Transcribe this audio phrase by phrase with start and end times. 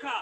[0.00, 0.12] Speaker.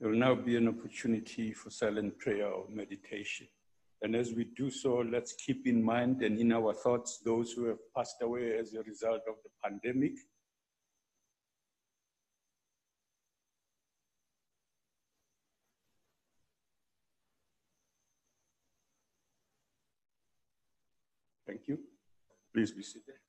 [0.00, 3.46] There will now be an opportunity for silent prayer or meditation.
[4.02, 7.66] And as we do so, let's keep in mind and in our thoughts those who
[7.66, 10.12] have passed away as a result of the pandemic.
[21.46, 21.78] Thank you.
[22.54, 23.19] Please be seated.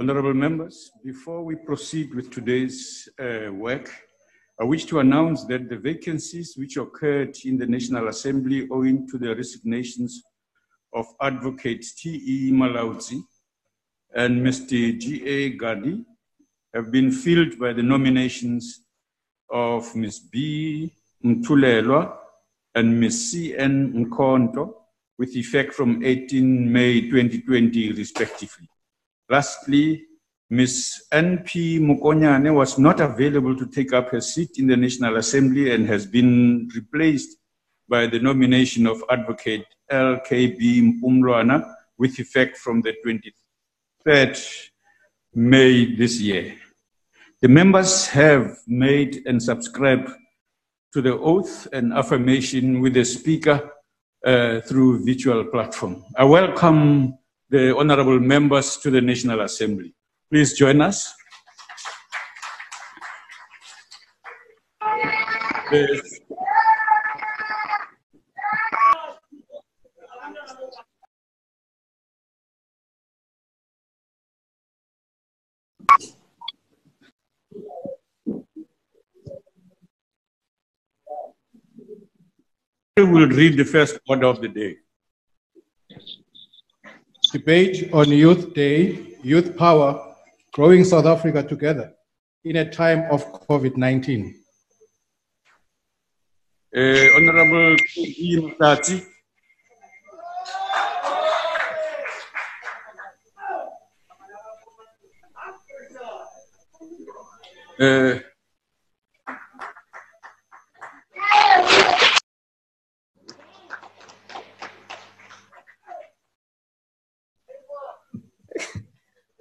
[0.00, 3.92] Honorable members, before we proceed with today's uh, work,
[4.60, 9.18] I wish to announce that the vacancies which occurred in the National Assembly owing to
[9.18, 10.22] the resignations
[10.94, 12.52] of Advocate T.E.
[12.52, 13.20] Malauzi
[14.14, 14.96] and Mr.
[14.96, 15.56] G.A.
[15.56, 16.04] Gadi
[16.72, 18.84] have been filled by the nominations
[19.50, 20.20] of Ms.
[20.30, 20.92] B.
[21.24, 22.16] Mtulelwa
[22.76, 23.32] and Ms.
[23.32, 23.94] C.N.
[23.94, 24.74] Nkonto
[25.18, 28.68] with effect from 18 May 2020 respectively.
[29.30, 30.04] Lastly,
[30.50, 31.02] Ms.
[31.12, 31.78] N.P.
[31.80, 36.06] Mokonyane was not available to take up her seat in the National Assembly and has
[36.06, 37.36] been replaced
[37.88, 40.80] by the nomination of Advocate L.K.B.
[41.02, 44.68] Mpumlwana with effect from the 23rd
[45.34, 46.54] May this year.
[47.42, 50.10] The members have made and subscribed
[50.92, 53.70] to the oath and affirmation with the Speaker
[54.24, 56.02] uh, through virtual platform.
[56.16, 57.18] I welcome
[57.50, 59.94] the honorable members to the National Assembly.
[60.30, 61.14] Please join us.
[65.70, 66.18] The
[82.96, 84.76] will read the first order of the day.
[87.32, 90.14] Debate on Youth Day, Youth Power,
[90.52, 91.92] Growing South Africa Together
[92.44, 94.34] in a time of COVID 19.
[96.74, 96.80] Uh,
[97.16, 99.04] Honorable Mtati.
[107.80, 108.18] Uh,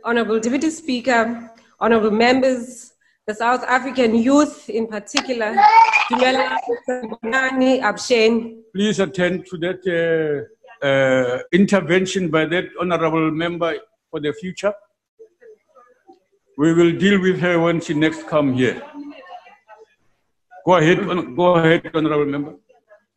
[0.08, 1.52] Honorable Deputy Speaker,
[1.82, 2.94] honorable members,
[3.26, 5.54] the South African youth in particular,
[8.74, 10.48] Please attend to that
[10.82, 13.76] uh, uh, intervention by that honorable member
[14.10, 14.74] for the future.
[16.58, 18.82] We will deal with her when she next come here.
[20.66, 22.56] Go ahead, go ahead, honorable member.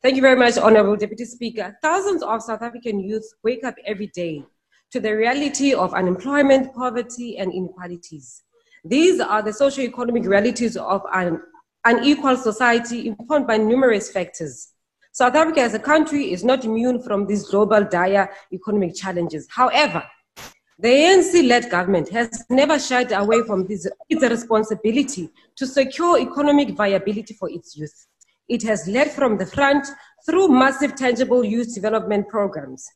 [0.02, 1.78] Thank you very much, honorable deputy speaker.
[1.82, 4.44] Thousands of South African youth wake up every day
[4.90, 8.42] to the reality of unemployment, poverty, and inequalities.
[8.84, 11.40] These are the socio-economic realities of an
[11.84, 14.72] unequal society informed by numerous factors.
[15.12, 19.46] South Africa as a country is not immune from these global dire economic challenges.
[19.50, 20.02] However,
[20.78, 27.34] the ANC-led government has never shied away from this, its responsibility to secure economic viability
[27.34, 28.06] for its youth.
[28.48, 29.86] It has led from the front
[30.24, 32.88] through massive tangible youth development programs.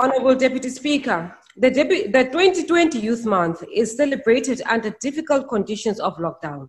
[0.00, 6.68] Honorable Deputy Speaker, the, the 2020 Youth Month is celebrated under difficult conditions of lockdown.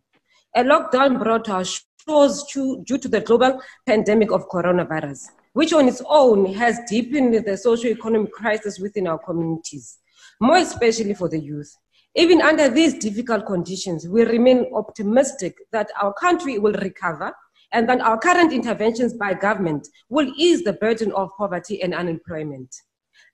[0.55, 6.01] A lockdown brought our shores due to the global pandemic of coronavirus, which on its
[6.07, 9.99] own has deepened the socio-economic crisis within our communities,
[10.41, 11.71] more especially for the youth.
[12.15, 17.31] Even under these difficult conditions, we remain optimistic that our country will recover
[17.73, 22.75] and that our current interventions by government will ease the burden of poverty and unemployment.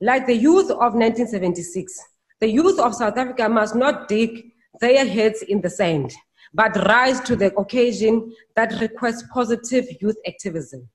[0.02, 1.98] Like the youth of 1976,
[2.42, 4.52] the youth of South Africa must not dig
[4.82, 6.14] their heads in the sand,
[6.54, 10.90] but rise to the occasion that requests positive youth activism.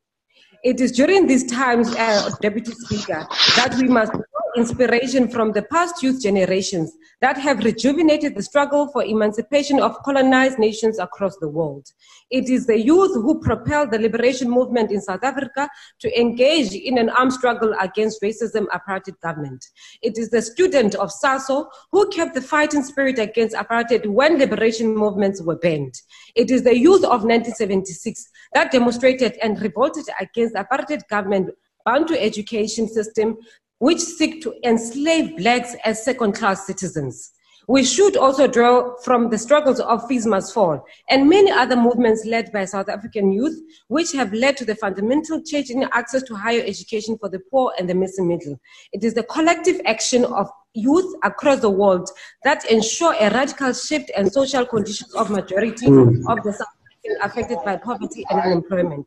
[0.62, 3.26] It is during these times, uh, Deputy Speaker,
[3.56, 4.12] that we must
[4.56, 10.58] inspiration from the past youth generations that have rejuvenated the struggle for emancipation of colonized
[10.58, 11.86] nations across the world.
[12.30, 15.68] It is the youth who propelled the liberation movement in South Africa
[16.00, 19.64] to engage in an armed struggle against racism apartheid government.
[20.02, 24.94] It is the student of SASO who kept the fighting spirit against apartheid when liberation
[24.94, 25.94] movements were banned.
[26.34, 31.50] It is the youth of 1976 that demonstrated and revolted against apartheid government
[31.84, 33.38] Bantu education system
[33.80, 37.32] which seek to enslave blacks as second class citizens.
[37.66, 42.24] We should also draw from the struggles of Fees Must Fall and many other movements
[42.26, 43.56] led by South African youth,
[43.88, 47.72] which have led to the fundamental change in access to higher education for the poor
[47.78, 48.58] and the missing middle.
[48.92, 52.10] It is the collective action of youth across the world
[52.44, 56.24] that ensure a radical shift in social conditions of majority mm.
[56.28, 59.06] of the South African affected by poverty and unemployment.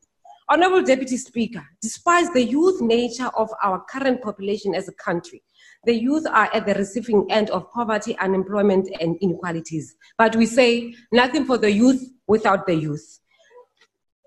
[0.50, 5.42] Honorable Deputy Speaker, despite the youth nature of our current population as a country,
[5.86, 9.95] the youth are at the receiving end of poverty, unemployment, and inequalities.
[10.18, 13.19] But we say nothing for the youth without the youth.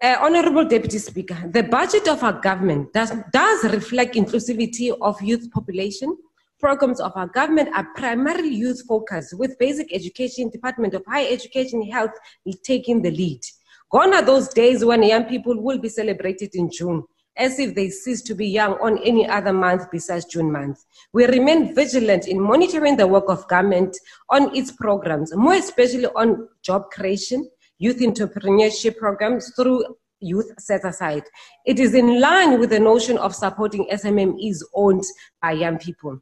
[0.02, 5.50] Uh, Honorable Deputy Speaker, the budget of our government does, does reflect inclusivity of youth
[5.50, 6.16] population.
[6.58, 11.82] Programs of our government are primarily youth focused, with basic education, Department of Higher Education,
[11.90, 12.12] Health
[12.62, 13.40] taking the lead.
[13.90, 17.04] Gone are those days when young people will be celebrated in June,
[17.36, 20.84] as if they cease to be young on any other month besides June month.
[21.12, 23.96] We remain vigilant in monitoring the work of government
[24.30, 27.48] on its programs, more especially on job creation,
[27.78, 29.84] youth entrepreneurship programs through
[30.20, 31.22] youth set aside.
[31.64, 35.04] It is in line with the notion of supporting SMMEs owned
[35.40, 36.18] by young people.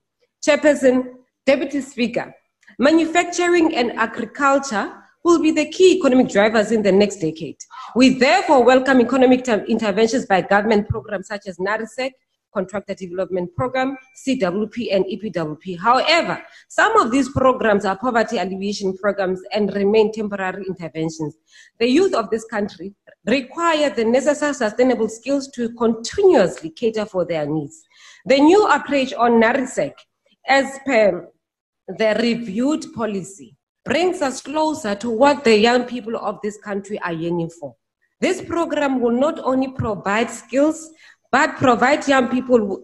[0.46, 1.12] Chairperson,
[1.46, 2.34] Deputy Speaker,
[2.78, 4.92] manufacturing and agriculture
[5.24, 7.56] will be the key economic drivers in the next decade.
[7.96, 12.10] We therefore welcome economic interventions by government programs such as NARYSEC,
[12.52, 15.78] Contractor Development Program, CWP, and EPWP.
[15.80, 21.34] However, some of these programs are poverty alleviation programs and remain temporary interventions.
[21.80, 22.94] The youth of this country
[23.26, 27.82] require the necessary sustainable skills to continuously cater for their needs.
[28.26, 29.92] The new approach on NARYSEC,
[30.46, 31.28] as per
[31.88, 37.12] the reviewed policy, brings us closer to what the young people of this country are
[37.12, 37.74] yearning for.
[38.20, 40.90] This program will not only provide skills,
[41.30, 42.80] but provide young people,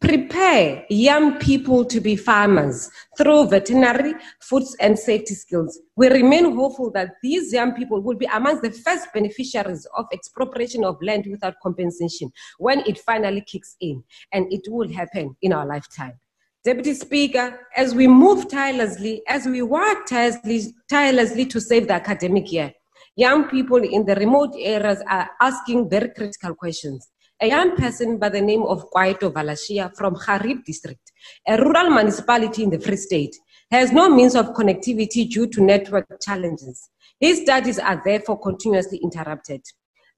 [0.00, 5.80] prepare young people to be farmers through veterinary, foods, and safety skills.
[5.96, 10.84] We remain hopeful that these young people will be amongst the first beneficiaries of expropriation
[10.84, 15.64] of land without compensation when it finally kicks in, and it will happen in our
[15.64, 16.18] lifetime.
[16.66, 22.50] Deputy Speaker, as we move tirelessly, as we work tirelessly, tirelessly to save the academic
[22.50, 22.72] year,
[23.14, 27.06] young people in the remote areas are asking very critical questions.
[27.40, 31.12] A young person by the name of Kwaito Valashia from Xhariep district,
[31.46, 33.36] a rural municipality in the Free State,
[33.70, 36.90] has no means of connectivity due to network challenges.
[37.20, 39.62] His studies are therefore continuously interrupted.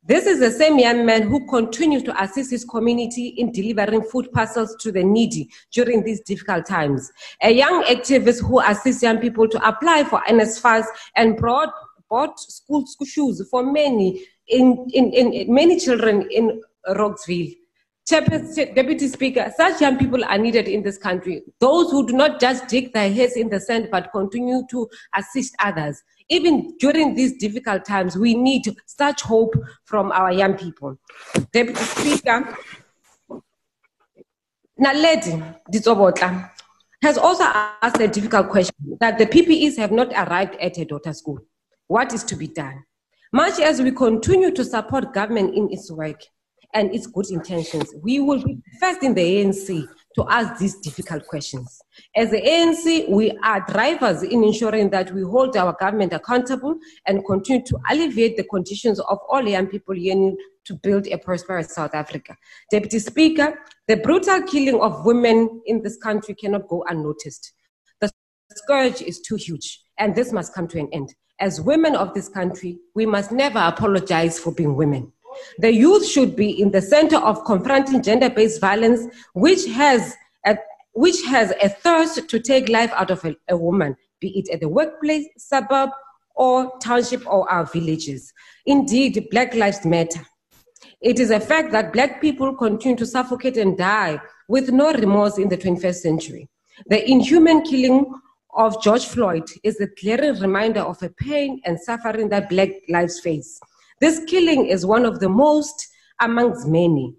[0.04, 4.32] This is the same young man who continues to assist his community in delivering food
[4.32, 7.12] parcels to the needy during these difficult times.
[7.42, 10.84] A young activist who assists young people to apply for NSFAS
[11.16, 11.72] and brought,
[12.08, 17.54] bought school, shoes for many, in, in, in, many children in Rouxville.
[18.08, 21.42] Deputy Speaker, such young people are needed in this country.
[21.60, 25.54] Those who do not just dig their heads in the sand but continue to assist
[25.58, 30.98] others even during these difficult times, we need such hope from our young people.
[31.52, 32.56] Deputy Speaker,
[34.78, 36.50] Naledi Ditsobotla
[37.02, 41.18] has also asked a difficult question that the PPEs have not arrived at her daughter's
[41.18, 41.38] school.
[41.86, 42.84] What is to be done?
[43.32, 46.20] Much as we continue to support government in its work
[46.74, 51.26] and its good intentions, we will be first in the ANC to ask these difficult
[51.26, 51.80] questions.
[52.16, 57.24] As the ANC, we are drivers in ensuring that we hold our government accountable and
[57.24, 61.94] continue to alleviate the conditions of all young people yearning to build a prosperous South
[61.94, 62.36] Africa.
[62.70, 67.52] Deputy Speaker, the brutal killing of women in this country cannot go unnoticed.
[68.00, 68.10] The
[68.54, 71.14] scourge is too huge, and this must come to an end.
[71.40, 75.12] As women of this country, we must never apologize for being women.
[75.58, 80.14] The youth should be in the center of confronting gender based violence, which has,
[80.46, 80.56] a,
[80.92, 84.60] which has a thirst to take life out of a, a woman, be it at
[84.60, 85.90] the workplace, suburb,
[86.34, 88.32] or township or our villages.
[88.64, 90.24] Indeed, Black Lives Matter.
[91.00, 95.38] It is a fact that Black people continue to suffocate and die with no remorse
[95.38, 96.48] in the 21st century.
[96.86, 98.12] The inhuman killing
[98.56, 103.20] of George Floyd is a clear reminder of the pain and suffering that Black lives
[103.20, 103.60] face.
[104.00, 105.86] This killing is one of the most
[106.20, 107.14] amongst many.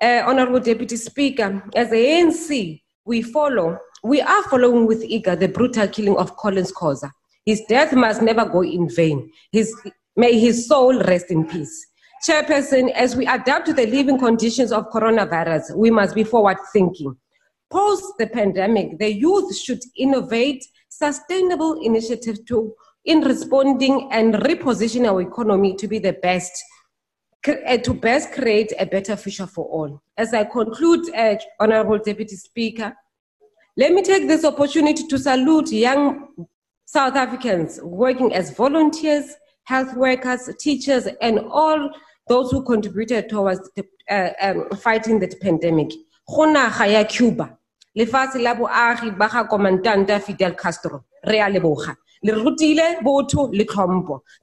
[0.00, 5.48] Uh, Honorable Deputy Speaker, as the ANC, we follow, we are following with eager the
[5.48, 7.10] brutal killing of Collins Khoza.
[7.44, 9.30] His death must never go in vain.
[9.50, 9.74] His,
[10.16, 11.86] may his soul rest in peace.
[12.26, 17.16] Chairperson, as we adapt to the living conditions of coronavirus, we must be forward thinking.
[17.70, 22.74] Post the pandemic, the youth should innovate sustainable initiatives to
[23.08, 26.52] in responding and reposition our economy to be the best
[27.48, 30.02] uh, to best create a better future for all.
[30.18, 32.94] As I conclude, uh, Honorable Deputy Speaker,
[33.78, 36.28] let me take this opportunity to salute young
[36.84, 39.34] South Africans working as volunteers,
[39.64, 41.90] health workers, teachers, and all
[42.28, 45.92] those who contributed towards the, uh, um, fighting the pandemic.
[47.08, 47.56] Cuba,
[50.20, 51.40] Fidel Castro, re.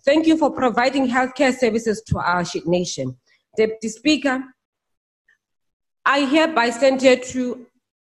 [0.06, 3.18] Thank you for providing healthcare services to our nation.
[3.58, 4.44] Deputy Speaker,
[6.06, 7.66] I hereby send here to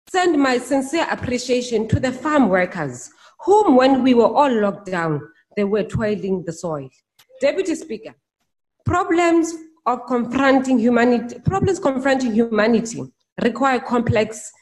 [0.08, 3.10] send my sincere appreciation to the farm workers,
[3.44, 5.20] whom, when we were all locked down,
[5.56, 6.88] they were toiling the soil.
[7.40, 8.14] Deputy Speaker,
[8.84, 9.54] problems
[9.86, 13.02] of confronting humanity, problems confronting humanity
[13.42, 14.52] require complex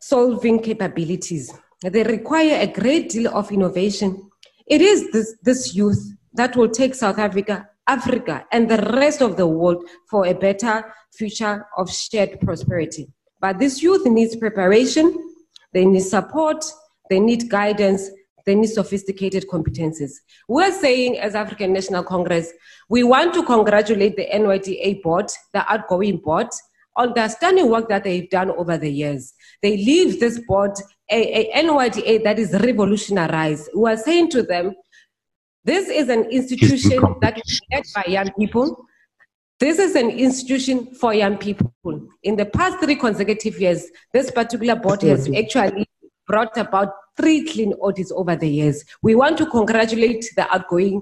[0.00, 1.52] solving capabilities.
[1.90, 4.30] They require a great deal of innovation.
[4.66, 9.36] It is this, this youth that will take South Africa, Africa, and the rest of
[9.36, 13.08] the world for a better future of shared prosperity.
[13.40, 15.16] But this youth needs preparation,
[15.72, 16.64] they need support,
[17.08, 18.10] they need guidance,
[18.44, 20.12] they need sophisticated competences.
[20.48, 22.52] We're saying, as African National Congress,
[22.88, 26.48] we want to congratulate the NYDA board, the outgoing board,
[26.96, 29.34] on the stunning work that they've done over the years.
[29.62, 30.72] They leave this board
[31.10, 33.70] a, a NYDA that is revolutionized.
[33.76, 34.74] We are saying to them,
[35.64, 38.84] this is an institution that is led by young people.
[39.58, 41.72] This is an institution for young people.
[42.22, 45.86] In the past three consecutive years, this particular board has actually
[46.26, 48.84] brought about three clean audits over the years.
[49.02, 51.00] We want to congratulate the outgoing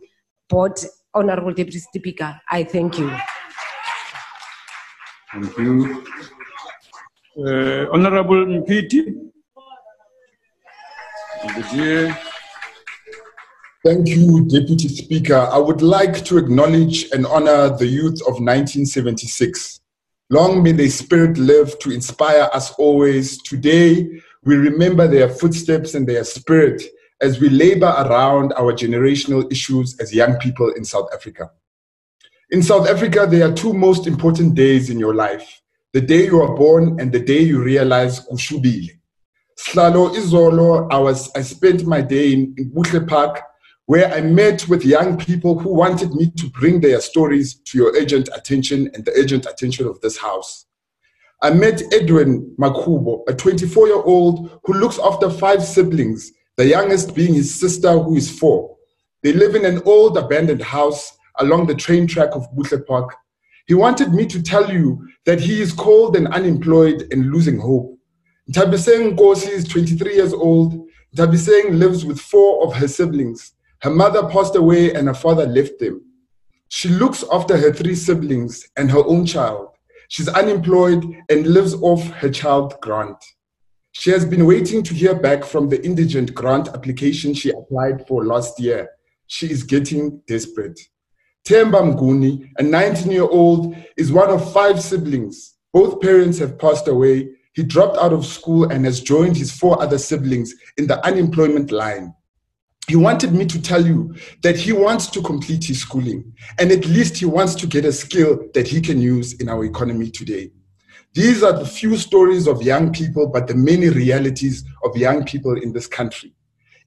[0.48, 0.78] board,
[1.12, 2.40] Honorable Deputy Speaker.
[2.48, 3.14] I thank you.
[5.34, 6.04] Thank you.
[7.36, 9.32] Uh, Honorable Mphithi.
[13.84, 15.48] Thank you, Deputy Speaker.
[15.50, 19.80] I would like to acknowledge and honor the youth of 1976.
[20.30, 23.42] Long may their spirit live to inspire us always.
[23.42, 24.08] Today,
[24.44, 26.80] we remember their footsteps and their spirit
[27.20, 31.50] as we labor around our generational issues as young people in South Africa.
[32.54, 35.60] In South Africa, there are two most important days in your life
[35.92, 38.90] the day you are born and the day you realize kushubile.
[39.58, 43.42] Slalo Izolo, I, was, I spent my day in, in Buhle Park
[43.86, 47.92] where I met with young people who wanted me to bring their stories to your
[47.96, 50.66] urgent attention and the urgent attention of this house.
[51.42, 57.16] I met Edwin Makubo, a 24 year old who looks after five siblings, the youngest
[57.16, 58.76] being his sister, who is four.
[59.24, 63.14] They live in an old abandoned house along the train track of Buhle Park.
[63.66, 67.98] He wanted me to tell you that he is cold and unemployed and losing hope.
[68.50, 70.86] Tabiseng Kosi is 23 years old.
[71.16, 73.54] Tabiseng lives with four of her siblings.
[73.80, 76.02] Her mother passed away and her father left them.
[76.68, 79.68] She looks after her three siblings and her own child.
[80.08, 83.16] She's unemployed and lives off her child grant.
[83.92, 88.24] She has been waiting to hear back from the indigent grant application she applied for
[88.24, 88.88] last year.
[89.26, 90.78] She is getting desperate.
[91.44, 95.54] Temba Mguni, a 19 year old, is one of five siblings.
[95.72, 97.28] Both parents have passed away.
[97.52, 101.70] He dropped out of school and has joined his four other siblings in the unemployment
[101.70, 102.14] line
[102.88, 106.84] he wanted me to tell you that he wants to complete his schooling and at
[106.84, 110.50] least he wants to get a skill that he can use in our economy today.
[111.14, 115.56] These are the few stories of young people, but the many realities of young people
[115.56, 116.34] in this country.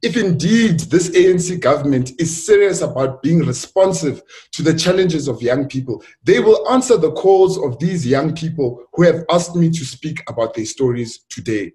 [0.03, 5.67] If indeed this ANC government is serious about being responsive to the challenges of young
[5.67, 9.83] people, they will answer the calls of these young people who have asked me to
[9.83, 11.73] speak about their stories today.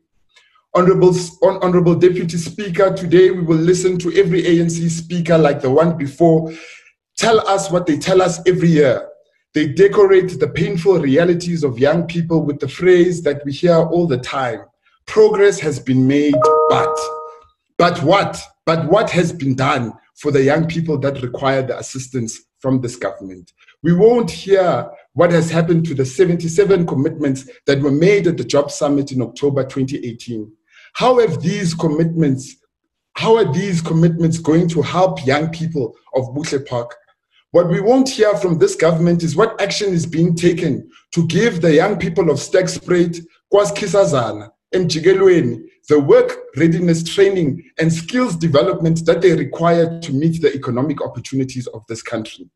[0.73, 5.97] Honorable, Honorable Deputy Speaker, today we will listen to every ANC speaker like the one
[5.97, 6.53] before
[7.17, 9.09] tell us what they tell us every year.
[9.53, 14.07] They decorate the painful realities of young people with the phrase that we hear all
[14.07, 14.63] the time
[15.07, 16.35] progress has been made,
[16.69, 17.22] but.
[17.79, 18.41] But what?
[18.65, 22.97] But what has been done for the young people that require the assistance from this
[22.97, 23.53] government?
[23.83, 28.45] We won't hear what has happened to the 77 commitments that were made at the
[28.45, 30.51] Job Summit in October 2018.
[30.95, 32.57] How have these commitments,
[33.15, 36.95] how are these commitments going to help young people of Buhle Park?
[37.51, 41.61] What we won't hear from this government is what action is being taken to give
[41.61, 43.21] the young people of Sterkspruit,
[43.53, 50.55] KwaZu-Kisazana, emjikelweni, the work readiness training and skills development that they require to meet the
[50.55, 52.49] economic opportunities of this country.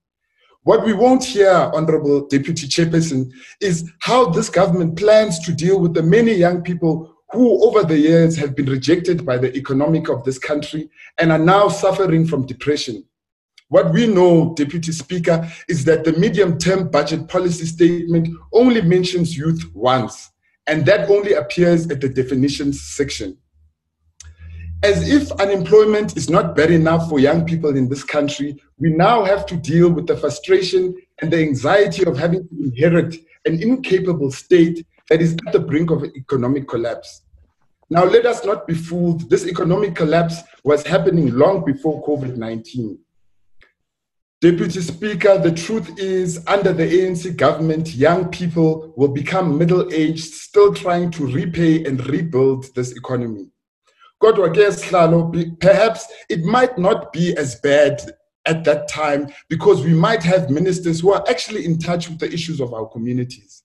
[0.62, 3.30] What we won't hear, Honorable Deputy Chairperson,
[3.61, 7.99] is how this government plans to deal with the many young people who over the
[7.99, 12.46] years have been rejected by the economic of this country and are now suffering from
[12.46, 13.04] depression.
[13.68, 19.37] What we know, Deputy Speaker, is that the medium term budget policy statement only mentions
[19.37, 20.30] youth once,
[20.66, 23.37] and that only appears at the definitions section.
[24.82, 29.25] As if unemployment is not bad enough for young people in this country, we now
[29.25, 34.30] have to deal with the frustration and the anxiety of having to inherit an incapable
[34.30, 37.23] state that is at the brink of economic collapse.
[37.88, 39.30] Now, let us not be fooled.
[39.30, 42.99] This economic collapse was happening long before COVID 19.
[44.43, 50.35] Deputy Speaker, the truth is, under the ANC government, young people will become middle aged,
[50.35, 53.50] still trying to repay and rebuild this economy.
[54.23, 57.99] Kodwa ke perhaps it might not be as bad
[58.45, 62.31] at that time because we might have ministers who are actually in touch with the
[62.31, 63.62] issues of our communities.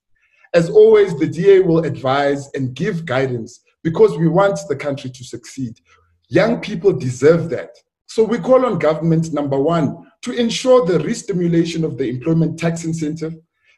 [0.54, 5.24] As always, the DA will advise and give guidance because we want the country to
[5.26, 5.82] succeed.
[6.30, 7.76] Young people deserve that.
[8.08, 12.84] So we call on government, number one, to ensure the re-stimulation of the employment tax
[12.86, 13.36] incentive.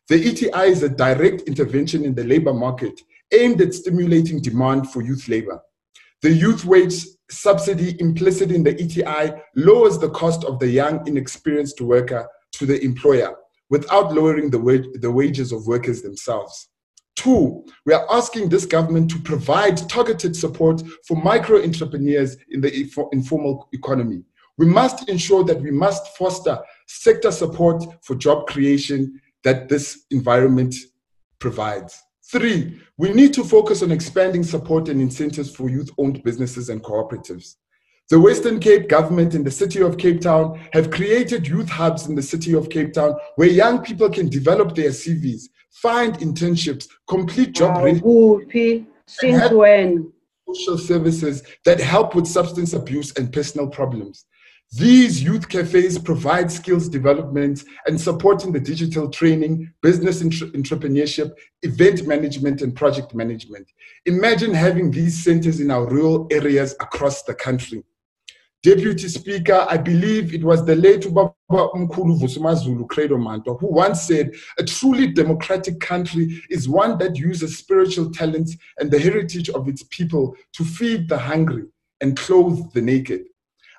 [0.10, 3.00] The ETI is a direct intervention in the labor market
[3.34, 5.62] aimed at stimulating demand for youth labor.
[6.22, 11.82] The youth wage subsidy implicit in the ETI lowers the cost of the young, inexperienced
[11.82, 13.36] worker to the employer
[13.70, 16.70] without lowering the, wage, the wages of workers themselves.
[17.16, 22.90] Two, we are asking this government to provide targeted support for micro entrepreneurs in the
[23.12, 24.24] informal economy.
[24.57, 30.75] We must ensure that we must foster sector support for job creation that this environment
[31.39, 32.01] provides.
[32.25, 36.81] Three, we need to focus on expanding support and incentives for youth owned businesses and
[36.81, 37.55] cooperatives.
[38.10, 42.15] The Western Cape government and the city of Cape Town have created youth hubs in
[42.15, 47.53] the city of Cape Town where young people can develop their CVs, find internships, complete
[47.53, 50.12] job ready, since when?
[50.48, 54.25] Social services that help with substance abuse and personal problems.
[54.75, 61.31] These youth cafes provide skills development and supporting the digital training, business entrepreneurship,
[61.62, 63.68] event management, and project management.
[64.07, 67.83] Imagine having these centers in our rural areas across the country.
[68.64, 74.01] Deputy Speaker, I believe it was the late Ubaba Mkulu Vusamazulu Credo Mutwa who once
[74.01, 79.68] said, a truly democratic country is one that uses spiritual talents and the heritage of
[79.68, 81.66] its people to feed the hungry
[82.01, 83.25] and clothe the naked.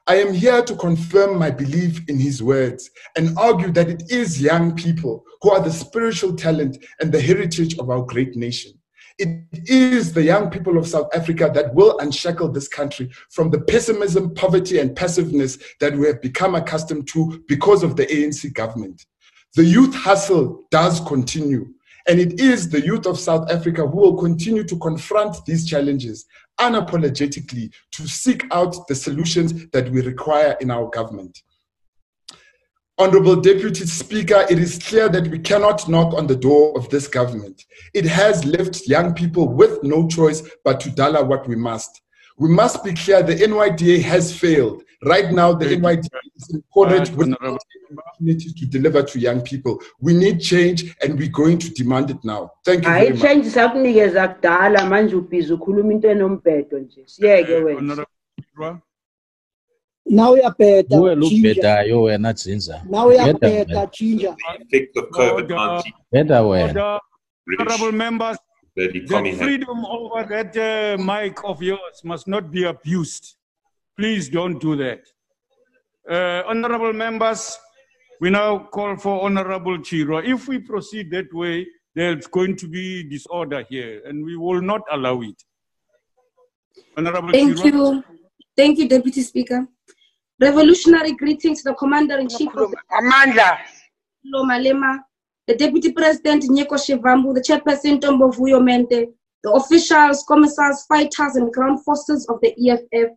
[0.06, 4.40] I am here to confirm my belief in his words and argue that it is
[4.40, 8.72] young people who are the spiritual talent and the heritage of our great nation.
[9.18, 13.60] It is the young people of South Africa that will unshackle this country from the
[13.60, 19.06] pessimism, poverty, and passiveness that we have become accustomed to because of the ANC government.
[19.54, 21.66] The youth hustle does continue,
[22.06, 26.26] and it is the youth of South Africa who will continue to confront these challenges
[26.60, 31.42] unapologetically to seek out the solutions that we require in our government.
[32.96, 37.08] Honorable Deputy Speaker, it is clear that we cannot knock on the door of this
[37.08, 37.64] government.
[37.92, 42.02] It has left young people with no choice but to dollar what we must.
[42.38, 44.83] We must be clear the NYDA has failed.
[45.04, 49.78] Right now, the NYDA is encouraged with opportunities to deliver to young people.
[50.00, 52.52] We need change and we're going to demand it now.
[52.64, 53.22] Thank you very much.
[53.22, 57.02] change sakunikeza kudala manje ubhizi ukhuluma into enombhedo nje.
[57.06, 58.06] Siyeke wena.
[60.06, 67.00] Now uyabheda kuwe lubhedayo wena dzinza now uyabheda ginger effect of covid-19 bheda wena.
[67.58, 68.38] honorable members
[68.76, 73.36] the freedom over that uh, mic of yours must not be abused
[73.96, 75.00] please don't do that
[76.10, 77.58] uh, honorable members
[78.20, 83.04] we now call for honorable Chirwa if we proceed that way there's going to be
[83.04, 85.42] disorder here and we will not allow it
[86.96, 87.94] honorable thank Chirwa.
[87.94, 88.04] you
[88.56, 89.66] thank you deputy speaker
[90.40, 93.58] Revolutionary greetings to the Commander-in-Chief of the Amanda.
[94.34, 94.98] Malema,
[95.46, 99.06] the Deputy President Nyiko Shivambu, the Chairperson Tombo Vuyo Mente,
[99.44, 103.10] the officials, commissars, fighters, and ground forces of the EFF.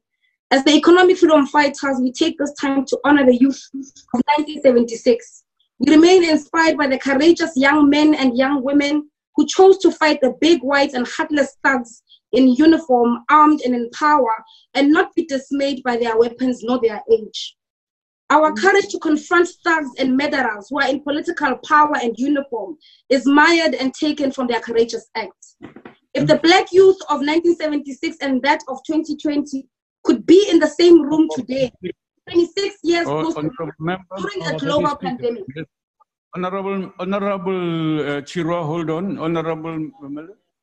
[0.50, 5.44] As the economic freedom fighters, we take this time to honor the youth of 1976.
[5.80, 10.22] We remain inspired by the courageous young men and young women who chose to fight
[10.22, 14.32] the big white and heartless thugs in uniform, armed and in power,
[14.74, 17.58] and not be dismayed by their weapons nor their age.
[18.30, 22.78] Our courage to confront thugs and murderers who are in political power and uniform
[23.10, 25.58] is mired and taken from their courageous acts.
[26.14, 29.68] If the black youth of 1976 and that of 2020
[30.08, 31.72] could be in the same room today,
[32.30, 34.98] 26 years Oh, post during a global Speaker.
[35.06, 35.44] pandemic.
[36.36, 39.18] Honorable, Honorable uh, Chirwa, hold on.
[39.18, 39.90] Honorable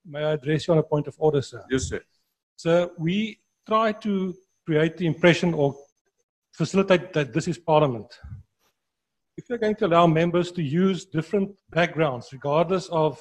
[0.06, 1.64] May I address you on a point of order, sir?
[1.70, 2.00] Yes, sir.
[2.56, 4.34] So we try to
[4.66, 5.74] create the impression or
[6.52, 8.10] facilitate that this is Parliament.
[9.36, 13.20] If you're going to allow members to use different backgrounds, regardless of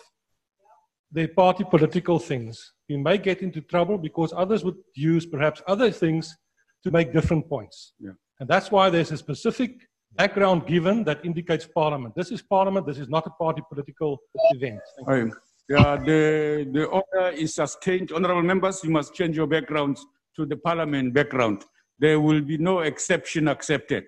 [1.11, 5.91] their party political things, we may get into trouble because others would use perhaps other
[5.91, 6.35] things
[6.83, 7.93] to make different points.
[7.99, 8.11] Yeah.
[8.39, 12.13] And that's why there's a specific background given that indicates Parliament.
[12.15, 14.19] This is Parliament, this is not a party political
[14.51, 14.79] event.
[15.07, 15.37] Thank you.
[15.69, 18.11] Yeah, the, the order is sustained.
[18.11, 21.63] Honorable members, you must change your backgrounds to the parliament background.
[21.99, 24.03] There will be no exception accepted.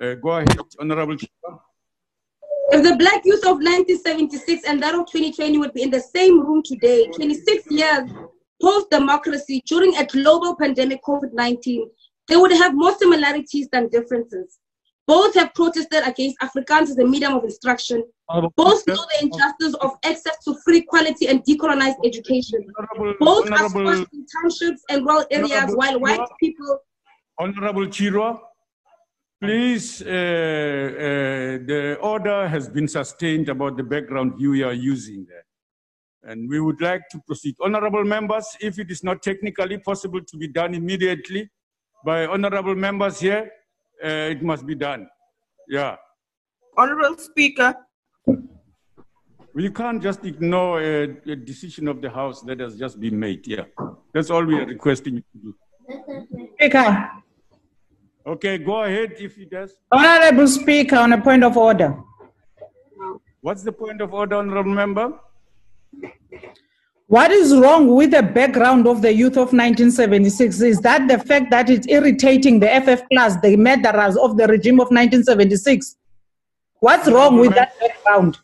[0.00, 1.16] Uh, go ahead, Honorable.
[2.70, 6.40] If the black youth of 1976 and that of 2020 would be in the same
[6.40, 8.10] room today, 26 years
[8.60, 11.88] post democracy during a global pandemic COVID 19,
[12.28, 14.58] they would have more similarities than differences.
[15.06, 18.04] Both have protested against Afrikaans as a medium of instruction.
[18.56, 22.66] Both know the injustice of access to free, quality, and decolonized education.
[22.78, 26.80] Honorable, Both are squashed in townships and rural areas, while white people
[27.38, 28.40] Honorable Chirwa,
[29.40, 30.10] please, uh, uh,
[31.66, 35.44] the order has been sustained about the background you are using there.
[36.24, 37.54] And we would like to proceed.
[37.60, 41.48] Honorable members, if it is not technically possible to be done immediately
[42.04, 43.50] by honorable members here,
[44.04, 45.08] uh, it must be done.
[45.68, 45.96] Yeah.
[46.76, 47.74] Honorable Speaker,
[49.54, 53.46] We can't just ignore a, a decision of the House that has just been made.
[53.46, 53.64] Yeah.
[54.12, 56.48] That's all we are requesting you to do.
[56.54, 57.10] Speaker,
[58.28, 59.74] Okay, go ahead if it does.
[59.90, 61.96] Honorable Speaker, on a point of order.
[63.40, 65.14] What's the point of order, honorable member?
[67.06, 70.60] What is wrong with the background of the youth of 1976?
[70.60, 74.74] Is that the fact that it's irritating the FF plus, the murderers of the regime
[74.74, 75.96] of 1976?
[76.80, 78.38] What's wrong with that background?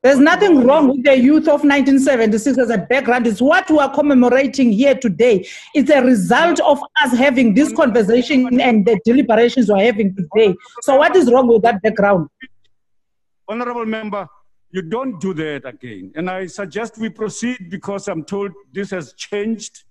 [0.00, 3.26] There's nothing wrong with the youth of 1976 as a background.
[3.26, 5.44] It's what we are commemorating here today.
[5.74, 10.54] It's a result of us having this conversation and the deliberations we're having today.
[10.82, 12.28] So, what is wrong with that background?
[13.48, 14.28] Honorable member,
[14.70, 16.12] you don't do that again.
[16.14, 19.82] And I suggest we proceed because I'm told this has changed.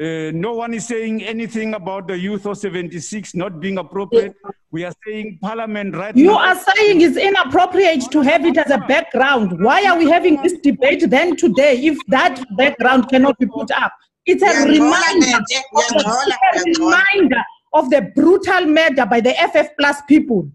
[0.00, 4.34] Uh, no one is saying anything about the youth of 76 not being appropriate.
[4.72, 6.20] We are saying parliament right now.
[6.20, 6.38] You now.
[6.38, 9.62] are saying it's inappropriate to have it as a background.
[9.62, 13.92] Why are we having this debate then today if that background cannot be put up?
[14.26, 17.42] It's a Uyangcola, reminder, of the, it's a reminder
[17.74, 20.50] of the brutal murder by the FF plus people.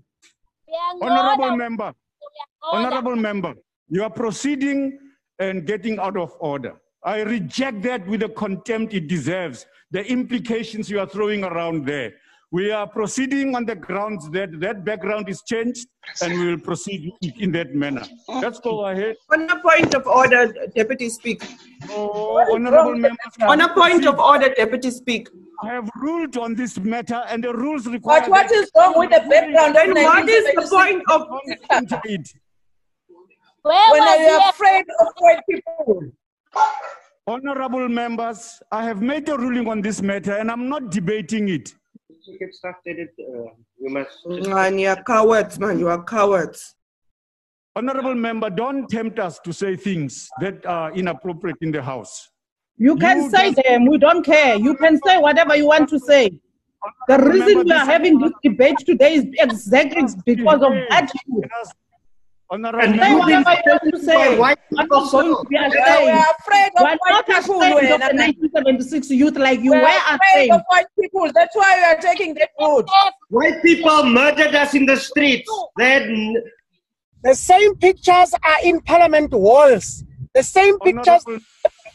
[1.02, 1.94] Honorable member,
[2.62, 3.54] honorable member,
[3.88, 5.00] you are proceeding
[5.40, 6.76] and getting out of order.
[7.04, 12.14] I reject that with the contempt it deserves, the implications you are throwing around there.
[12.52, 15.88] We are proceeding on the grounds that that background is changed
[16.24, 18.02] and we will proceed in that manner.
[18.28, 19.16] Let's go ahead.
[19.32, 21.48] on a point of order, Deputy Speaker.
[21.92, 23.20] Oh, honorable members.
[23.42, 25.32] On a point of order, Deputy Speaker.
[25.62, 28.22] I have ruled on this matter and the rules require.
[28.22, 31.28] But what is wrong with the background of Then what is the point of
[31.92, 32.34] that- it.
[33.62, 36.12] When are you afraid of white people?
[37.28, 41.74] Honorable members, I have made a ruling on this matter and I'm not debating it.
[42.40, 44.26] get started, uh, you must.
[44.26, 45.80] Man, you are cowards, man.
[45.80, 46.76] You are cowards.
[47.76, 52.30] Honorable member, don't tempt us to say things that are inappropriate in the House.
[52.78, 54.56] You can You say just- them, we don't care.
[54.56, 56.32] You can say whatever you want to say.
[57.08, 61.12] The reason we are having this debate today is exactly because of that.
[62.52, 64.40] Honorable Say member, whatever you want to say.
[64.40, 66.18] White I'm not going to be We ashamed.
[66.18, 67.62] are afraid of are white not people.
[67.62, 67.94] ashamed Wena.
[67.94, 71.32] of the 1976 youth like you We were are afraid of white people.
[71.34, 72.90] That's why we are taking that route.
[73.30, 75.50] White people murdered us in the streets.
[75.78, 76.38] Then
[77.24, 80.04] The same pictures are in parliament walls.
[80.34, 81.24] The same oh, pictures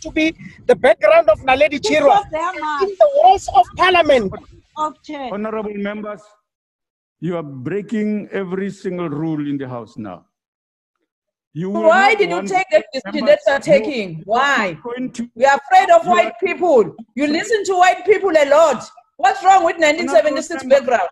[0.03, 0.37] to be
[0.67, 2.23] the background of Naledi Chirwa
[2.83, 4.33] in the walls of parliament.
[4.77, 6.21] honorable members,
[7.21, 10.27] you are breaking every single rule in the House now.
[11.57, 14.23] You will Why did you take that decision that you're taking?
[14.25, 14.77] Why?
[15.13, 16.97] to- We are afraid of white are- people.
[17.15, 18.85] You listen to white people a lot.
[19.17, 21.11] What's wrong with 1976 Honorable background?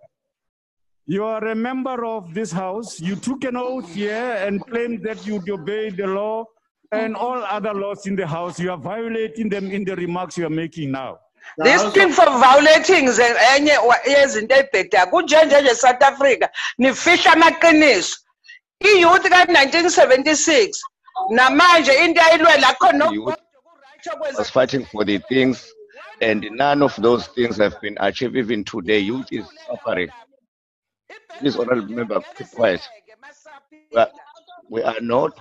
[1.07, 2.98] You are a member of this house.
[3.00, 6.44] You took an oath here and claimed that you'd obey the law
[6.90, 8.59] and all other laws in the house.
[8.59, 11.18] You are violating them in the remarks you are making now.
[11.59, 18.16] This thing for violating ze- enye wa- yezinto ebheda kunjenje nje South Africa nifihla amaqiniso
[18.83, 20.81] iyouth ka 1976
[21.31, 23.07] namanje into ayilwela khona
[24.37, 25.73] was fighting for the things,
[26.21, 28.37] and none of those things have been achieved.
[28.37, 30.09] Even today, youth is suffering.
[31.38, 32.81] Please, honorable member, keep quiet.
[33.97, 34.09] Are,
[34.71, 35.38] we are not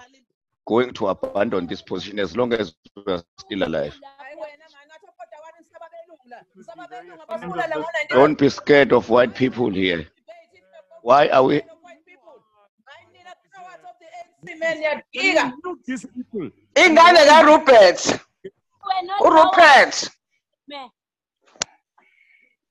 [0.67, 3.97] going to abandon this position as long as we are still alive.
[8.09, 10.05] Don't be scared of white people here.
[11.01, 11.61] Why are we?
[16.75, 17.99] Ingane karupert
[19.25, 20.09] urupert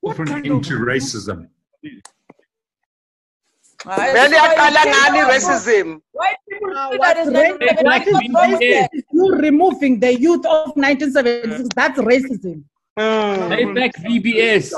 [0.03, 1.49] Put an end to racism.
[3.85, 7.83] beliyaqala ngani i-racism what's racist?
[7.83, 8.89] What is racist?
[9.13, 11.69] You removing the youth of 1976.
[11.75, 12.65] That's racism.
[12.99, 13.49] Hmm.
[13.49, 14.75] Take back VBS.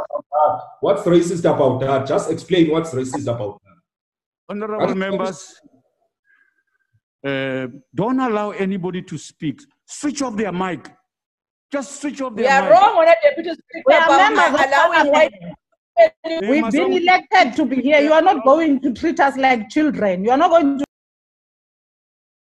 [0.81, 2.07] What's racist about that?
[2.07, 3.79] Just explain what's racist about that.
[4.49, 5.61] Honorable members,
[7.25, 9.61] uh, don't allow anybody to speak.
[9.87, 10.91] Switch off their mic.
[11.73, 12.71] Just switch off their We are mic.
[12.73, 15.33] wrong on a deputy speaker We are about members of allowing white.
[16.43, 18.01] We've been elected to be here.
[18.01, 20.25] You are not going to treat us like children.
[20.25, 20.85] You are not going to.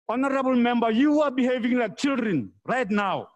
[0.08, 3.28] Honorable member, you are behaving like children right now.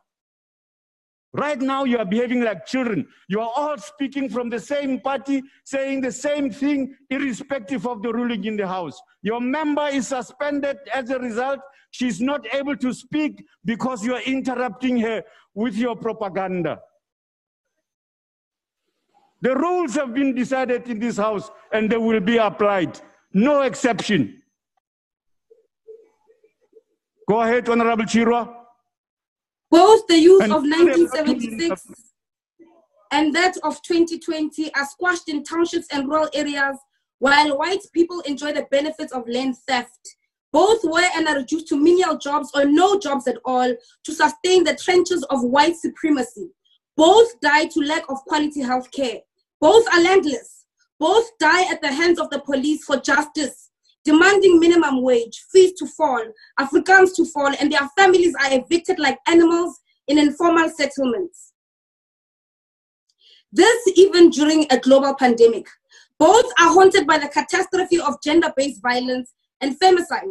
[1.37, 3.07] Right now, you are behaving like children.
[3.29, 8.11] You are all speaking from the same party, saying the same thing, irrespective of the
[8.11, 8.99] ruling in the House.
[9.21, 11.61] Your member is suspended as a result.
[11.91, 16.81] She's not able to speak because you are interrupting her with your propaganda.
[19.43, 22.99] The rules have been decided in this House and they will be applied.
[23.35, 24.43] No exception.
[27.29, 28.66] Go ahead, Honorable Chirwa.
[29.71, 31.85] Both the youth And- of 1976
[33.13, 36.77] and that of 2020 are squashed in townships and rural areas,
[37.19, 40.17] while white people enjoy the benefits of land theft.
[40.53, 43.75] Both were and are reduced to menial jobs or no jobs at all
[44.05, 46.51] to sustain the trenches of white supremacy.
[46.97, 49.21] Both die to lack of quality health care.
[49.61, 50.65] Both are landless.
[50.99, 53.66] Both die at the hands of the police for justice,
[54.07, 56.25] demanding minimum wage, fees to fall,
[56.59, 61.53] Africans to fall, and their families are evicted like animals in informal settlements.
[63.53, 65.67] This even during a global pandemic.
[66.19, 70.31] Both are haunted by the catastrophe of gender-based violence and femicide.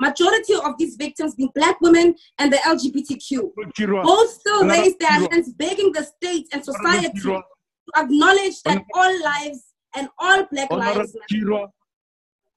[0.00, 3.52] Majority of these victims being black women and the LGBTQ.
[4.02, 7.42] Both still raise their hands begging the state and society to
[7.96, 9.62] acknowledge that all lives
[9.96, 11.66] and all black lives matter.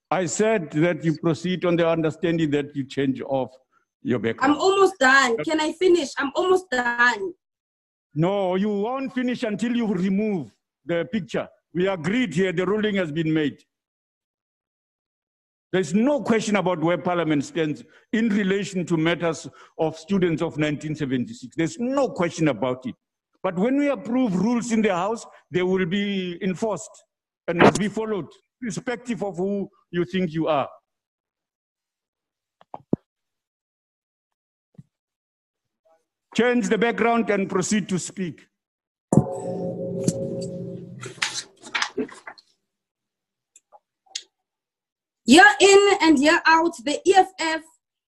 [0.09, 3.51] I said that you proceed on the understanding that you change off
[4.01, 4.53] your background.
[4.53, 5.37] I'm almost done.
[5.43, 6.09] Can I finish?
[6.17, 7.33] I'm almost done.
[8.15, 10.51] No, you won't finish until you remove
[10.85, 11.47] the picture.
[11.73, 13.61] We agreed here, the ruling has been made.
[15.73, 21.55] There's no question about where Parliament stands in relation to matters of students of 1976.
[21.57, 22.95] There's no question about it.
[23.43, 26.89] But when we approve rules in the House, they will be enforced
[27.47, 28.27] and must be followed,
[28.61, 30.69] irrespective of who you think you are.
[36.35, 38.45] Change the background and proceed to speak.
[45.25, 47.63] Year in and year out, the EFF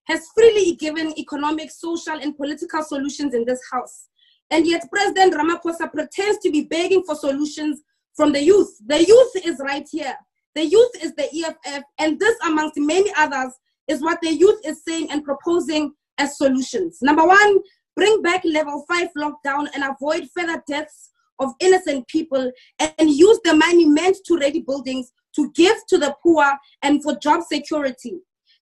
[0.06, 4.08] has freely given economic, social, and political solutions in this House.
[4.52, 7.82] And yet, President Ramaphosa pretends to be begging for solutions
[8.16, 8.78] from the youth.
[8.86, 10.16] The youth is right here.
[10.60, 13.54] The youth is the EFF, and this, amongst many others,
[13.88, 16.98] is what the youth is saying and proposing as solutions.
[17.02, 17.60] Number one,
[17.96, 23.56] bring back level five lockdown and avoid further deaths of innocent people and use the
[23.56, 26.44] money meant to ready buildings to give to the poor
[26.82, 28.20] and for job security.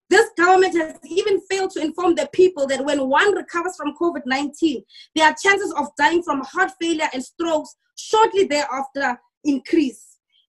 [0.07, 4.21] This government has even failed to inform the people that when one recovers from COVID
[4.27, 4.83] 19,
[5.15, 10.06] their chances of dying from heart failure and strokes shortly thereafter increase.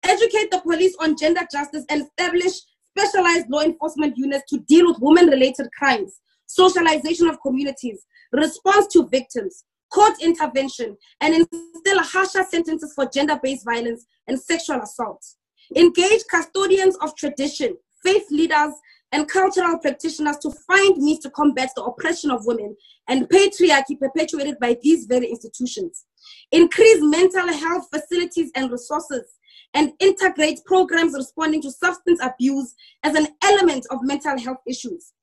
[0.07, 2.61] Educate the police on gender justice and establish
[2.97, 9.07] specialized law enforcement units to deal with women related crimes, socialization of communities, response to
[9.07, 15.25] victims, court intervention, and instill harsher sentences for gender based violence and sexual assault.
[15.75, 18.73] Engage custodians of tradition, faith leaders,
[19.11, 22.75] and cultural practitioners to find means to combat the oppression of women
[23.07, 26.05] and patriarchy perpetuated by these very institutions.
[26.51, 29.23] Increase mental health facilities and resources
[29.75, 35.13] and integrate programs responding to substance abuse as an element of mental health issues.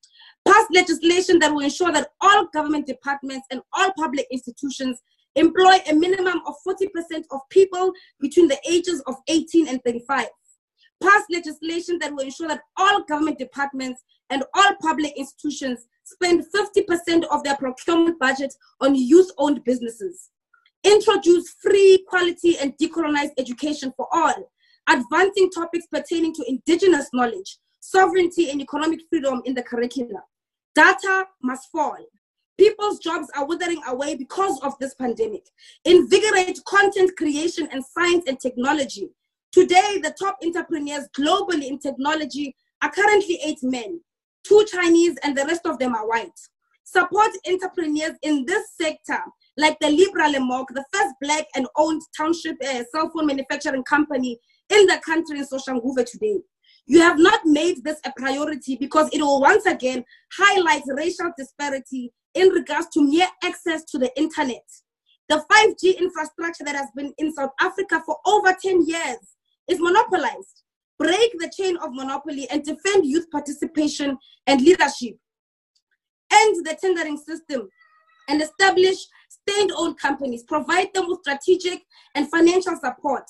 [0.46, 5.00] Pass legislation that will ensure that all government departments and all public institutions
[5.34, 10.26] employ a minimum of 40% of people between the ages of 18 and 35.
[11.02, 17.24] Pass legislation that will ensure that all government departments and all public institutions spend 50%
[17.30, 20.30] of their procurement budget on youth owned businesses.
[20.84, 24.50] Introduce free, quality, and decolonized education for all,
[24.88, 30.22] advancing topics pertaining to indigenous knowledge, sovereignty, and economic freedom in the curriculum.
[30.74, 31.98] Data must fall.
[32.58, 35.46] People's jobs are withering away because of this pandemic.
[35.84, 39.10] Invigorate content creation and science and technology.
[39.52, 44.00] Today, the top entrepreneurs globally in technology are currently eight men,
[44.44, 46.38] two Chinese, and the rest of them are white.
[46.84, 49.20] Support entrepreneurs in this sector,
[49.56, 54.38] like the Libra Lemok, the first black and owned township uh, cell phone manufacturing company
[54.70, 56.38] in the country in Soshanguve today.
[56.86, 60.04] You have not made this a priority because it will once again
[60.36, 64.64] highlight racial disparity in regards to mere access to the internet.
[65.28, 69.18] The 5G infrastructure that has been in South Africa for over 10 years
[69.68, 70.62] is monopolized.
[70.98, 75.16] Break the chain of monopoly and defend youth participation and leadership.
[76.32, 77.68] End the tendering system
[78.28, 78.96] and establish
[79.48, 80.42] state-owned companies.
[80.44, 81.82] Provide them with strategic
[82.14, 83.24] and financial support.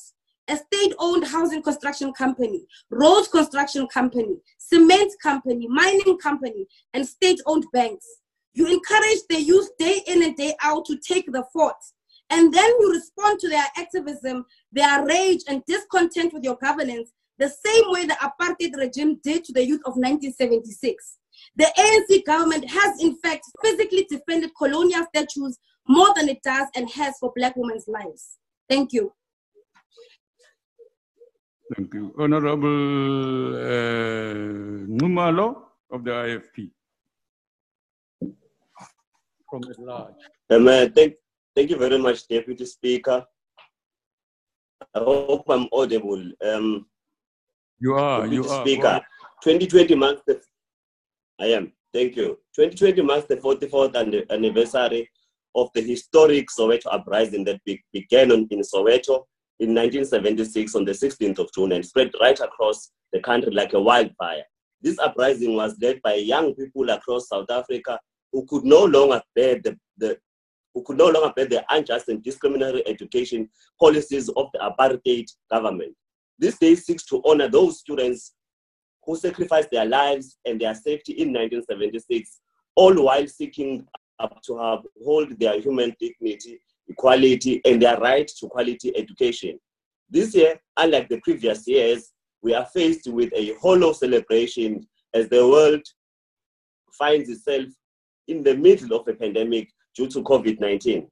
[0.49, 8.07] A state-owned housing construction company, road construction company, cement company, mining company, and state-owned banks.
[8.55, 11.77] You encourage the youth day in and day out to take the fort.
[12.31, 17.49] And then you respond to their activism, their rage, and discontent with your governance the
[17.49, 21.19] same way the apartheid regime did to the youth of 1976.
[21.57, 26.91] The ANC government has, in fact, physically defended colonial statues more than it does and
[26.91, 28.39] has for Black women's lives.
[28.69, 29.13] Thank you.
[31.75, 32.15] Thank you.
[32.19, 34.35] Honorable uh,
[35.01, 36.71] Numalo of the IFP.
[39.51, 40.15] From at large.
[40.51, 41.15] Um, uh, thank,
[41.55, 43.25] thank you very much, Deputy Speaker.
[44.95, 46.23] I hope I'm audible.
[46.45, 46.87] Um,
[47.79, 48.63] You are, Deputy you are.
[48.63, 49.01] Speaker,
[49.43, 50.41] 2020 marks the,
[51.41, 52.39] I am, thank you.
[52.55, 55.09] 2020 marks the 44th anniversary
[55.55, 59.25] of the historic Soweto uprising that be- began on, in Soweto
[59.61, 63.81] in 1976 on the 16th of June and spread right across the country like a
[63.81, 64.43] wildfire.
[64.81, 67.99] This uprising was led by young people across South Africa
[68.33, 70.19] who could no longer bear the, the
[70.75, 75.95] who could no longer bear the unjust and discriminatory education policies of the apartheid government.
[76.39, 78.35] This day seeks to honor those students
[79.05, 82.41] who sacrificed their lives and their safety in 1976,
[82.75, 83.87] all while seeking
[84.45, 89.59] to uphold their human dignity, equality, and their right to quality education.
[90.11, 95.47] This year, unlike the previous years, we are faced with a hollow celebration as the
[95.47, 95.83] world
[96.93, 97.67] finds itself
[98.29, 101.09] in the middle of a pandemic due to COVID-19.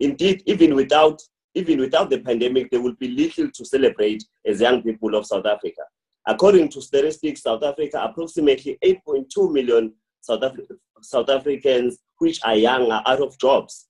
[0.00, 1.20] Indeed, even without
[1.54, 5.46] even without the pandemic, there will be little to celebrate as young people of South
[5.46, 5.82] Africa.
[6.26, 10.60] According to statistics, South Africa, approximately 8.2 million South, Af-
[11.00, 13.88] South Africans, which are young, are out of jobs.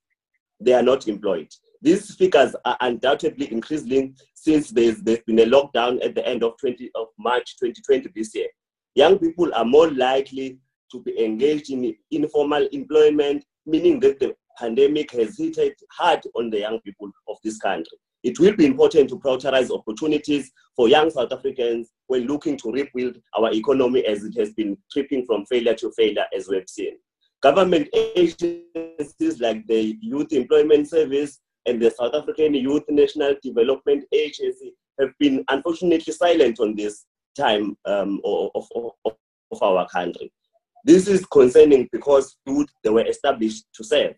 [0.59, 1.49] They are not employed.
[1.81, 6.57] These figures are undoubtedly increasing since there's, there's been a lockdown at the end of,
[6.59, 8.47] 20, of March 2020 this year.
[8.95, 10.59] Young people are more likely
[10.91, 16.49] to be engaged in informal employment, meaning that the pandemic has hit it hard on
[16.49, 17.97] the young people of this country.
[18.23, 23.17] It will be important to prioritize opportunities for young South Africans when looking to rebuild
[23.37, 26.97] our economy as it has been tripping from failure to failure, as we've seen.
[27.41, 34.73] Government agencies like the Youth Employment Service and the South African Youth National Development Agency
[34.99, 37.05] have been unfortunately silent on this
[37.37, 40.31] time um, of, of, of, our country.
[40.83, 44.15] This is concerning because youth they were established to serve.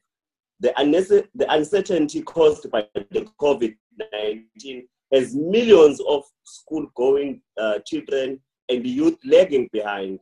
[0.60, 0.73] The,
[1.36, 3.75] the uncertainty caused by the COVID
[4.13, 10.19] 19 has millions of school going uh, children and youth lagging behind.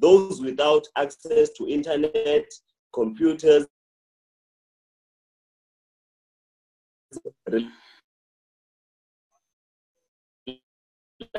[0.00, 2.46] Those without access to internet,
[2.92, 3.66] computers,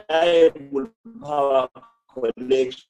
[0.10, 0.92] reliable
[1.24, 1.70] power
[2.14, 2.86] connections,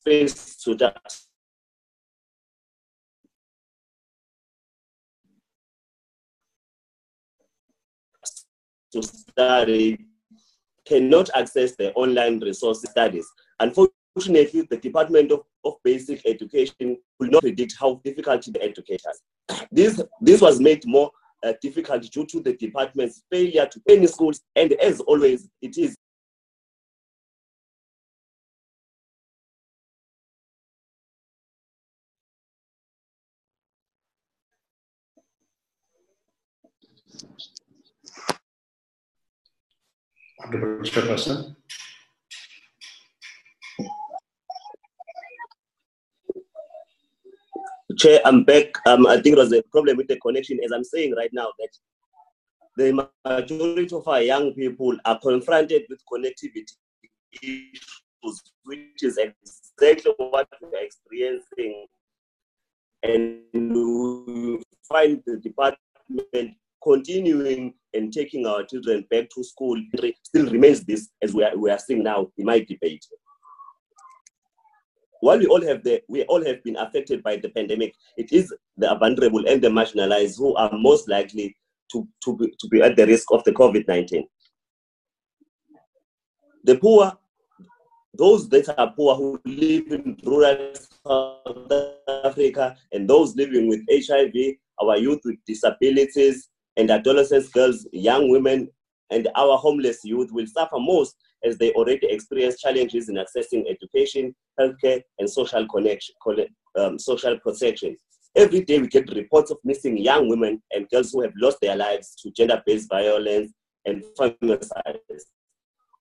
[0.00, 1.16] space to that.
[8.94, 9.98] To study
[10.86, 13.26] cannot access the online resource studies.
[13.58, 19.20] Unfortunately, the Department of, of Basic Education could not predict how difficult the educators.
[19.72, 21.10] This, this was made more
[21.44, 25.96] uh, difficult due to the department's failure to any schools, and as always, it is
[40.44, 41.56] Honorable Chairperson.
[47.96, 48.66] Chair, I'm back.
[48.86, 50.58] Um, I think there was a problem with the connection.
[50.64, 51.68] As I'm saying right now, that
[52.76, 56.66] the majority of our young people are confronted with connectivity
[57.40, 61.86] issues, which is exactly what we're experiencing.
[63.02, 69.80] And we find the department continuing and taking our children back to school
[70.22, 73.04] still remains this as we are, we are seeing now in my debate.
[75.20, 78.52] While we all have the, we all have been affected by the pandemic, it is
[78.76, 81.56] the vulnerable and the marginalized who are most likely
[81.92, 84.24] to, to, be, to be at the risk of the COVID-19.
[86.64, 87.12] The poor,
[88.12, 90.74] those that are poor who live in rural
[91.06, 91.72] South
[92.24, 98.68] Africa and those living with HIV, our youth with disabilities, and adolescents, girls, young women,
[99.10, 104.34] and our homeless youth will suffer most as they already experience challenges in accessing education,
[104.58, 106.14] healthcare, and social connection,
[106.78, 107.96] um, social protection.
[108.34, 111.76] Every day we get reports of missing young women and girls who have lost their
[111.76, 113.52] lives to gender-based violence
[113.84, 114.98] and femicide,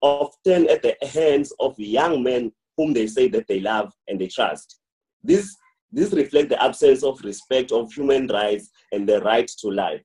[0.02, 4.28] often at the hands of young men whom they say that they love and they
[4.28, 4.80] trust.
[5.24, 5.56] This,
[5.92, 10.02] this reflects the absence of respect of human rights and the right to life.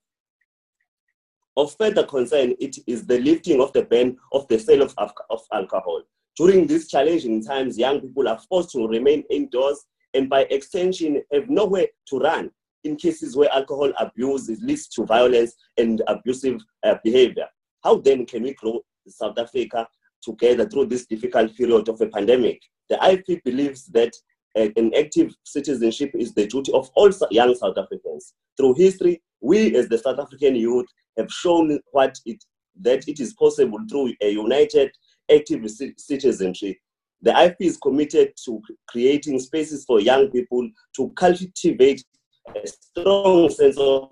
[1.58, 5.42] Of further concern, it is the lifting of the ban of the sale of, of
[5.52, 6.02] alcohol.
[6.36, 9.84] During these challenging times, young people are forced to remain indoors
[10.14, 12.52] and by extension have nowhere to run
[12.84, 17.48] in cases where alcohol abuse leads to violence and abusive uh, behavior.
[17.82, 19.88] How then can we grow South Africa
[20.22, 22.62] together through this difficult period of a pandemic?
[22.88, 24.12] The IFP believes that
[24.56, 28.34] uh, an active citizenship is the duty of all young South Africans.
[28.56, 30.86] Through history, we as the South African youth
[31.18, 32.42] have shown what it,
[32.80, 34.90] that it is possible through a united,
[35.30, 36.76] active citizenship.
[37.20, 42.04] The IFP is committed to creating spaces for young people to cultivate
[42.54, 44.08] a strong sense of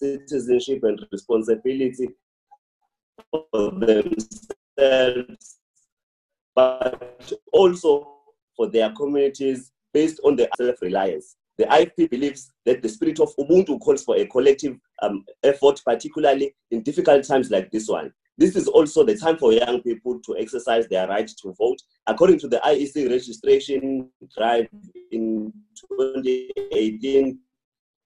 [0.00, 2.08] citizenship and responsibility
[3.30, 5.58] for themselves,
[6.54, 8.08] but also
[8.56, 11.36] for their communities based on their self-reliance.
[11.58, 16.54] The IFP believes that the spirit of Ubuntu calls for a collective um, effort, particularly
[16.70, 18.12] in difficult times like this one.
[18.38, 21.78] This is also the time for young people to exercise their right to vote.
[22.06, 24.68] According to the IEC registration drive
[25.10, 25.52] in
[25.98, 27.38] 2018,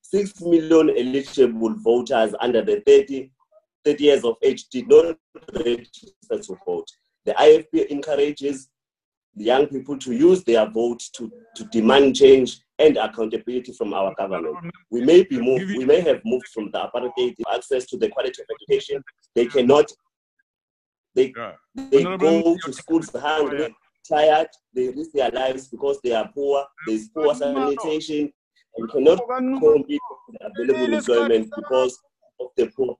[0.00, 3.30] 6 million eligible voters under the 30,
[3.84, 5.16] 30 years of age did not
[5.54, 6.88] register to vote.
[7.26, 8.68] The IFP encourages
[9.36, 14.56] young people to use their vote to, to demand change and accountability from our government.
[14.90, 18.42] We may be moved, we may have moved from the apartheid access to the quality
[18.42, 19.02] of education.
[19.34, 19.90] They cannot,
[21.14, 21.32] they,
[21.74, 23.74] they go to schools hungry,
[24.08, 28.32] tired, they risk their lives because they are poor, there's poor sanitation,
[28.76, 29.20] and cannot
[29.60, 31.98] compete with available employment because
[32.40, 32.96] of the poor.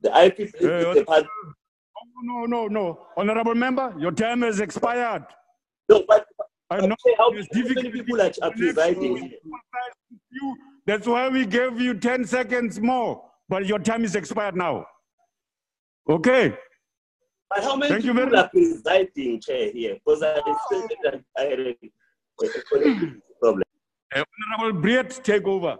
[0.00, 0.52] The IP is
[0.94, 1.26] the part.
[2.22, 2.66] No, no, no.
[2.68, 3.06] No.
[3.16, 5.24] Honorable member, your time has expired.
[5.88, 6.26] No, but,
[6.70, 9.32] I know how, many people are, are presiding?
[10.30, 14.86] You, that's why we gave you 10 seconds more, but your time is expired now.
[16.08, 16.54] Okay.
[17.48, 19.94] But how many Thank you people very are presiding, Chair, here?
[19.94, 20.34] Because I
[20.70, 22.48] said that I had a, a
[23.40, 23.62] problem.
[24.14, 25.78] Uh, Honorable Breedt, take over.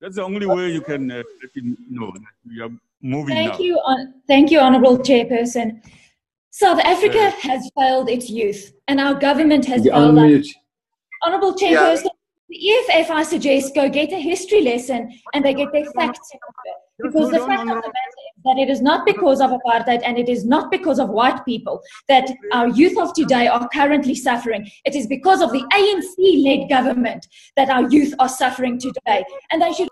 [0.00, 2.70] That's the only way you can uh, let him know that we are
[3.02, 3.58] moving Thank now.
[3.58, 5.82] you, hon- thank you, Honourable Chairperson.
[6.50, 10.24] South Africa Uh, has failed its youth, and our government has You failed us.
[10.24, 10.46] unmute.
[11.24, 11.68] Honourable Yeah.
[11.70, 12.08] Chairperson,
[12.48, 16.30] the EFF, I suggest, go get a history lesson and they get their facts.
[17.02, 20.18] Because the fact of the matter is that it is not because of apartheid and
[20.18, 24.68] it is not because of white people that our youth of today are currently suffering.
[24.84, 27.26] It is because of the ANC led government
[27.56, 29.24] that our youth are suffering today.
[29.50, 29.88] And they should.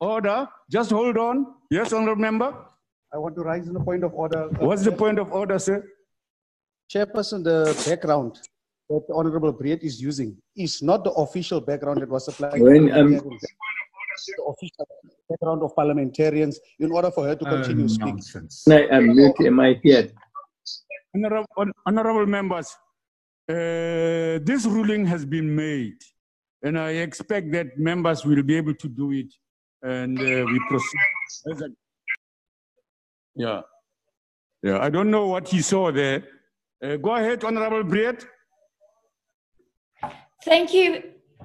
[0.00, 0.46] Order.
[0.70, 1.46] Just hold on.
[1.70, 2.54] Yes, honorable member.
[3.12, 4.48] I want to raise the point of order.
[4.58, 5.84] What's the point of order, sir?
[6.92, 8.38] Chairperson, the background
[8.88, 12.60] that the Honorable Breedt is using is not the official background that was supplied.
[12.60, 14.86] When, um, the official
[15.28, 18.14] background of parliamentarians in order for her to continue Oh, speaking.
[18.14, 18.64] nonsense.
[18.64, 20.10] Can I unmute am I here?
[21.14, 22.74] Honorable, hon- honorable members,
[23.50, 25.98] uh, this ruling has been made,
[26.62, 29.32] and I expect that members will be able to do it,
[29.82, 31.72] and uh, we proceed.
[33.34, 33.60] Yeah,
[34.62, 34.78] yeah.
[34.80, 36.24] I don't know what he saw there.
[36.82, 38.24] Uh, go ahead, Honorable Breedt.
[40.44, 41.02] Thank you.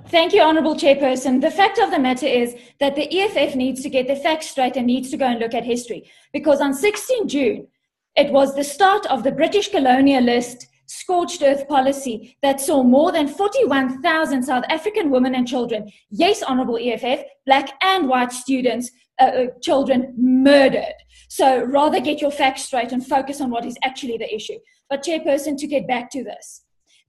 [0.07, 1.39] Thank you, Honourable Chairperson.
[1.39, 4.75] The fact of the matter is that the EFF needs to get the facts straight
[4.75, 6.09] and needs to go and look at history.
[6.33, 7.67] Because on 16 June,
[8.15, 13.27] it was the start of the British colonialist scorched earth policy that saw more than
[13.27, 19.45] 41,000 South African women and children, yes, Honourable EFF, black and white students, uh, uh,
[19.61, 20.95] children murdered.
[21.29, 24.57] So rather get your facts straight and focus on what is actually the issue.
[24.89, 26.61] But, Chairperson, to get back to this.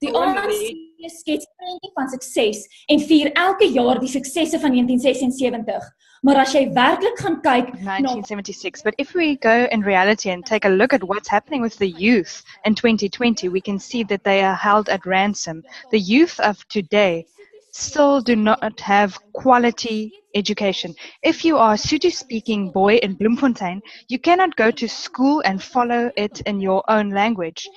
[0.03, 5.91] Die ANC skets prentjie van sukses en vier elke jaar die suksesse van 1976.
[6.25, 8.83] Maar as jy werklik gaan kyk 1976.
[8.83, 11.91] But if we go in reality and take a look at what's happening with the
[11.91, 15.62] youth in 2020, we can see that they are held at ransom.
[15.91, 17.27] The youth of today
[17.72, 20.95] still do not have quality education.
[21.22, 25.62] If you are a Sotho speaking boy in Bloemfontein, you cannot go to school and
[25.62, 27.68] follow it in your own language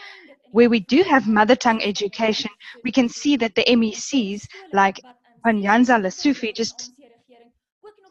[0.52, 2.50] where we do have mother tongue education,
[2.86, 5.02] we can see that the MECs like
[5.46, 6.92] Panyaza Lesufi just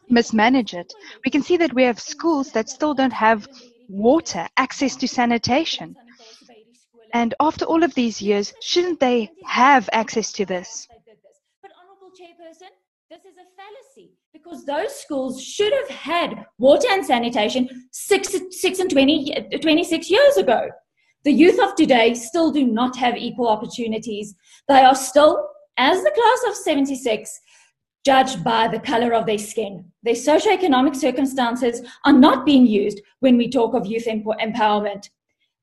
[0.09, 0.93] mismanage it.
[1.25, 3.47] We can see that we have schools that still don't have
[3.89, 5.95] water, access to sanitation.
[7.13, 10.87] And after all of these years, shouldn't they have access to this?
[11.61, 12.69] But, Honourable Chairperson,
[13.09, 18.79] this is a fallacy because those schools should have had water and sanitation six, six
[18.79, 20.69] and 20, 26 years ago.
[21.23, 24.35] The youth of today still do not have equal opportunities.
[24.67, 25.47] They are still,
[25.77, 27.39] as the class of 76,
[28.07, 29.83] judged by the color of their skin.
[30.01, 35.09] Their socioeconomic circumstances are not being used when we talk of youth empo- empowerment.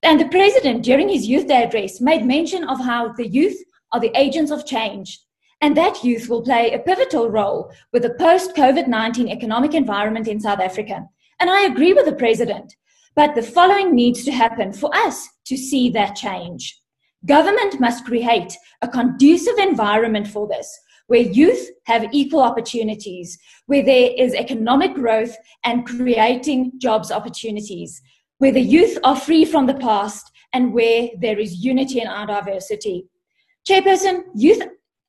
[0.03, 3.57] And the president, during his Youth Day address, made mention of how the youth
[3.91, 5.21] are the agents of change.
[5.59, 10.27] And that youth will play a pivotal role with the post COVID 19 economic environment
[10.27, 11.03] in South Africa.
[11.39, 12.75] And I agree with the president.
[13.15, 16.79] But the following needs to happen for us to see that change.
[17.25, 20.67] Government must create a conducive environment for this,
[21.07, 23.37] where youth have equal opportunities,
[23.67, 28.01] where there is economic growth and creating jobs opportunities,
[28.39, 32.25] where the youth are free from the past, and where there is unity in our
[32.25, 33.05] diversity.
[33.67, 34.61] Chairperson, youth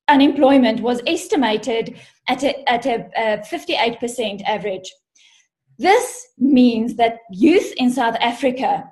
[0.09, 4.92] unemployment was estimated at a, at a uh, 58% average.
[5.78, 8.84] This means that youth in South Africa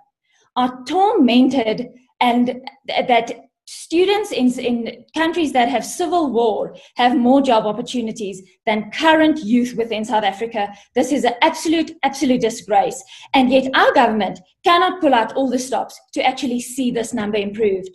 [0.57, 1.89] are tormented
[2.21, 8.91] and that students in, in countries that have civil war have more job opportunities than
[8.91, 10.69] current youth within South Africa.
[10.95, 13.03] This is an absolute, absolute disgrace.
[13.35, 17.39] And yet our government cannot pull out all the stops to actually see this number
[17.39, 17.91] improved.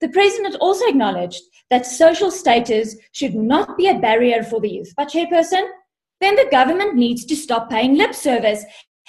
[0.00, 4.92] The president also acknowledged that social status should not be a barrier for the youth.
[4.96, 5.66] But, Chairperson,
[6.20, 8.64] then the government needs to stop paying lip service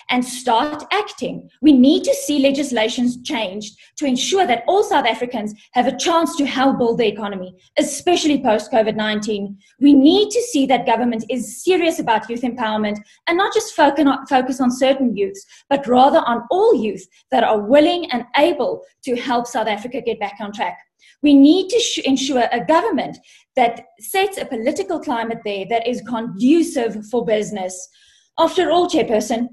[0.09, 1.49] and start acting.
[1.61, 6.35] We need to see legislations changed to ensure that all South Africans have a chance
[6.37, 9.57] to help build the economy, especially post COVID 19.
[9.79, 14.61] We need to see that government is serious about youth empowerment and not just focus
[14.61, 19.47] on certain youths, but rather on all youth that are willing and able to help
[19.47, 20.77] South Africa get back on track.
[21.21, 23.17] We need to sh- ensure a government
[23.55, 27.89] that sets a political climate there that is conducive for business.
[28.37, 29.47] After all, Chairperson,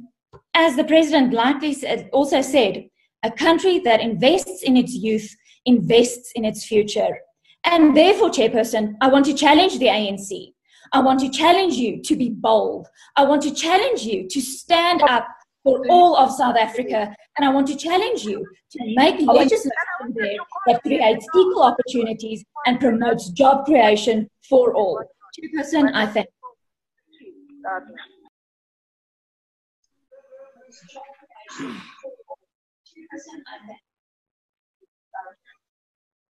[0.55, 1.77] as the President likely
[2.13, 2.89] also said,
[3.23, 5.37] a country that invests in its youth
[5.67, 7.19] invests in its future.
[7.65, 10.55] And therefore, Chairperson, I want to challenge the ANC.
[10.93, 12.89] I want to challenge you to be bold.
[13.17, 15.27] I want to challenge you to stand up
[15.63, 17.15] for all of South Africa.
[17.37, 19.71] And I want to challenge you to make legislation
[20.15, 20.37] there
[20.67, 25.03] that creates equal opportunities and promotes job creation for all.
[25.39, 26.29] Chairperson, I thank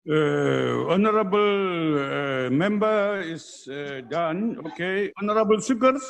[0.09, 4.57] Uh, honorable uh, member is uh, done.
[4.67, 6.03] Okay, honorable Sukers,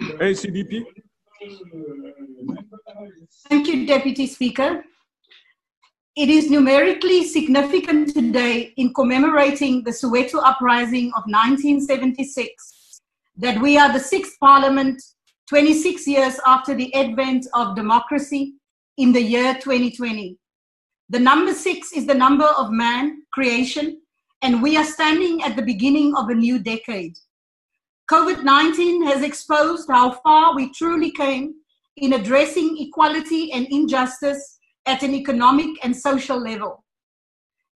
[0.00, 0.84] ACDP.
[3.48, 4.82] Thank you, Deputy Speaker.
[6.16, 13.00] It is numerically significant today in commemorating the Soweto uprising of 1976
[13.36, 15.00] that we are the sixth parliament
[15.50, 18.54] 26 years after the advent of democracy
[18.98, 20.38] in the year 2020.
[21.08, 24.00] The number six is the number of man, creation,
[24.42, 27.18] and we are standing at the beginning of a new decade.
[28.08, 31.54] COVID 19 has exposed how far we truly came
[31.96, 36.84] in addressing equality and injustice at an economic and social level.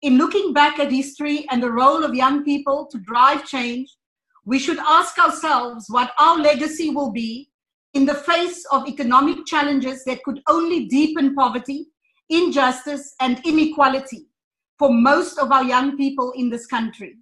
[0.02, 3.96] In looking back at history and the role of young people to drive change,
[4.44, 7.50] we should ask ourselves what our legacy will be
[7.94, 11.86] in the face of economic challenges that could only deepen poverty,
[12.28, 14.26] injustice, and inequality
[14.78, 17.16] for most of our young people in this country.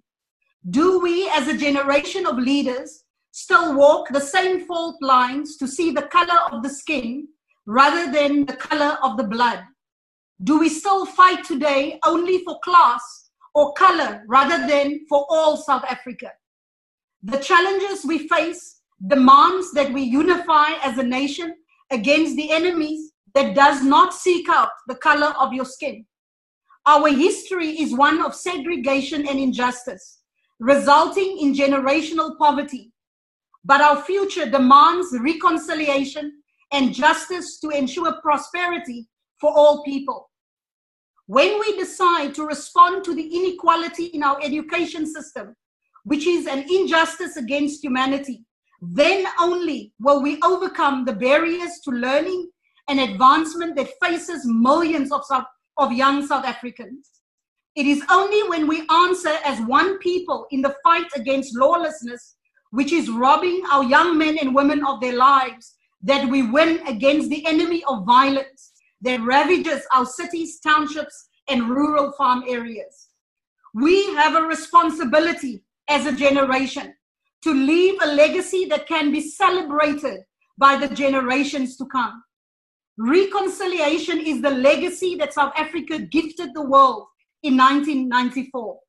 [0.69, 5.91] Do we, as a generation of leaders, still walk the same fault lines to see
[5.91, 7.27] the color of the skin
[7.65, 9.59] rather than the color of the blood?
[10.43, 15.83] Do we still fight today only for class or color rather than for all South
[15.85, 16.31] Africa?
[17.21, 21.55] The challenges we face demands that we unify as a nation
[21.91, 26.05] against the enemies that does not seek out the color of your skin.
[26.85, 30.19] Our history is one of segregation and injustice,
[30.59, 32.91] resulting in generational poverty.
[33.65, 39.07] But our future demands reconciliation and justice to ensure prosperity
[39.39, 40.29] for all people.
[41.27, 45.55] When we decide to respond to the inequality in our education system,
[46.03, 48.43] which is an injustice against humanity,
[48.91, 52.49] then only will we overcome the barriers to learning
[52.89, 55.45] and advancement that faces millions of, South,
[55.77, 57.09] of young South Africans.
[57.75, 62.35] It is only when we answer as one people in the fight against lawlessness,
[62.71, 67.29] which is robbing our young men and women of their lives, that we win against
[67.29, 73.09] the enemy of violence that ravages our cities, townships, and rural farm areas.
[73.73, 76.93] We have a responsibility as a generation
[77.43, 80.21] to leave a legacy that can be celebrated
[80.57, 82.23] by the generations to come.
[82.97, 87.07] Reconciliation is the legacy that South Africa gifted the world
[87.41, 88.79] in 1994.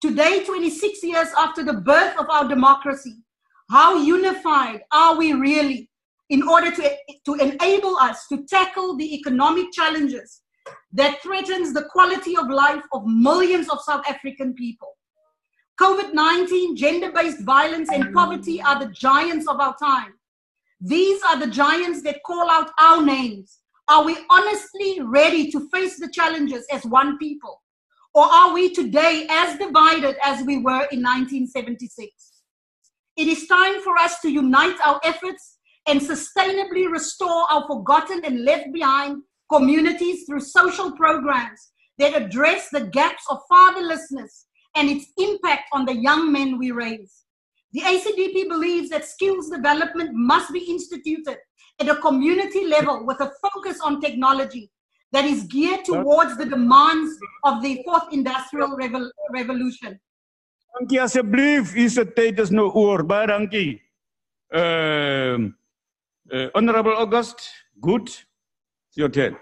[0.00, 3.16] Today, 26 years after the birth of our democracy,
[3.70, 5.88] how unified are we really
[6.30, 10.42] in order to, to enable us to tackle the economic challenges
[10.92, 14.96] that threatens the quality of life of millions of South African people?
[15.80, 20.14] COVID 19, gender based violence, and poverty are the giants of our time.
[20.80, 23.58] These are the giants that call out our names.
[23.88, 27.60] Are we honestly ready to face the challenges as one people?
[28.14, 32.08] Or are we today as divided as we were in 1976?
[33.16, 38.44] It is time for us to unite our efforts and sustainably restore our forgotten and
[38.44, 44.44] left behind communities through social programs that address the gaps of fatherlessness
[44.74, 47.24] and its impact on the young men we raise.
[47.72, 51.38] The ACDP believes that skills development must be instituted
[51.80, 54.70] at a community level with a focus on technology
[55.12, 59.98] that is geared towards the demands of the fourth industrial revol revolution.
[60.74, 63.04] Dankie asseblief, u se tyd is nou oor.
[63.06, 63.80] Baie dankie.
[64.50, 65.52] Ehm
[66.32, 67.38] uh, Honorable August,
[67.80, 68.10] good.
[68.96, 69.36] Your turn.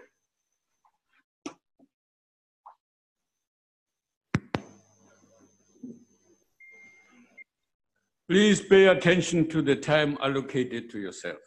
[8.33, 11.43] Please pay attention to the time allocated to yourself.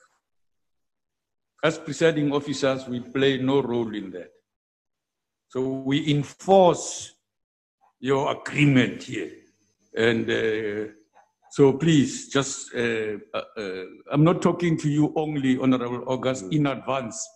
[1.63, 4.29] As presiding officers, we play no role in that.
[5.47, 7.15] So we enforce
[7.99, 9.31] your agreement here.
[9.97, 10.91] And uh,
[11.49, 16.67] so please, just, uh, uh, uh I'm not talking to you only, Honorable August, in
[16.67, 17.27] advance.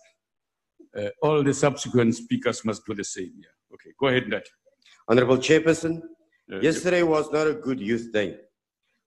[0.96, 3.32] Uh, all the subsequent speakers must do the same.
[3.36, 3.74] Yeah.
[3.74, 4.46] Okay, go ahead, Nat.
[5.08, 6.02] Honorable Chairperson,
[6.62, 8.36] yesterday was not a good youth day.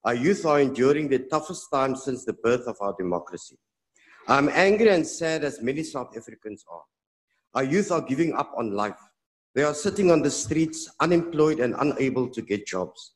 [0.05, 3.57] Our youth are enduring the toughest time since the birth of our democracy.
[4.27, 6.83] I'm angry and sad as many South Africans are.
[7.53, 8.99] Our youth are giving up on life.
[9.55, 13.13] They are sitting on the streets, unemployed and unable to get jobs.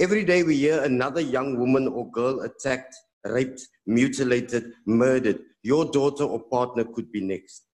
[0.00, 5.40] Every day we hear another young woman or girl attacked, raped, mutilated, murdered.
[5.62, 7.66] Your daughter or partner could be next.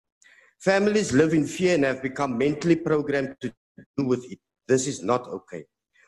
[0.60, 3.52] Families live in fear and have become mentally programmed to
[3.96, 4.38] deal with it.
[4.68, 5.64] This is not okay.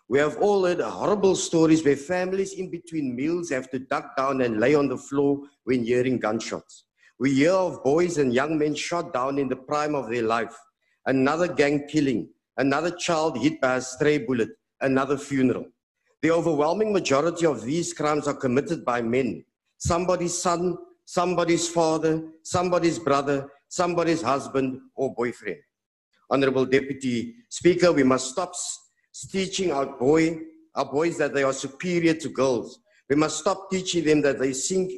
[0.08, 4.42] We have all heard horrible stories where families in between meals have to duck down
[4.42, 6.84] and lay on the floor when hearing gunshots.
[7.18, 10.54] We hear of boys and young men shot down in the prime of their life,
[11.06, 12.28] another gang killing,
[12.58, 14.50] another child hit by a stray bullet,
[14.80, 15.66] another funeral.
[16.20, 19.44] The overwhelming majority of these crimes are committed by men,
[19.78, 20.76] somebody's son,
[21.06, 25.58] somebody's father, somebody's brother, somebody's husband or boyfriend.
[26.30, 28.54] Honorable Deputy Speaker, we must stop
[29.14, 30.40] teaching our boy,
[30.74, 32.80] our boys that they are superior to girls.
[33.08, 34.92] We must stop teaching them that they think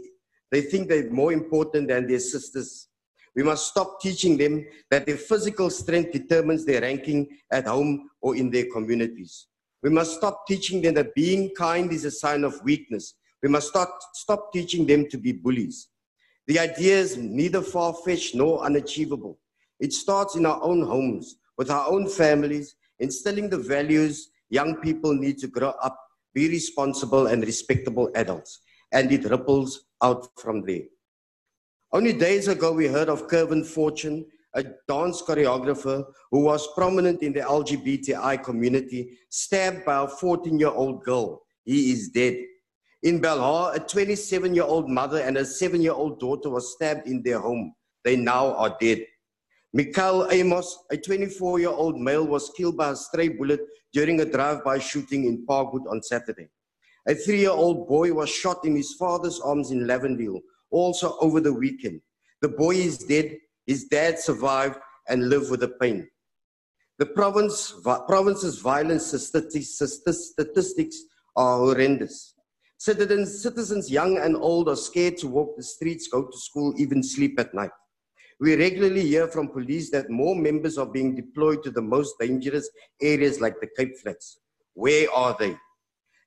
[0.50, 2.88] they think they're more important than their sisters.
[3.34, 8.36] We must stop teaching them that their physical strength determines their ranking at home or
[8.36, 9.48] in their communities.
[9.82, 13.14] We must stop teaching them that being kind is a sign of weakness.
[13.42, 15.88] We must start, stop teaching them to be bullies.
[16.46, 19.38] The idea is neither far-fetched nor unachievable.
[19.80, 25.14] It starts in our own homes, with our own families, instilling the values young people
[25.14, 25.98] need to grow up,
[26.34, 28.60] be responsible and respectable adults,
[28.92, 30.84] and it ripples out from there.
[31.92, 37.32] Only days ago, we heard of Kirvan Fortuin, a dance choreographer who was prominent in
[37.32, 41.42] the LGBTI community, stabbed by a 14 year old girl.
[41.64, 42.36] He is dead.
[43.02, 47.06] In Belhar, a 27 year old mother and a 7 year old daughter were stabbed
[47.06, 47.74] in their home.
[48.04, 49.04] They now are dead.
[49.76, 53.60] Mikhail Amos, a 24 year old male, was killed by a stray bullet
[53.92, 56.48] during a drive by shooting in Parkwood on Saturday.
[57.06, 61.42] A three year old boy was shot in his father's arms in Lavendale, also over
[61.42, 62.00] the weekend.
[62.40, 64.78] The boy is dead, his dad survived
[65.10, 66.08] and lived with the pain.
[66.98, 69.78] The province, province's violence statistics,
[70.32, 71.02] statistics
[71.36, 72.32] are horrendous.
[72.78, 77.02] Citizens, citizens, young and old, are scared to walk the streets, go to school, even
[77.02, 77.72] sleep at night.
[78.38, 82.68] We regularly hear from police that more members are being deployed to the most dangerous
[83.00, 84.38] areas like the Cape Flats.
[84.74, 85.56] Where are they?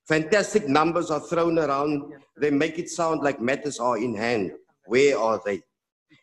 [0.08, 2.12] Fantastic numbers are thrown around.
[2.36, 4.52] They make it sound like matters are in hand.
[4.86, 5.62] Where are they?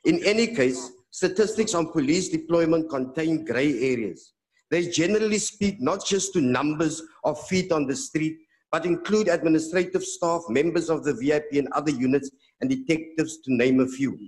[0.03, 4.33] In any case, statistics on police deployment contain gray areas.
[4.69, 8.37] They generally speak not just to numbers of feet on the street,
[8.73, 12.29] but include administrative staff, members of the VIP and other units,
[12.59, 14.19] and detectives, to name a few.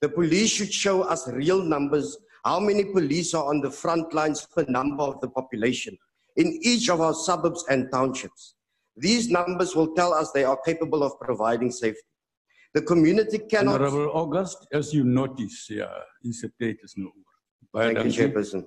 [0.00, 4.46] The police should show us real numbers, how many police are on the front lines
[4.54, 5.96] per number of the population
[6.36, 8.54] in each of our suburbs and townships.
[8.96, 12.00] These numbers will tell us they are capable of providing safety.
[12.74, 13.76] The community cannot.
[13.80, 15.86] Honorable August, as you notice, yeah,
[16.22, 17.10] is a date is no.
[17.74, 18.10] Thank you.
[18.10, 18.66] Chairperson.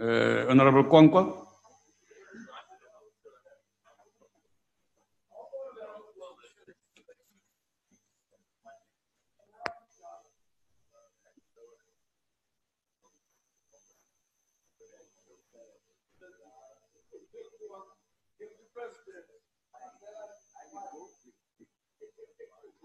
[0.00, 1.46] Uh, Honorable Kwankwa.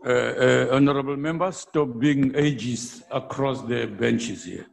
[0.07, 4.65] Uh, uh, honorable members, stop being ages across the benches here.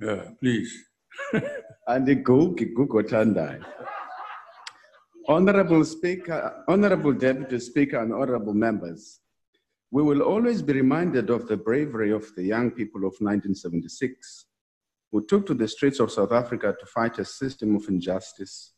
[0.00, 0.72] Yeah, please.
[1.88, 3.64] Andigugi Gugotandai.
[5.26, 9.18] Honorable Speaker, Honorable Deputy Speaker, and honorable members,
[9.90, 14.46] we will always be reminded of the bravery of the young people of 1976
[15.10, 18.74] who took to the streets of South Africa to fight a system of injustice,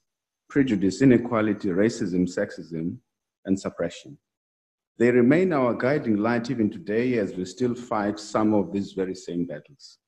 [0.48, 2.96] prejudice, inequality, racism, sexism,
[3.44, 4.16] and suppression.
[4.98, 9.14] They remain our guiding light even today as we still fight some of these very
[9.14, 9.98] same battles.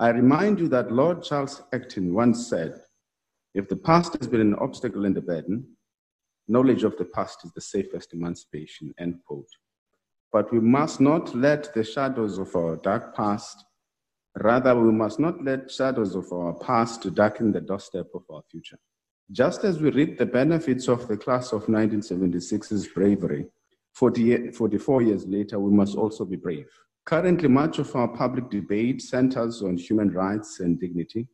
[0.00, 2.80] I remind you that Lord Charles Acton once said,
[3.54, 5.66] if the past has been an obstacle and a burden,
[6.48, 9.46] knowledge of the past is the safest emancipation, end quote.
[10.32, 13.64] But we must not let the shadows of our dark past,
[14.42, 18.78] rather, we must not let shadows of our past darken the doorstep of our future.
[19.30, 23.46] Just as we reap the benefits of the class of 1976's bravery,
[23.94, 26.68] 40, 44 years later, we must also be brave.
[27.06, 31.28] Currently, much of our public debate centers on human rights and dignity,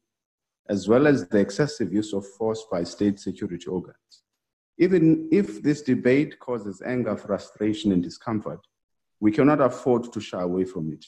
[0.69, 4.23] as well as the excessive use of force by state security organs.
[4.79, 8.61] Even if this debate causes anger, frustration, and discomfort,
[9.21, 11.05] we cannot afford to shy away from it.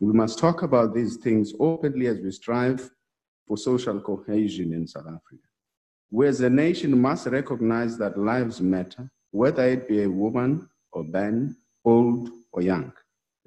[0.00, 2.90] We must talk about these things openly as we strive
[3.46, 5.48] for social cohesion in South Africa.
[6.10, 10.68] We as a nation must recognize that lives matter, whether it be a woman
[10.98, 11.48] or
[11.84, 12.92] old or young.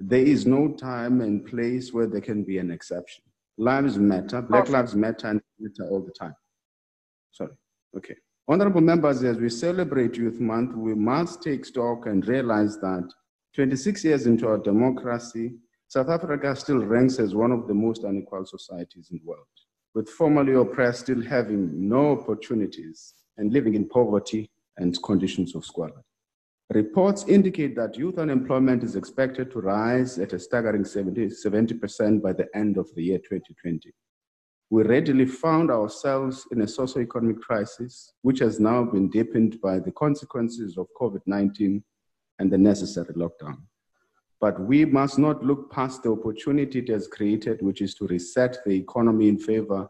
[0.00, 3.24] There is no time and place where there can be an exception.
[3.58, 4.72] Lives matter, Black oh.
[4.72, 6.34] Lives Matter, and matter all the time.
[7.30, 7.52] Sorry.
[7.96, 8.16] Okay.
[8.48, 13.08] Honorable members, as we celebrate Youth Month, we must take stock and realize that
[13.54, 15.54] 26 years into our democracy,
[15.88, 19.46] South Africa still ranks as one of the most unequal societies in the world,
[19.94, 26.02] with formerly oppressed still having no opportunities and living in poverty and conditions of squalor.
[26.74, 32.32] Reports indicate that youth unemployment is expected to rise at a staggering 70, 70% by
[32.32, 33.92] the end of the year 2020.
[34.70, 39.92] We readily found ourselves in a socio-economic crisis, which has now been deepened by the
[39.92, 41.82] consequences of COVID-19
[42.38, 43.58] and the necessary lockdown.
[44.40, 48.56] But we must not look past the opportunity it has created, which is to reset
[48.64, 49.88] the economy in favor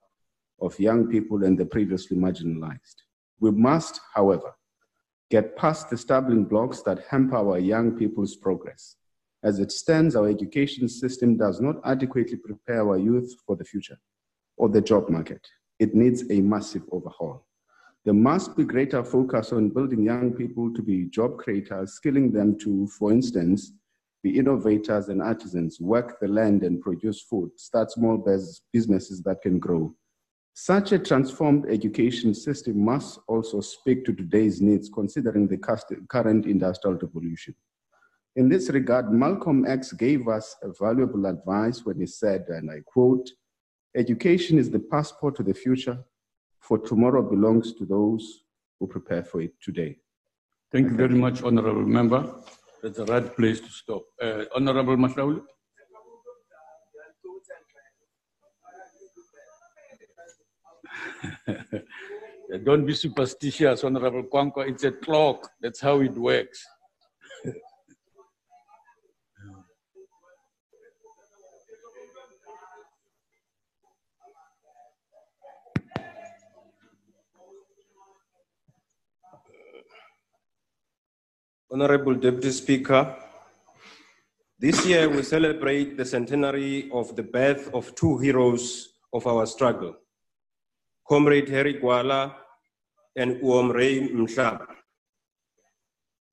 [0.61, 2.97] of young people and the previously marginalized.
[3.39, 4.53] We must, however,
[5.33, 8.97] get past the stumbling blocks that hamper our young people's progress.
[9.43, 13.99] As it stands, our education system does not adequately prepare our youth for the future
[14.59, 15.41] or the job market.
[15.78, 17.47] It needs a massive overhaul.
[18.05, 22.59] There must be greater focus on building young people to be job creators, skilling them
[22.59, 23.72] to, for instance,
[24.22, 29.41] be innovators and artisans, work the land and produce food, start small bus- businesses that
[29.41, 29.95] can grow.
[30.55, 35.57] Such a transformed education system must also speak to today's needs, considering the
[36.09, 37.55] current industrial revolution.
[38.36, 42.80] In this regard, Malcolm X gave us a valuable advice when he said, and I
[42.84, 43.28] quote,
[43.96, 45.98] Education is the passport to the future,
[46.61, 48.44] for tomorrow belongs to those
[48.78, 49.98] who prepare for it today.
[50.70, 52.34] Thank you very much, Honorable Member.
[52.82, 54.03] That's the right place to stop.
[54.20, 55.42] Uh, Honorable Masualle?
[62.64, 64.68] Don't be superstitious, Honorable Kwankwa.
[64.68, 65.50] It's a clock.
[65.60, 66.64] That's how it works.
[81.72, 83.16] Honorable Deputy Speaker,
[84.58, 89.96] this year we celebrate the centenary of the birth of two heroes of our struggle,
[91.09, 92.34] Comrade Harry Gwala
[93.16, 94.66] and Uomrei Mhlaba.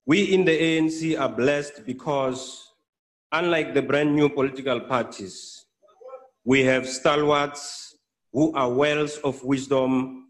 [0.05, 2.71] We in the ANC are blessed because,
[3.31, 5.65] unlike the brand new political parties,
[6.43, 7.95] we have stalwarts
[8.31, 10.27] who are wells of wisdom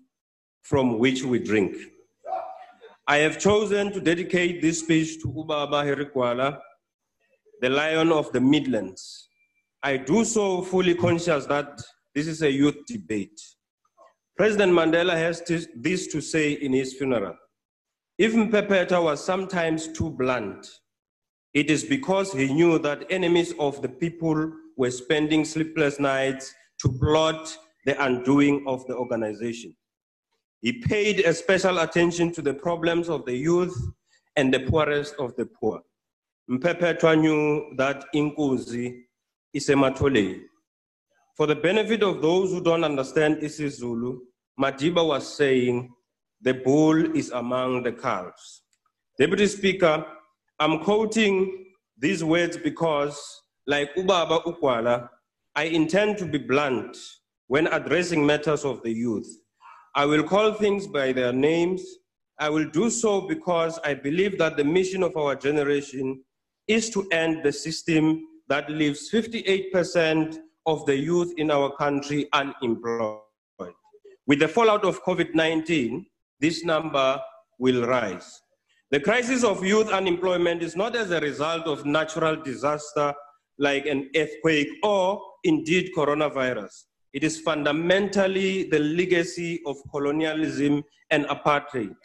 [0.64, 1.76] from which we drink.
[3.08, 6.60] I have chosen to dedicate this speech to Ubaba Harry Gwala,
[7.62, 9.30] the lion of the Midlands.
[9.82, 11.82] I do so fully conscious that
[12.14, 13.40] this is a youth debate.
[14.40, 15.44] President Mandela has
[15.76, 17.36] this to say in his funeral.
[18.18, 20.66] If Mpepeta was sometimes too blunt,
[21.54, 26.88] it is because he knew that enemies of the people were spending sleepless nights to
[26.88, 27.54] plot
[27.86, 29.76] the undoing of the organization.
[30.62, 33.78] He paid a special attention to the problems of the youth
[34.38, 35.82] and the poorest of the poor.
[36.50, 39.02] Mpepetwa knew that Inkuzi
[39.54, 40.44] is a matole.
[41.36, 44.20] For the benefit of those who don't understand isiZulu,
[44.60, 45.90] Madiba was saying,
[46.42, 48.64] the bull is among the calves.
[49.18, 50.06] Deputy Speaker,
[50.60, 51.66] I'm quoting
[51.98, 55.08] these words because, like Ubaba Ukwala,
[55.56, 56.98] I intend to be blunt
[57.48, 59.30] when addressing matters of the youth.
[59.96, 61.82] I will call things by their names.
[62.38, 66.22] I will do so because I believe that the mission of our generation
[66.68, 73.22] is to end the system that leaves 58% of the youth in our country unemployed.
[74.30, 76.06] With the fallout of COVID 19,
[76.40, 77.20] this number
[77.58, 78.44] will rise.
[78.92, 83.12] The crisis of youth unemployment is not as a result of natural disaster
[83.58, 86.84] like an earthquake or indeed coronavirus.
[87.12, 91.96] It is fundamentally the legacy of colonialism and apartheid.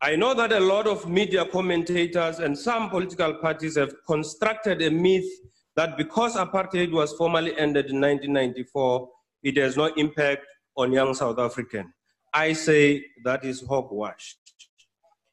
[0.00, 4.90] I know that a lot of media commentators and some political parties have constructed a
[4.92, 5.28] myth
[5.74, 9.08] that because apartheid was formally ended in 1994,
[9.42, 10.46] it has no impact
[10.76, 11.92] on young South African.
[12.32, 14.36] I say that is hogwash.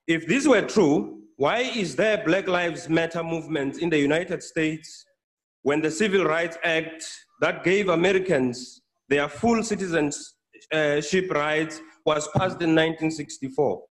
[0.08, 5.06] If this were true, why is there Black Lives Matter movement in the United States
[5.64, 7.04] when the Civil Rights Act
[7.40, 13.82] that gave Americans their full citizenship rights was passed in 1964?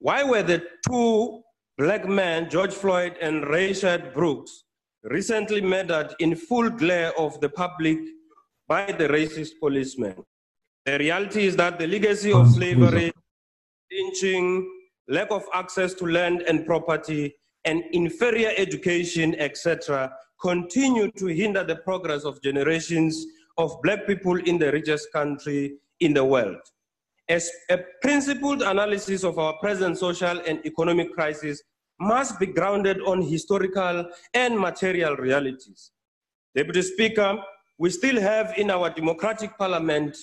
[0.00, 1.40] Why were the two
[1.78, 4.64] black men, George Floyd and Rayshard Brooks,
[5.04, 7.98] recently murdered in full glare of the public
[8.68, 10.16] by the racist policemen?
[10.86, 13.10] The reality is that the legacy of slavery,
[13.90, 14.70] lynching,
[15.08, 20.12] lack of access to land and property, and inferior education, etc.,
[20.42, 23.24] continue to hinder the progress of generations
[23.56, 26.58] of black people in the richest country in the world.
[27.30, 31.62] As a principled analysis of our present social and economic crisis
[31.98, 35.92] must be grounded on historical and material realities.
[36.54, 37.38] Deputy Speaker,
[37.78, 40.14] we still have in our democratic parliament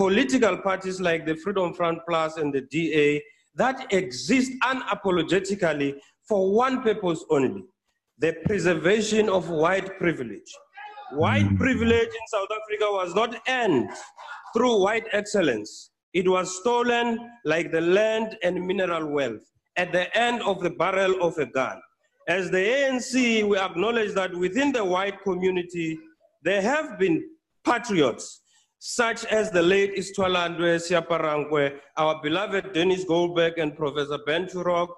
[0.00, 3.22] political parties like the Freedom Front Plus and the DA
[3.54, 5.94] that exist unapologetically
[6.26, 7.64] for one purpose only
[8.16, 10.50] the preservation of white privilege.
[11.12, 11.58] White mm.
[11.58, 13.90] privilege in South Africa was not earned
[14.54, 15.90] through white excellence.
[16.14, 19.44] It was stolen like the land and mineral wealth
[19.76, 21.78] at the end of the barrel of a gun.
[22.26, 25.98] As the ANC, we acknowledge that within the white community,
[26.42, 27.22] there have been
[27.66, 28.40] patriots
[28.80, 34.88] such as the late Isitwalandwe Seaparankoe, our beloved Dennis Goldberg and Professor Ben Turok,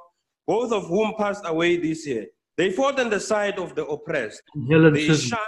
[0.47, 2.27] both of whom passed away this year.
[2.57, 4.43] They fought on the side of the oppressed.
[4.69, 5.41] They shunned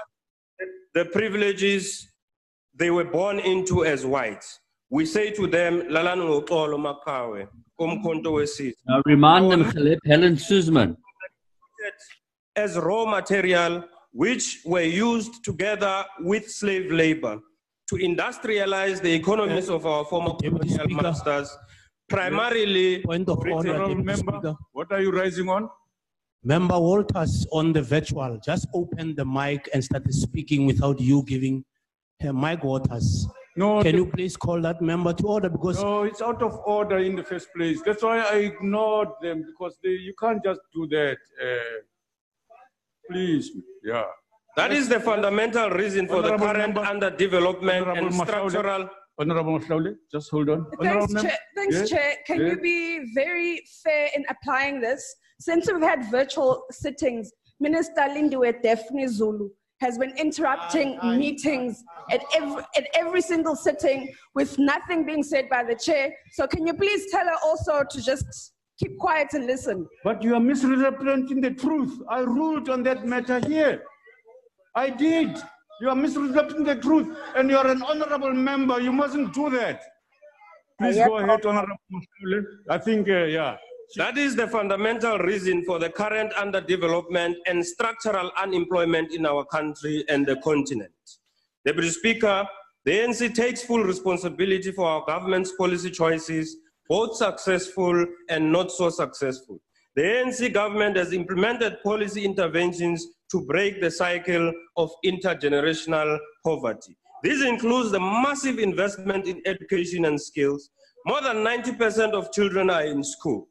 [0.95, 2.09] the privileges
[2.75, 4.59] they were born into as whites.
[4.91, 7.47] We say to them, Lalan ngoxolo makawe.
[8.87, 10.97] Now remind them, Helen Suzman.
[12.57, 17.41] as raw material which were used together with slave labor
[17.89, 21.55] to industrialize the economies of our former colonial masters,
[22.09, 25.69] primarily Honorable member, what are you rising on?
[26.43, 31.65] Member Walters on the virtual, just open the mic and start speaking without you giving
[32.21, 33.27] her mic Waters.
[33.57, 36.61] No, Can the- you please call that member to order because No, it's out of
[36.67, 37.81] order in the first place.
[37.83, 41.19] That's why I ignored them because they, you can't just do that.
[41.41, 41.81] Uh,
[43.11, 43.51] please,
[43.85, 44.05] yeah.
[44.57, 48.89] That is the fundamental reason for the current member- underdevelopment Honorable and structural.
[49.19, 50.65] Honorable Masualle, just hold on.
[50.65, 51.39] Thanks, Honorable mem- Chair.
[51.57, 52.15] Thanks, Yes, Chair.
[52.27, 52.51] Can yes.
[52.51, 55.03] you be very fair in applying this?
[55.41, 59.49] Since we've had virtual sittings, Minister Lindiwe Daphne Zulu
[59.81, 65.63] has been interrupting meetings at every, at every single sitting with nothing being said by
[65.63, 66.13] the chair.
[66.33, 69.87] So can you please tell her also to just keep quiet and listen?
[70.03, 72.01] But you are misrepresenting the truth.
[72.09, 73.83] I ruled on that matter here.
[74.75, 75.39] I did.
[75.81, 78.81] You are misrepresenting the truth, and you are an honorable member.
[78.81, 79.83] You mustn't do that.
[80.81, 81.79] Please go ahead, Honorable.
[82.69, 83.57] I think, uh, yeah.
[83.97, 90.05] That is the fundamental reason for the current underdevelopment and structural unemployment in our country
[90.09, 90.93] and the continent.
[91.65, 92.49] Deputy Speaker,
[92.85, 96.57] the ANC takes full responsibility for our government's policy choices,
[96.89, 99.61] both successful and not so successful.
[99.95, 106.97] The ANC government has implemented policy interventions to break the cycle of intergenerational poverty.
[107.23, 110.71] This includes the massive investment in education and skills.
[111.07, 113.49] More than 90% of children are in school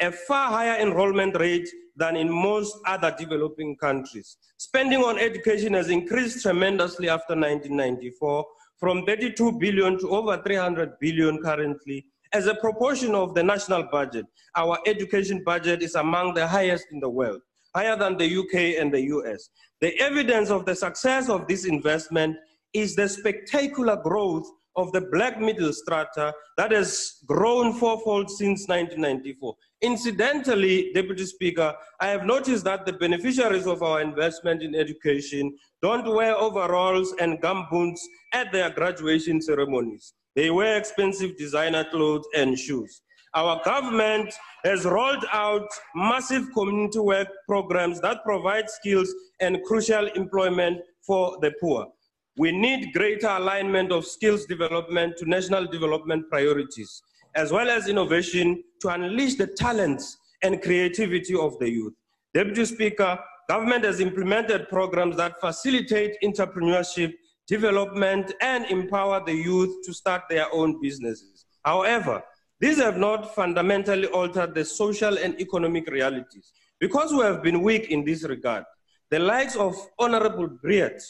[0.00, 4.36] a, far higher enrollment rate than in most other developing countries.
[4.58, 8.44] Spending on education has increased tremendously after 1994,
[8.78, 12.04] from 32 billion to over 300 billion currently.
[12.32, 14.26] As a proportion of the national budget,
[14.56, 17.40] our education budget is among the highest in the world,
[17.76, 19.50] higher than the UK and the US.
[19.82, 22.36] The evidence of the success of this investment
[22.72, 29.54] is the spectacular growth of the black middle strata that has grown fourfold since 1994.
[29.82, 36.06] Incidentally, Deputy Speaker, I have noticed that the beneficiaries of our investment in education don't
[36.14, 38.00] wear overalls and gumboots
[38.32, 40.14] at their graduation ceremonies.
[40.34, 43.02] They wear expensive designer clothes and shoes.
[43.36, 44.32] Our government
[44.64, 51.52] has rolled out massive community work programs that provide skills and crucial employment for the
[51.60, 51.86] poor.
[52.38, 57.02] We need greater alignment of skills development to national development priorities,
[57.34, 61.92] as well as innovation to unleash the talents and creativity of the youth.
[62.32, 63.18] Deputy Speaker,
[63.50, 67.12] government has implemented programs that facilitate entrepreneurship,
[67.46, 71.44] development, and empower the youth to start their own businesses.
[71.66, 72.22] However,
[72.60, 76.52] these have not fundamentally altered the social and economic realities.
[76.80, 78.64] Because we have been weak in this regard,
[79.10, 81.02] the likes of Honorable Breedt,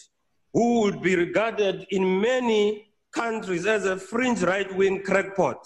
[0.53, 5.65] who would be regarded in many countries as a fringe right wing crackpot,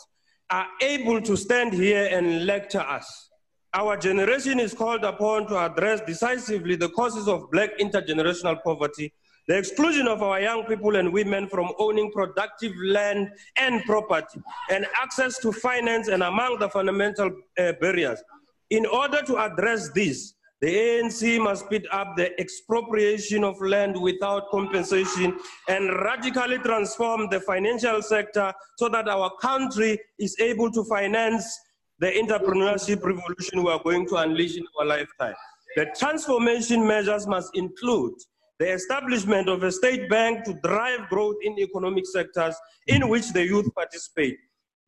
[0.50, 3.28] are able to stand here and lecture us.
[3.72, 9.12] Our generation is called upon to address decisively the causes of black intergenerational poverty,
[9.50, 14.40] the exclusion of our young people and women from owning productive land and property,
[14.70, 18.22] and access to finance, and among the fundamental uh, barriers.
[18.70, 24.48] In order to address this, the ANC must speed up the expropriation of land without
[24.50, 25.36] compensation
[25.66, 31.58] and radically transform the financial sector so that our country is able to finance
[31.98, 35.34] the entrepreneurship revolution we are going to unleash in our lifetime.
[35.74, 38.14] The transformation measures must include
[38.60, 42.54] the establishment of a state bank to drive growth in economic sectors
[42.86, 44.36] in which the youth participate,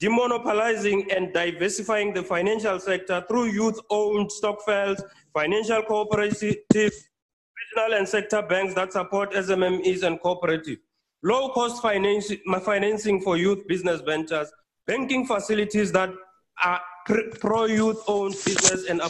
[0.00, 5.02] demonopolizing and diversifying the financial sector through youth-owned stokvels,
[5.32, 10.80] financial cooperatives, regional and sector banks that support SMMEs and cooperatives,
[11.22, 14.52] low-cost financing, for youth business ventures,
[14.86, 16.10] banking facilities that
[16.62, 16.80] are
[17.40, 19.00] pro-youth-owned business and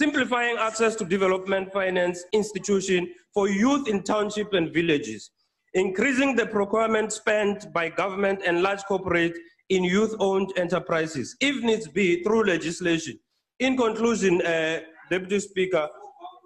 [0.00, 5.30] simplifying access to development finance institution for youth in township and villages,
[5.74, 9.36] increasing the procurement spent by government and large corporate
[9.68, 13.18] in youth-owned enterprises, if needs be, through legislation.
[13.58, 14.80] In conclusion, uh,
[15.10, 15.88] Deputy Speaker,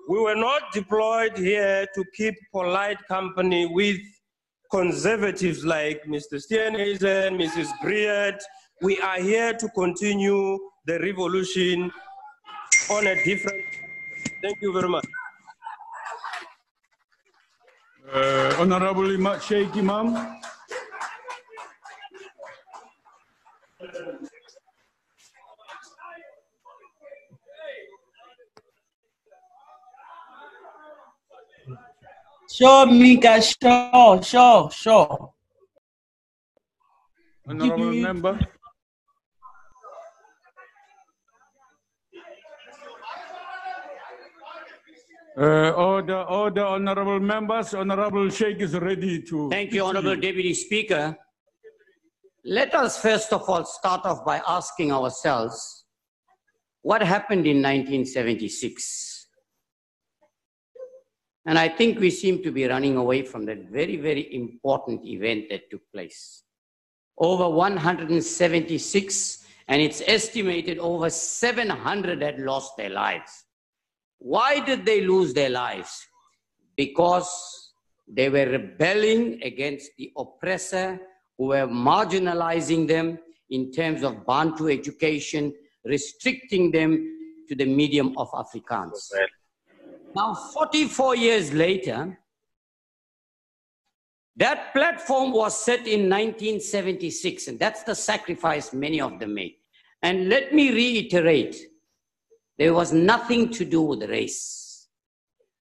[0.08, 3.96] we were not deployed here to keep polite company with
[4.70, 6.34] conservatives like Mr.
[6.34, 7.68] Steenhuisen, Mrs.
[7.82, 8.40] Breedt.
[8.82, 11.90] We are here to continue the revolution
[12.90, 13.64] on a different.
[14.42, 15.04] Thank you very much.
[18.12, 20.38] Uh, Honorable Ima- Shaik Emam.
[32.50, 35.32] Sure, Mika, sure, sure, sure.
[37.48, 38.38] Honorable me- member.
[45.38, 47.74] Uh, order, order, honorable members.
[47.74, 49.50] Honorable Shaik is ready to.
[49.50, 51.14] Thank you, Honorable Deputy Speaker.
[52.42, 55.84] Let us first of all start off by asking ourselves
[56.80, 59.26] what happened in 1976?
[61.44, 65.50] And I think we seem to be running away from that very, very important event
[65.50, 66.44] that took place.
[67.18, 73.45] Over 176, and it's estimated over 700 had lost their lives.
[74.18, 76.06] Why did they lose their lives?
[76.76, 77.72] Because
[78.08, 81.00] they were rebelling against the oppressor
[81.38, 83.18] who were marginalizing them
[83.50, 85.52] in terms of Bantu education,
[85.84, 87.16] restricting them
[87.48, 89.10] to the medium of Afrikaans.
[90.14, 92.18] Now, 44 years later,
[94.36, 99.56] that platform was set in 1976, and that's the sacrifice many of them made.
[100.02, 101.56] And let me reiterate
[102.58, 104.88] there was nothing to do with race.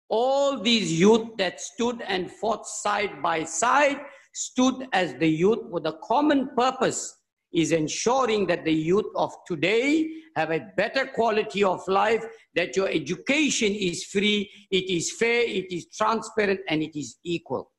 [0.09, 3.99] All these youth that stood and fought side by side
[4.33, 7.15] stood as the youth with a common purpose
[7.51, 12.23] is ensuring that the youth of today have a better quality of life,
[12.55, 17.71] that your education is free, it is fair, it is transparent, and it is equal.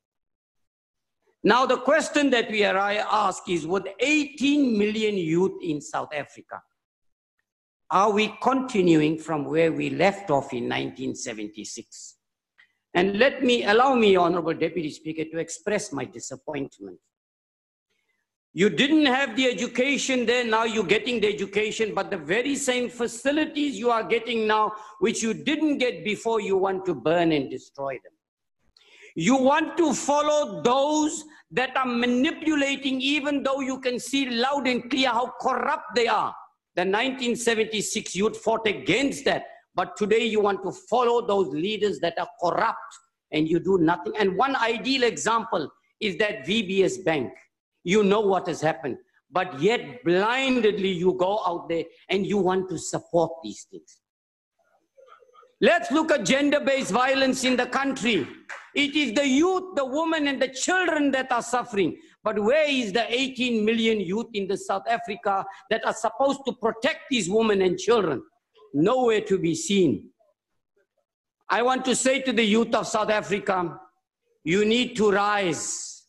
[1.42, 6.60] Now, the question that we ask is with 18 million youth in South Africa,
[7.90, 12.16] are we continuing from where we left off in 1976?
[12.94, 16.98] And let me, allow me, Honorable Deputy Speaker, to express my disappointment.
[18.52, 22.88] You didn't have the education there, now you're getting the education, but the very same
[22.88, 27.48] facilities you are getting now, which you didn't get before, you want to burn and
[27.48, 28.12] destroy them.
[29.14, 34.88] You want to follow those that are manipulating, even though you can see loud and
[34.90, 36.34] clear how corrupt they are.
[36.80, 39.44] The 1976 youth fought against that.
[39.74, 42.78] But today you want to follow those leaders that are corrupt
[43.32, 44.14] and you do nothing.
[44.18, 45.70] And one ideal example
[46.00, 47.34] is that VBS Bank.
[47.84, 48.96] You know what has happened.
[49.30, 53.98] But yet blindly you go out there and you want to support these things.
[55.60, 58.26] Let's look at gender-based violence in the country.
[58.74, 61.98] It is the youth, the women and the children that are suffering.
[62.22, 66.52] But where is the 18 million youth in the South Africa that are supposed to
[66.52, 68.22] protect these women and children?
[68.74, 70.10] Nowhere to be seen.
[71.48, 73.80] I want to say to the youth of South Africa,
[74.44, 76.06] you need to rise.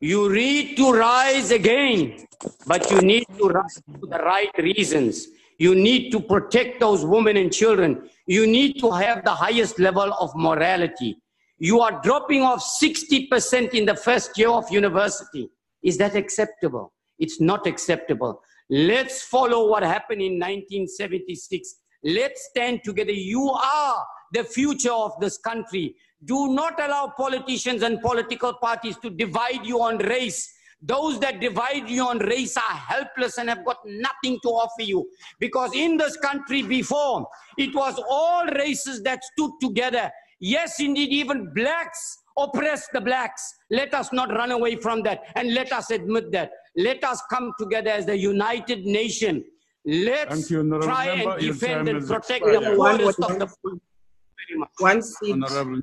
[0.00, 2.26] You need to rise again,
[2.66, 5.26] but you need to rise for the right reasons.
[5.58, 8.08] You need to protect those women and children.
[8.26, 11.18] You need to have the highest level of morality.
[11.58, 15.50] You are dropping off 60% in the first year of university.
[15.82, 16.92] Is that acceptable?
[17.18, 18.40] It's not acceptable.
[18.70, 21.76] Let's follow what happened in 1976.
[22.04, 23.12] Let's stand together.
[23.12, 25.96] You are the future of this country.
[26.24, 30.54] Do not allow politicians and political parties to divide you on race.
[30.80, 35.08] Those that divide you on race are helpless and have got nothing to offer you.
[35.40, 40.08] Because in this country before, it was all races that stood together
[40.40, 43.42] Yes, indeed, even blacks oppress the blacks.
[43.70, 46.50] Let us not run away from that and let us admit that.
[46.76, 49.44] Let us come together as the united nation.
[49.84, 51.32] Let's you, try Member.
[51.32, 52.64] and defend and protect expired.
[52.64, 53.72] the poorest of the poor.
[53.72, 54.70] Very much.
[54.78, 55.32] One seat.
[55.32, 55.82] Honorable.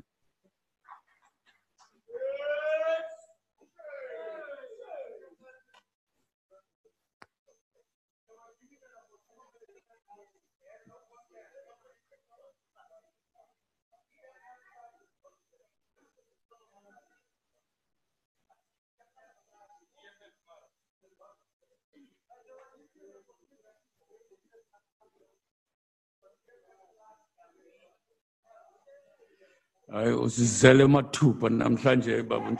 [29.96, 32.50] Hayi usizele mathupha namhlanje baba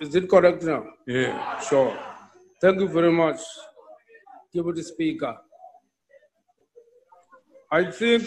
[0.00, 0.84] is it correct now?
[1.06, 1.60] Yeah.
[1.60, 1.96] Sure.
[2.60, 3.40] Thank you very much,
[4.54, 5.36] Deputy Speaker.
[7.70, 8.22] I think,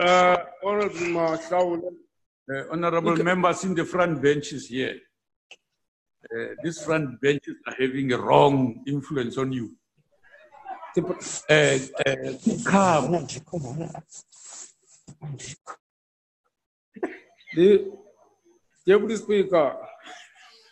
[0.00, 1.82] uh, Honorable Mashaul,
[2.50, 4.96] Uh, honorable members in the front benches here,
[6.34, 9.70] uh, these front benches are having a wrong influence on you.
[10.98, 11.04] Uh,
[11.54, 12.32] uh,
[12.66, 13.26] come.
[17.54, 17.92] the
[18.84, 19.76] Deputy Speaker,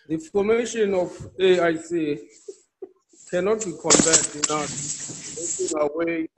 [0.09, 2.19] the formation of AIC
[3.31, 4.73] cannot be compared in us
[5.59, 6.29] taking away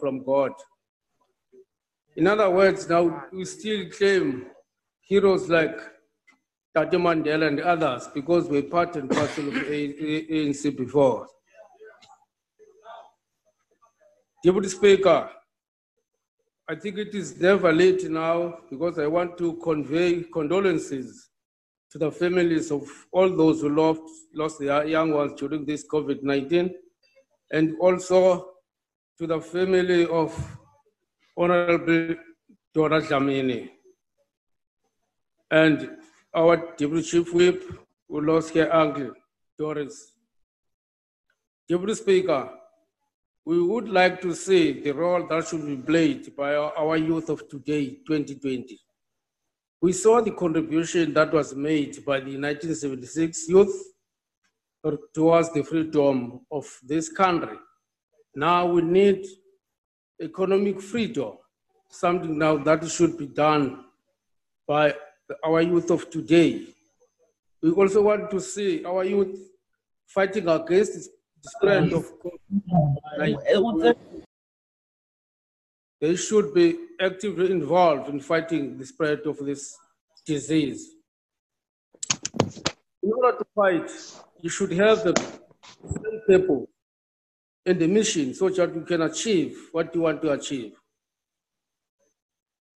[0.00, 0.52] from God.
[2.16, 4.46] In other words, now we still claim
[5.00, 5.76] heroes like
[6.74, 11.26] Tata Mandela and others because we're part and parcel of ANC before.
[14.44, 15.30] Deputy Speaker,
[16.68, 21.30] I think it is never late now because I want to convey condolences
[21.90, 24.02] to the families of all those who lost,
[24.34, 26.74] lost their young ones during this COVID 19
[27.52, 28.50] and also
[29.18, 30.32] to the family of
[31.36, 32.16] Honorable
[32.72, 33.70] Dora Dlamini
[35.50, 35.90] and
[36.34, 37.62] our Deputy Chief Whip
[38.08, 39.12] who lost her uncle,
[39.58, 40.12] Doris.
[41.68, 42.50] Deputy Speaker,
[43.44, 47.48] we would like to see the role that should be played by our youth of
[47.48, 48.78] today, 2020.
[49.80, 53.94] We saw the contribution that was made by the 1976 youth
[55.14, 57.56] towards the freedom of this country.
[58.34, 59.26] Now we need
[60.20, 61.32] economic freedom,
[61.90, 63.84] something now that should be done
[64.66, 64.94] by
[65.44, 66.66] our youth of today.
[67.62, 69.38] We also want to see our youth
[70.06, 70.94] fighting against
[71.42, 73.96] the spread of COVID.
[76.00, 79.74] They should be actively involved in fighting the spread of this
[80.26, 80.90] disease.
[83.02, 83.90] In order to fight,
[84.40, 85.14] you should have the
[85.86, 86.68] same people
[87.66, 90.72] in the mission so that you can achieve what you want to achieve.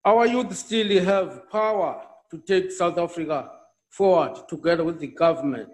[0.05, 3.51] Our youth still have power to take South Africa
[3.90, 5.70] forward together with the government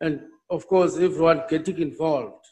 [0.00, 2.44] and of course everyone getting involved.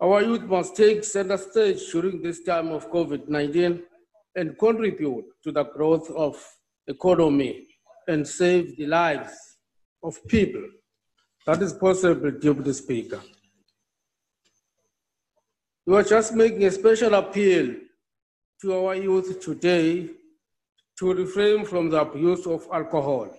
[0.00, 3.82] Our youth must take center stage during this time of COVID-19
[4.34, 6.42] and contribute to the growth of
[6.86, 7.66] economy
[8.08, 9.58] and save the lives
[10.02, 10.64] of people.
[11.46, 13.20] That is possible, Deputy Speaker.
[15.86, 17.74] We are just making a special appeal
[18.60, 20.10] to our youth today
[20.98, 23.34] to refrain from the abuse of alcohol.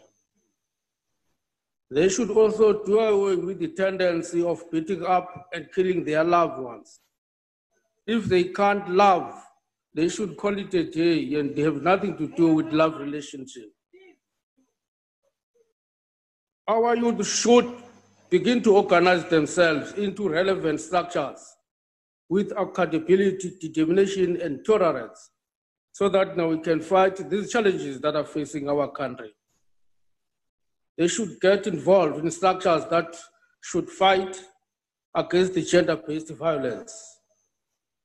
[1.92, 6.60] They should also do away with the tendency of beating up and killing their loved
[6.60, 7.00] ones.
[8.08, 9.34] If they can't love,
[9.94, 13.70] they should call it a day and they have nothing to do with love relationship.
[16.68, 17.72] Our youth should
[18.30, 21.56] begin to organize themselves into relevant structures
[22.32, 25.32] with accountability, determination, and tolerance
[25.92, 29.32] so that now we can fight these challenges that are facing our country.
[30.98, 33.18] They should get involved in structures that
[33.62, 34.42] should fight
[35.14, 36.94] against the gender-based violence.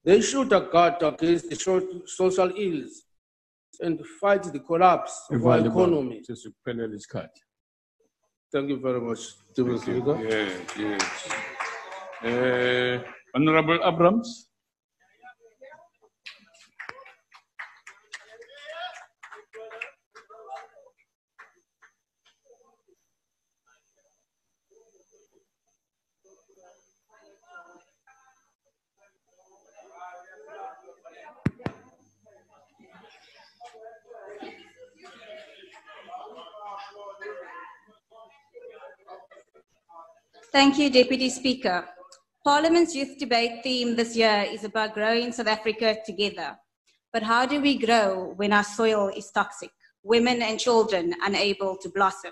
[0.05, 3.03] They should guard against the social ills
[3.81, 6.21] and fight the collapse of our economy.
[8.53, 9.21] Thank you very much,
[9.57, 9.79] Mr.
[9.79, 10.17] Speaker.
[10.29, 11.29] Yes, yes.
[12.25, 14.49] Uh, Honorable Abrams.
[40.53, 41.85] Thank you, Deputy Speaker.
[42.47, 46.57] Parliament's youth debate theme this year is about growing South Africa together.
[47.13, 49.71] But how do we grow when our soil is toxic,
[50.05, 52.31] women and children unable to blossom?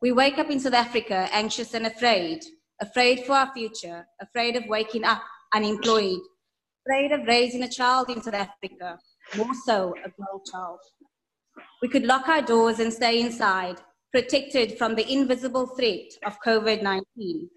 [0.00, 2.42] We wake up in South Africa anxious and afraid,
[2.80, 5.20] afraid for our future, afraid of waking up
[5.52, 6.22] unemployed,
[6.86, 8.98] afraid of raising a child in South Africa,
[9.36, 10.78] more so a girl child.
[11.82, 13.76] We could lock our doors and stay inside,
[14.10, 17.50] protected from the invisible threat of COVID 19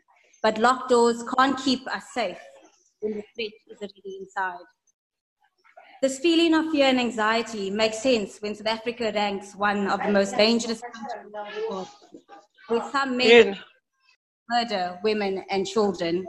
[0.48, 2.40] but locked doors can't keep us safe
[3.02, 4.68] when the threat is already inside.
[6.02, 10.10] This feeling of fear and anxiety makes sense when South Africa ranks one of the
[10.10, 11.90] most dangerous countries in the world,
[12.70, 13.60] with some men
[14.50, 16.26] murder women and children.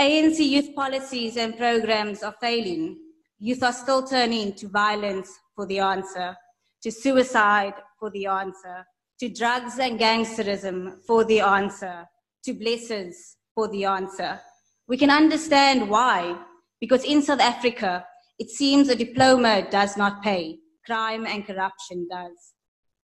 [0.00, 2.96] ANC youth policies and programs are failing.
[3.38, 6.34] Youth are still turning to violence for the answer,
[6.82, 8.86] to suicide for the answer,
[9.20, 12.06] to drugs and gangsterism for the answer,
[12.46, 14.40] to blessings for the answer.
[14.86, 16.38] We can understand why,
[16.80, 18.06] because in South Africa,
[18.38, 22.54] it seems a diploma does not pay, crime and corruption does.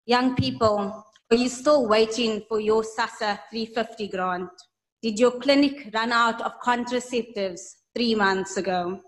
[0.06, 4.50] Young people, are you still waiting for your SASSA 350 grant?
[5.02, 7.60] Did your clinic run out of contraceptives
[7.94, 9.00] three months ago?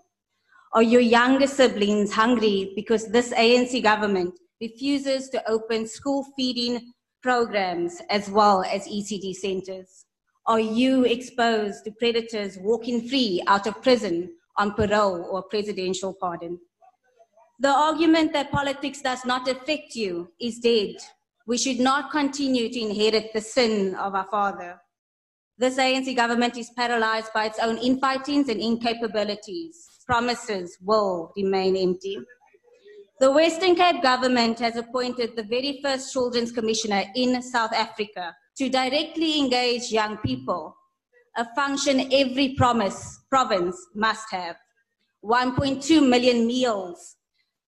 [0.73, 8.01] Are your younger siblings hungry because this ANC government refuses to open school feeding programs
[8.09, 10.05] as well as ECD centers?
[10.47, 16.59] Are you exposed to predators walking free out of prison on parole or presidential pardon.
[17.59, 20.95] The argument that politics does not affect you is dead.
[21.47, 24.79] We should not continue to inherit the sin of our father.
[25.57, 29.75] This ANC government is paralyzed by its own infightings and incapabilities.
[30.05, 32.17] Promises will remain empty.
[33.19, 38.69] The Western Cape government has appointed the very first children's commissioner in South Africa to
[38.69, 40.77] directly engage young people,
[41.35, 44.55] a function every promise, province must have.
[45.25, 47.15] 1.2 million meals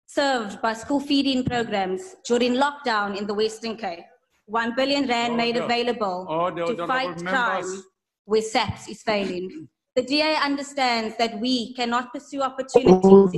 [0.06, 4.06] served by school feeding programs during lockdown in the Western Cape.
[4.46, 7.84] 1 billion rand made available oh, Order, to honourable fight crime members.
[8.24, 9.68] where SAPS is failing.
[9.98, 13.34] The DA understands that we cannot pursue opportunities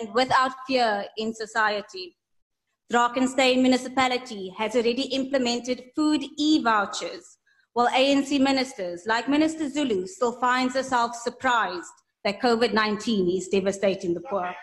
[0.00, 2.16] and without fear in society.
[2.94, 7.38] Drakenstein municipality has already implemented food e-vouchers,
[7.72, 11.90] while ANC ministers, like Minister Zulu, still finds herself surprised
[12.22, 14.54] that COVID-19 is devastating the poor.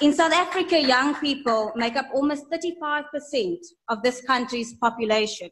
[0.00, 3.58] In South Africa, young people make up almost 35%
[3.90, 5.50] of this country's population.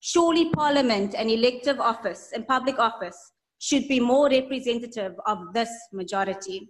[0.00, 3.30] Surely parliament and elective office and public office
[3.60, 6.68] should be more representative of this majority.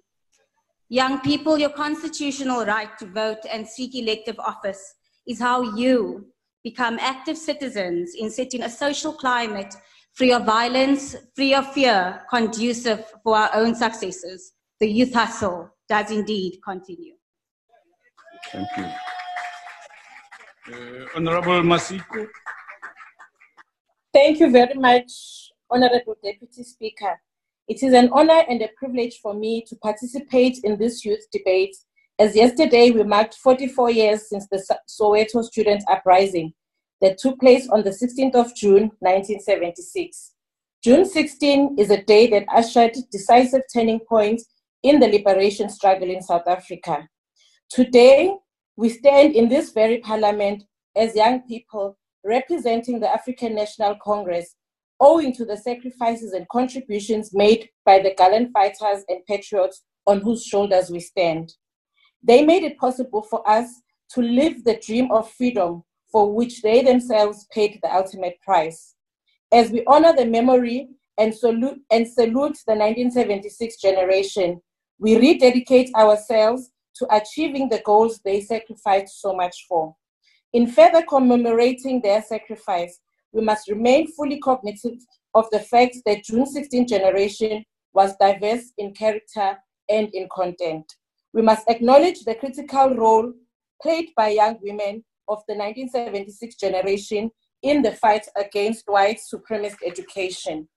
[0.93, 6.27] Young people, your constitutional right to vote and seek elective office is how you
[6.65, 9.73] become active citizens in setting a social climate
[10.15, 14.55] free of violence, free of fear, conducive for our own successes.
[14.81, 17.15] The youth hustle does indeed continue.
[18.51, 18.85] Thank you.
[20.75, 22.27] Uh, Honorable Masiko.
[24.13, 27.21] Thank you very much, Honorable Deputy Speaker.
[27.71, 31.77] It is an honor and a privilege for me to participate in this youth debate,
[32.19, 36.53] as yesterday we marked 44 years since the Soweto student uprising
[37.01, 40.33] that took place on the 16th of June, 1976.
[40.83, 44.47] June 16 is a day that ushered decisive turning points
[44.83, 47.09] in the liberation struggle in South Africa.
[47.71, 48.35] Today,
[48.75, 50.65] we stand in this very parliament
[50.97, 54.57] as young people representing the African National Congress,
[55.01, 60.45] owing to the sacrifices and contributions made by the gallant fighters and patriots on whose
[60.45, 61.55] shoulders we stand.
[62.23, 63.67] They made it possible for us
[64.15, 68.95] to live the dream of freedom for which they themselves paid the ultimate price.
[69.53, 74.61] As we honor the memory and salute, and salute the 1976 generation,
[74.99, 79.95] we rededicate ourselves to achieving the goals they sacrificed so much for.
[80.53, 82.99] In further commemorating their sacrifice,
[83.33, 85.03] we must remain fully cognizant
[85.35, 89.59] of the fact that June 16 generation was diverse in character
[89.89, 90.93] and in content.
[91.33, 93.33] We must acknowledge the critical role
[93.83, 97.31] played by young women of the 1976 generation
[97.63, 100.69] in the fight against white supremacist education.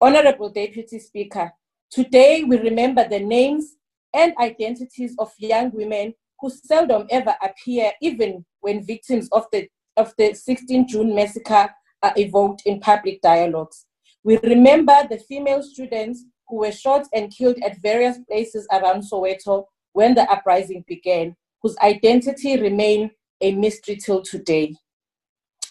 [0.00, 1.52] Honorable Deputy Speaker,
[1.90, 3.76] today we remember the names
[4.14, 10.12] and identities of young women who seldom ever appear even when victims of the, of
[10.16, 11.70] the 16 June massacre
[12.02, 13.86] are evoked in public dialogues.
[14.22, 19.66] We remember the female students who were shot and killed at various places around Soweto
[19.92, 23.10] when the uprising began, whose identity remain
[23.40, 24.74] a mystery till today.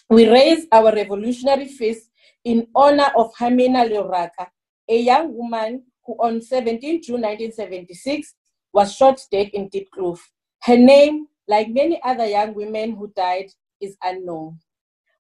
[0.08, 2.10] We raise our revolutionary fist
[2.44, 4.48] in honor of Hamina Leoraka,
[4.88, 8.34] a young woman who on 17 June 1976
[8.72, 10.18] was shot dead in Diepkloof.
[10.62, 13.50] Her name, like many other young women who died,
[13.80, 14.58] is unknown.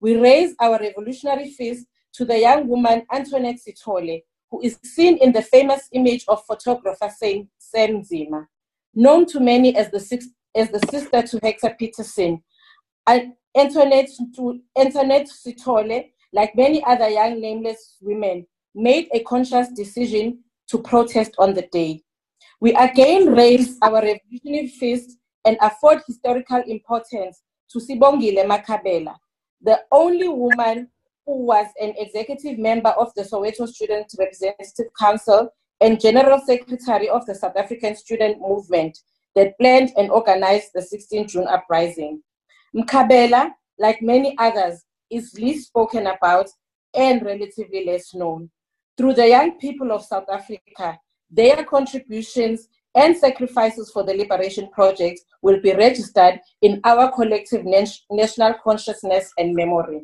[0.01, 5.33] We raise our revolutionary fist to the young woman Antoinette Sithole, who is seen in
[5.33, 8.47] the famous image of photographer Sam Nzima,
[8.95, 12.43] known to many as the, six, as the sister to Hector Pieterson.
[13.07, 14.11] And Antoinette,
[14.79, 21.55] Antoinette Sithole, like many other young nameless women, made a conscious decision to protest on
[21.55, 22.03] the day.
[22.61, 29.17] We again raise our revolutionary fist and afford historical importance to Sibongile Mkhabela,
[29.63, 30.89] the only woman
[31.25, 35.49] who was an executive member of the Soweto Student Representative Council
[35.81, 38.99] and General Secretary of the South African Student Movement
[39.35, 42.23] that planned and organized the 16 June uprising.
[42.75, 46.49] Mkhabela, like many others, is least spoken about
[46.95, 48.51] and relatively less known.
[48.97, 50.99] Through the young people of South Africa,
[51.31, 58.55] their contributions and sacrifices for the Liberation Project will be registered in our collective national
[58.65, 60.01] consciousness and memory.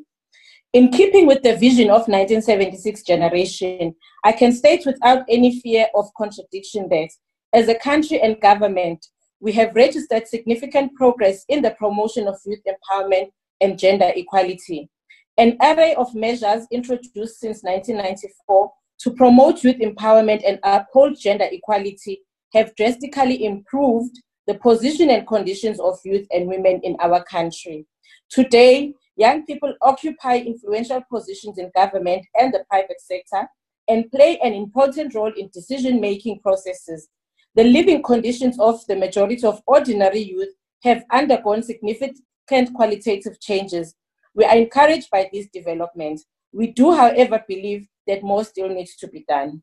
[0.74, 3.94] In keeping with the vision of 1976 generation,
[4.24, 7.08] I can state without any fear of contradiction that
[7.52, 9.06] as a country and government,
[9.40, 13.28] we have registered significant progress in the promotion of youth empowerment
[13.60, 14.88] and gender equality.
[15.36, 18.70] An array of measures introduced since 1994
[19.00, 22.20] to promote youth empowerment and uphold gender equality
[22.52, 27.86] have drastically improved the position and conditions of youth and women in our country.
[28.30, 33.48] Today, young people occupy influential positions in government and the private sector
[33.88, 37.08] and play an important role in decision making processes.
[37.54, 40.48] The living conditions of the majority of ordinary youth
[40.82, 43.94] have undergone significant qualitative changes.
[44.34, 46.24] We are encouraged by these developments.
[46.52, 49.62] We do, however, believe that more still needs to be done.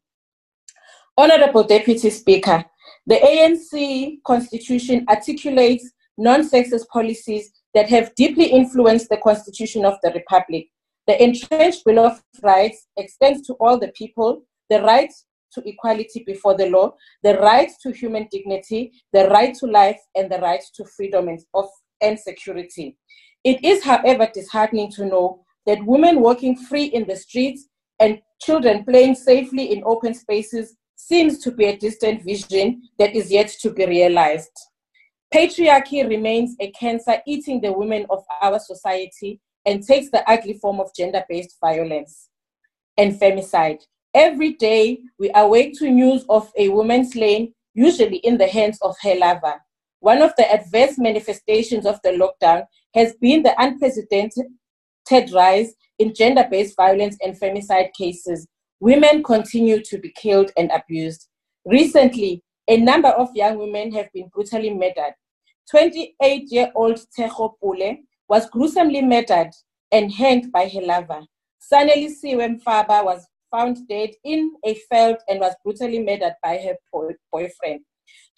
[1.18, 2.64] Honorable Deputy Speaker,
[3.06, 10.68] the ANC constitution articulates non-sexist policies that have deeply influenced the constitution of the republic.
[11.08, 15.12] The entrenched Bill of Rights extends to all the people the right
[15.54, 16.94] to equality before the law,
[17.24, 21.40] the right to human dignity, the right to life, and the right to freedom and,
[21.54, 21.66] of,
[22.02, 22.98] and security.
[23.44, 27.68] It is, however, disheartening to know that women walking free in the streets
[28.00, 33.32] and children playing safely in open spaces seems to be a distant vision that is
[33.32, 34.52] yet to be realized.
[35.34, 40.80] Patriarchy remains a cancer eating the women of our society and takes the ugly form
[40.80, 42.30] of gender based violence
[42.98, 43.80] and femicide.
[44.14, 48.96] Every day, we awake to news of a woman slain, usually in the hands of
[49.02, 49.56] her lover.
[50.02, 52.64] One of the adverse manifestations of the lockdown
[52.94, 54.48] has been the unprecedented
[55.34, 58.48] rise in gender based violence and femicide cases.
[58.80, 61.28] Women continue to be killed and abused.
[61.66, 65.16] Recently, a number of young women have been brutally murdered.
[65.70, 67.98] 28 year old Tshego Pule
[68.28, 69.52] was gruesomely murdered
[69.92, 71.22] and hanged by her lover.
[71.60, 76.76] Saneli Siwe Mfaba was found dead in a field and was brutally murdered by her
[77.32, 77.82] boyfriend.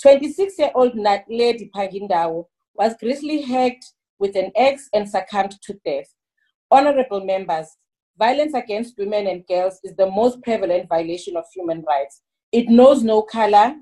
[0.01, 3.85] 26 year old Naledi Phangindawo was grisly hacked
[4.17, 6.07] with an axe and succumbed to death.
[6.71, 7.67] Honorable members,
[8.21, 12.21] violence against women and girls is the most prevalent violation of human rights.
[12.51, 13.73] It knows no color,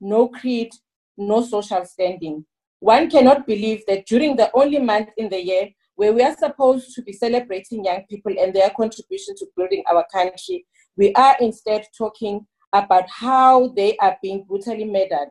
[0.00, 0.70] no creed,
[1.18, 2.46] no social standing.
[2.80, 6.94] One cannot believe that during the only month in the year where we are supposed
[6.94, 10.64] to be celebrating young people and their contribution to building our country,
[10.96, 15.28] we are instead talking about how they are being brutally murdered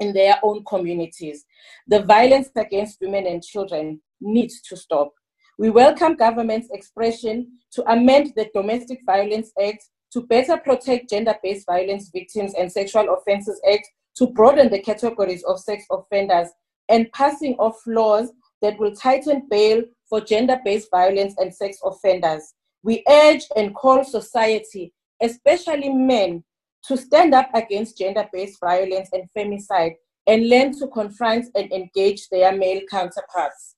[0.00, 1.44] in their own communities.
[1.86, 5.12] The violence against women and children needs to stop.
[5.58, 12.10] We welcome government's expression to amend the Domestic Violence Act to better protect gender-based violence
[12.12, 13.88] victims and Sexual Offences Act
[14.18, 16.48] to broaden the categories of sex offenders
[16.90, 22.52] and passing of laws that will tighten bail for gender-based violence and sex offenders.
[22.82, 24.92] We urge and call society,
[25.22, 26.44] especially men,
[26.84, 29.94] to stand up against gender-based violence and femicide
[30.26, 33.75] and learn to confront and engage their male counterparts.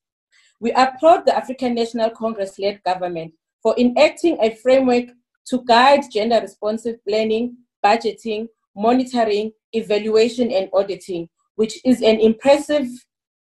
[0.60, 5.06] We applaud the African National Congress-led government for enacting a framework
[5.46, 12.86] to guide gender responsive planning, budgeting, monitoring, evaluation, and auditing, which is an impressive,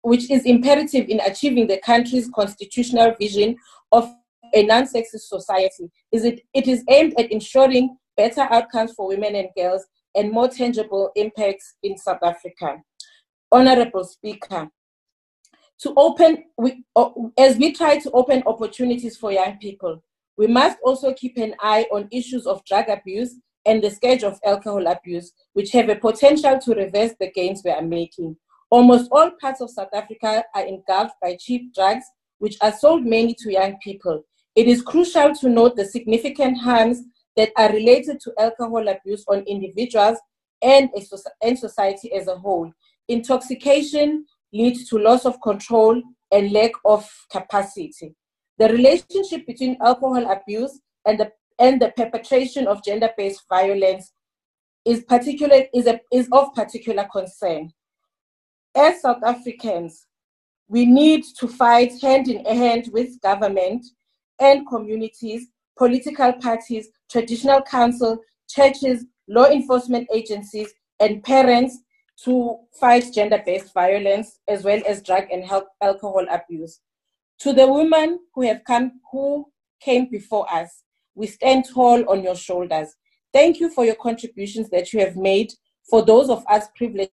[0.02, 3.56] which is imperative in achieving the country's constitutional vision
[3.90, 4.10] of
[4.54, 5.90] a non-sexist society.
[6.12, 9.84] Is it, it is aimed at ensuring better outcomes for women and girls
[10.14, 12.82] and more tangible impacts in South Africa.
[13.50, 14.68] Honorable Speaker,
[15.82, 16.84] to open, we,
[17.38, 20.02] as we try to open opportunities for young people,
[20.38, 23.34] we must also keep an eye on issues of drug abuse
[23.66, 27.70] and the scourge of alcohol abuse, which have a potential to reverse the gains we
[27.70, 28.36] are making.
[28.70, 32.04] Almost all parts of South Africa are engulfed by cheap drugs,
[32.38, 34.24] which are sold mainly to young people.
[34.54, 37.02] It is crucial to note the significant harms
[37.36, 40.18] that are related to alcohol abuse on individuals
[40.62, 40.90] and,
[41.42, 42.72] and society as a whole.
[43.08, 46.00] Intoxication leads to loss of control
[46.30, 48.14] and lack of capacity.
[48.58, 54.12] The relationship between alcohol abuse and the, and the perpetration of gender-based violence
[54.84, 57.70] is, particular, is, a, is of particular concern.
[58.76, 60.06] As South Africans,
[60.68, 63.84] we need to fight hand in hand with government
[64.40, 68.18] and communities, political parties, traditional council,
[68.48, 71.78] churches, law enforcement agencies, and parents
[72.24, 75.44] to fight gender-based violence as well as drug and
[75.80, 76.80] alcohol abuse.
[77.40, 79.46] To the women who have come, who
[79.80, 80.84] came before us,
[81.14, 82.94] we stand tall on your shoulders.
[83.32, 85.52] Thank you for your contributions that you have made
[85.90, 87.10] for those of us privileged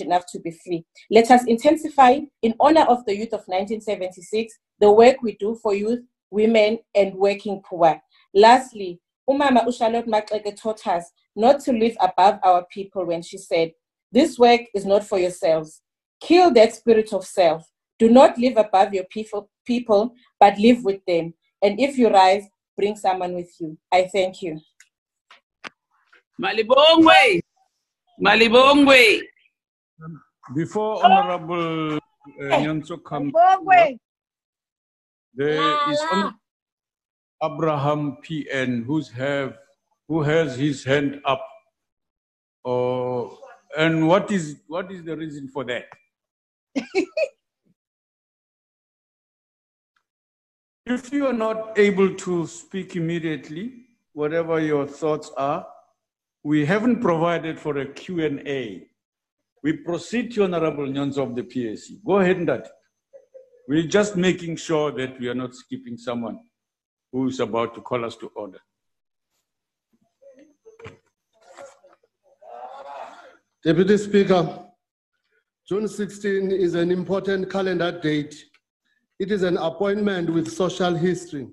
[0.00, 0.84] enough to be free.
[1.10, 5.74] Let us intensify, in honor of the youth of 1976, the work we do for
[5.74, 6.00] youth,
[6.30, 8.00] women, and working poor.
[8.34, 13.72] Lastly, Umama Ushalot Maxeke taught us not to live above our people when she said,
[14.16, 15.82] This work is not for yourselves.
[16.22, 17.70] Kill that spirit of self.
[17.98, 21.34] Do not live above your people, people, but live with them.
[21.62, 22.44] And if you rise,
[22.78, 23.76] bring someone with you.
[23.92, 24.58] I thank you.
[26.40, 27.40] Malibongwe.
[28.18, 29.20] Malibongwe.
[30.54, 33.34] Before Honorable uh, Nyhontso comes,
[35.34, 36.34] there is Hon-
[37.42, 39.58] Abraham PN who's have
[40.08, 41.46] who has his hand up.
[42.64, 43.38] Oh,
[43.76, 45.86] and what is what is the reason for that?
[50.88, 53.72] If you are not able to speak immediately,
[54.12, 55.66] whatever your thoughts are,
[56.44, 58.86] we haven't provided for a Q&A.
[59.64, 61.98] We proceed to Honorable Nyhontso of the PAC.
[62.06, 62.68] Go ahead, Ndati.
[63.66, 66.38] We're just making sure that we are not skipping someone
[67.10, 68.60] who is about to call us to order.
[73.66, 74.60] Deputy Speaker,
[75.68, 78.44] June 16 is an important calendar date.
[79.18, 81.48] It is an appointment with social history,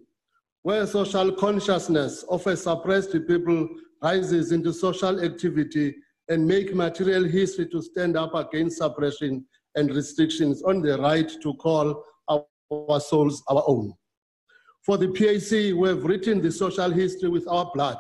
[0.61, 3.67] where social consciousness of a suppressed people
[4.03, 5.95] rises into social activity
[6.29, 11.55] and make material history to stand up against suppression and restrictions on the right to
[11.55, 13.91] call our souls our own.
[14.85, 17.97] For the PAC, we have written the social history with our blood.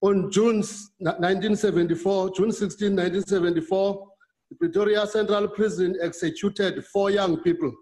[0.00, 0.62] On June
[1.00, 4.08] 1974, June 16, 1974,
[4.50, 7.72] the Pretoria Central Prison executed four young people,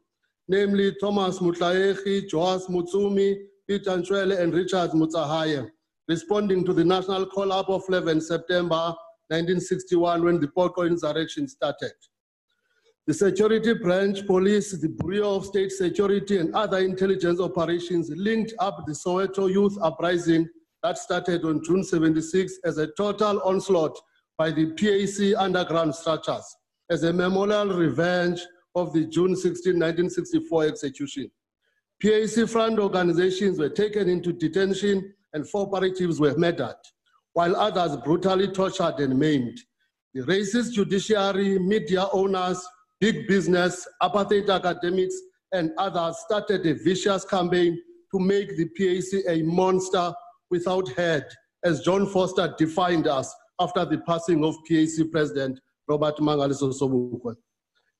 [0.49, 3.37] namely Thomas Mutlaehi, Joas Mutsumi,
[3.69, 5.69] Peter Nchwele, and Richard Mutsahaye,
[6.09, 8.95] responding to the national call-up of 11 September
[9.29, 11.93] 1961 when the Poqo insurrection started.
[13.07, 18.85] The security branch, police, the Bureau of State Security, and other intelligence operations linked up
[18.87, 20.49] the Soweto youth uprising
[20.87, 23.99] that started on June 76 as a total onslaught
[24.39, 26.45] by the PAC underground structures
[26.91, 28.41] as a memorial revenge
[28.77, 31.29] of the June 16, 1964 execution.
[32.01, 36.77] PAC front organizations were taken into detention and four operatives were murdered,
[37.33, 39.59] while others brutally tortured and maimed.
[40.15, 42.65] The racist judiciary, media owners,
[43.01, 45.17] big business, apartheid academics,
[45.53, 47.77] and others started a vicious campaign
[48.13, 50.15] to make the PAC a monster
[50.51, 51.27] without head,
[51.65, 57.35] as John Vorster defined us after the passing of PAC President Robert Mangaliso Sobukwe.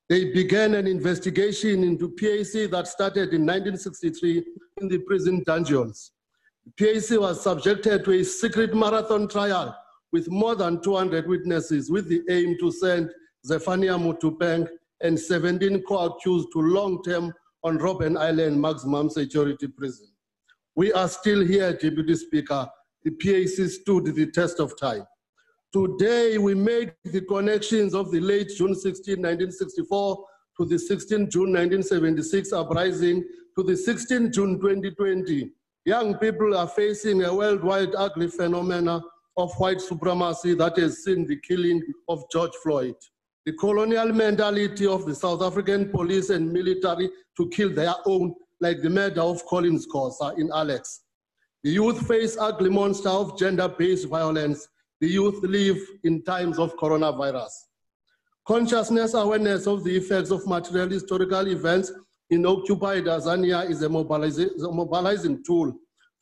[0.09, 4.43] They began an investigation into PAC that started in 1963
[4.81, 6.11] in the prison dungeons.
[6.79, 9.75] PAC was subjected to a secret marathon trial
[10.11, 13.09] with more than 200 witnesses with the aim to send
[13.45, 14.67] Zephania Mothopeng
[15.01, 17.33] and 17 co-accused to long-term
[17.63, 20.07] on Robben Island maximum security prison.
[20.77, 22.69] We are still here, Deputy Speaker.
[23.03, 25.07] The PAC stood the test of time.
[25.73, 30.25] Today, we made the connections of the late June 16, 1964
[30.55, 33.23] to the 16 June 1976 uprising
[33.57, 35.49] to the 16 June 2020.
[35.85, 39.01] Young people are facing a worldwide ugly phenomena
[39.35, 42.95] of white supremacy that has seen the killing of George Floyd.
[43.47, 48.81] The colonial mentality of the South African police and military to kill their own, like
[48.81, 51.01] the murder of Collins Khosa in Alex.
[51.63, 54.67] The youth face ugly monster of gender-based violence
[54.99, 57.51] the youth live in times of coronavirus.
[58.47, 61.91] Consciousness awareness of the effects of material historical events
[62.29, 65.73] in occupied Azania is a, a mobilizing tool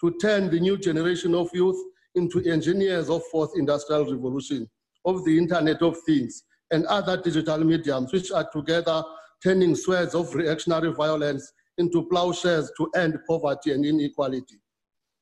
[0.02, 1.78] to turn the new generation of youth
[2.16, 4.70] into engineers of fourth industrial revolution,
[5.06, 9.04] of the Internet of Things, and other digital mediums, which are together
[9.44, 14.56] turning swords of reactionary violence into plowshares to end poverty and inequality.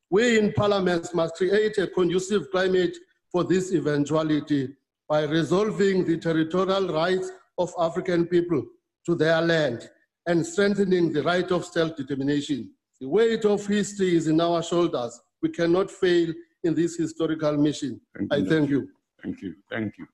[0.10, 2.96] We in parliaments must create a conducive climate
[3.32, 4.76] for this eventuality
[5.10, 8.64] by resolving the territorial rights of African people
[9.06, 9.90] to their land
[10.28, 12.72] and strengthening the right of self-determination.
[13.02, 15.20] The weight of history is in our shoulders.
[15.42, 18.00] We cannot fail in this historical mission.
[18.32, 18.88] I thank you.
[19.22, 19.56] Thank you.
[19.70, 20.08] Thank you.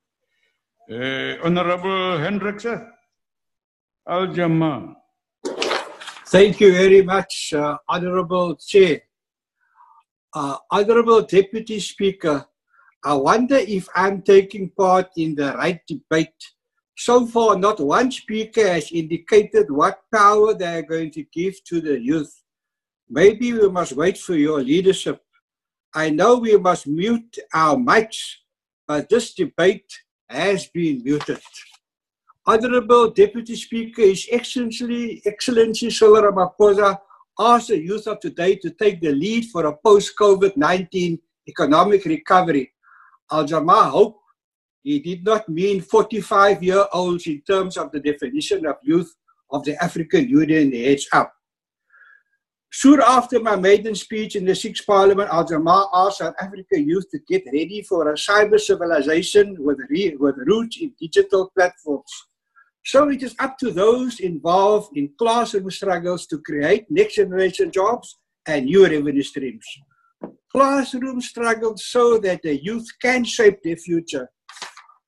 [0.92, 2.90] Uh, Honorable Hendrickson,
[4.08, 4.96] Al Jama-ah.
[6.32, 9.02] Thank you very much, uh, Honorable Chair.
[10.32, 12.46] Uh, Honorable Deputy Speaker,
[13.04, 16.40] I wonder if I'm taking part in the right debate.
[16.96, 21.82] So far, not one speaker has indicated what power they are going to give to
[21.82, 22.44] the youth.
[23.10, 25.20] Maybe we must wait for your leadership.
[25.96, 28.22] I know we must mute our mics,
[28.88, 29.92] but this debate
[30.30, 31.42] has been muted.
[32.52, 36.98] Honorable Deputy Speaker, His Excellency, Excellency Cyril Ramaphosa
[37.38, 42.74] asked the youth of today to take the lead for a post-COVID-19 economic recovery.
[43.32, 44.18] Al Jama-ah hope
[44.82, 49.14] he did not mean 45 year olds in terms of the definition of youth
[49.52, 51.32] of the African Union heads up.
[52.72, 57.12] Soon after my maiden speech in the Sixth Parliament, Al Jama-ah asked South Africa youth
[57.12, 62.12] to get ready for a cyber civilization with, re- with roots in digital platforms.
[62.92, 68.18] So it is up to those involved in classroom struggles to create next generation jobs
[68.48, 69.64] and new revenue streams.
[70.52, 74.28] Classroom struggles so that the youth can shape their future.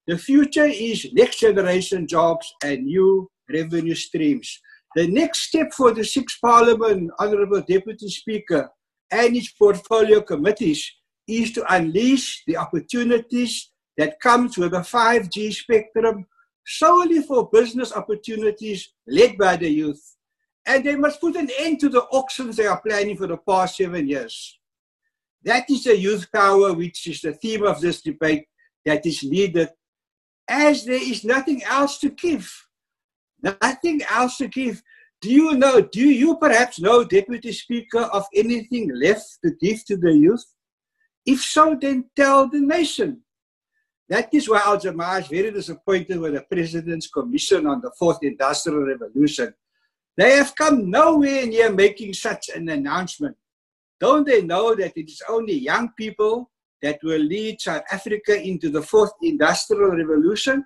[0.06, 4.62] The future is next generation jobs and new revenue streams.
[4.96, 8.70] The next step for the Sixth Parliament, Honourable Deputy Speaker,
[9.10, 10.88] and its portfolio committees
[11.28, 16.28] is to unleash the opportunities that comes with a 5G spectrum
[16.78, 20.02] solely for business opportunities led by the youth.
[20.66, 23.78] And they must put an end to the auctions they are planning for the past
[23.78, 24.60] seven years.
[25.44, 28.46] That is the youth power, which is the theme of this debate
[28.86, 29.70] that is needed,
[30.48, 32.52] as there is nothing else to give
[33.42, 34.82] nothing else to give.
[35.22, 39.98] Do you know, do you perhaps know, Deputy Speaker, of anything left to give to
[39.98, 40.44] the youth?
[41.26, 43.22] If so, then tell the nation.
[44.12, 48.18] That is why Al Jama-ah is very disappointed with the President's Commission on the Fourth
[48.22, 49.54] Industrial Revolution.
[50.18, 53.38] They have come nowhere near making such an announcement.
[54.02, 56.52] Don't they know that it is only young people
[56.82, 60.66] that will lead South Africa into the Fourth Industrial Revolution?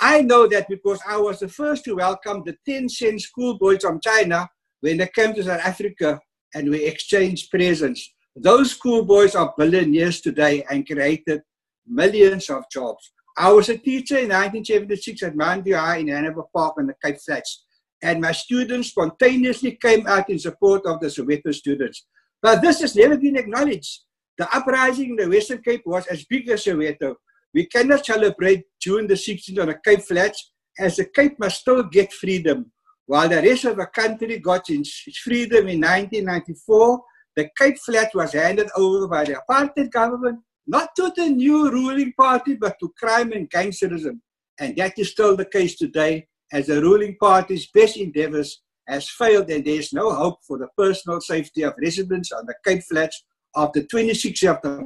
[0.00, 4.48] I know that because I was the first to welcome the Tencent schoolboys from China
[4.80, 6.18] when they came to South Africa
[6.54, 8.14] and we exchanged presents.
[8.34, 11.42] Those schoolboys are billionaires today and created
[11.88, 13.12] millions of jobs.
[13.36, 17.18] I was a teacher in 1976 at Mount High in Hanover Park in the Cape
[17.24, 17.64] Flats,
[18.02, 22.06] and my students spontaneously came out in support of the Soweto students.
[22.42, 24.00] But this has never been acknowledged.
[24.38, 27.14] The uprising in the Western Cape was as big as Soweto.
[27.54, 31.82] We cannot celebrate June the 16th on the Cape Flats as the Cape must still
[31.82, 32.70] get freedom.
[33.06, 37.02] While the rest of the country got its freedom in 1994,
[37.36, 42.12] the Cape Flats was handed over by the apartheid government, not to the new ruling
[42.12, 44.20] party, but to crime and gangsterism.
[44.60, 49.50] And that is still the case today, as the ruling party's best endeavors has failed
[49.50, 53.24] and there is no hope for the personal safety of residents on the Cape Flats
[53.56, 54.82] after 26 years of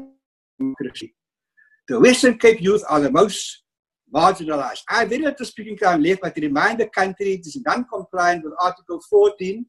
[0.58, 1.14] democracy.
[1.88, 3.62] The Western Cape youth are the most
[4.14, 4.82] marginalized.
[4.88, 8.54] I very little speaking time left, but to remind the country it is non-compliant with
[8.60, 9.66] Article 14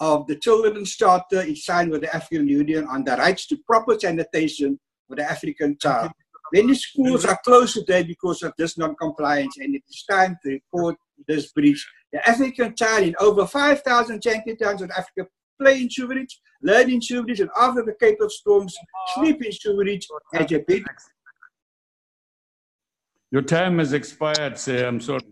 [0.00, 3.98] of the Children's Charter is signed with the African Union on the rights to proper
[3.98, 4.78] sanitation
[5.12, 6.10] for the African child.
[6.54, 10.96] Many schools are closed today because of this non-compliance, and it is time to report
[11.28, 11.86] this breach.
[12.12, 15.28] The African child in over 5,000 Yankee towns of Africa
[15.60, 18.74] play in sewerage, learn in sewerage, and after the Cape of Storms,
[19.14, 20.84] sleep in sewerage as a big
[23.30, 24.86] your time has expired, sir.
[24.86, 25.22] I'm sorry.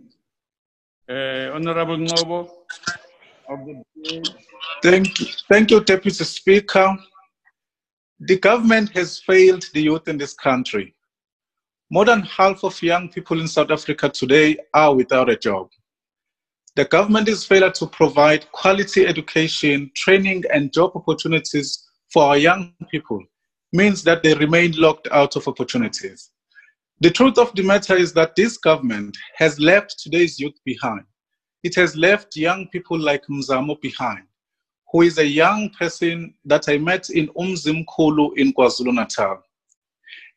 [1.07, 2.51] Uh, Honorable Nobo.
[4.83, 5.27] Thank you.
[5.51, 6.97] Thank you, Deputy Speaker.
[8.23, 10.95] The government has failed the youth in this country.
[11.91, 15.71] More than half of young people in South Africa today are without a job.
[16.77, 22.75] The government is failure to provide quality education, training, and job opportunities for our young
[22.91, 23.25] people
[23.73, 26.31] means that they remain locked out of opportunities.
[27.01, 31.05] The truth of the matter is that this government has left today's youth behind.
[31.63, 34.25] It has left young people like Mzamo behind,
[34.93, 39.43] who is a young person that I met in Umzimkulu in KwaZulu-Natal.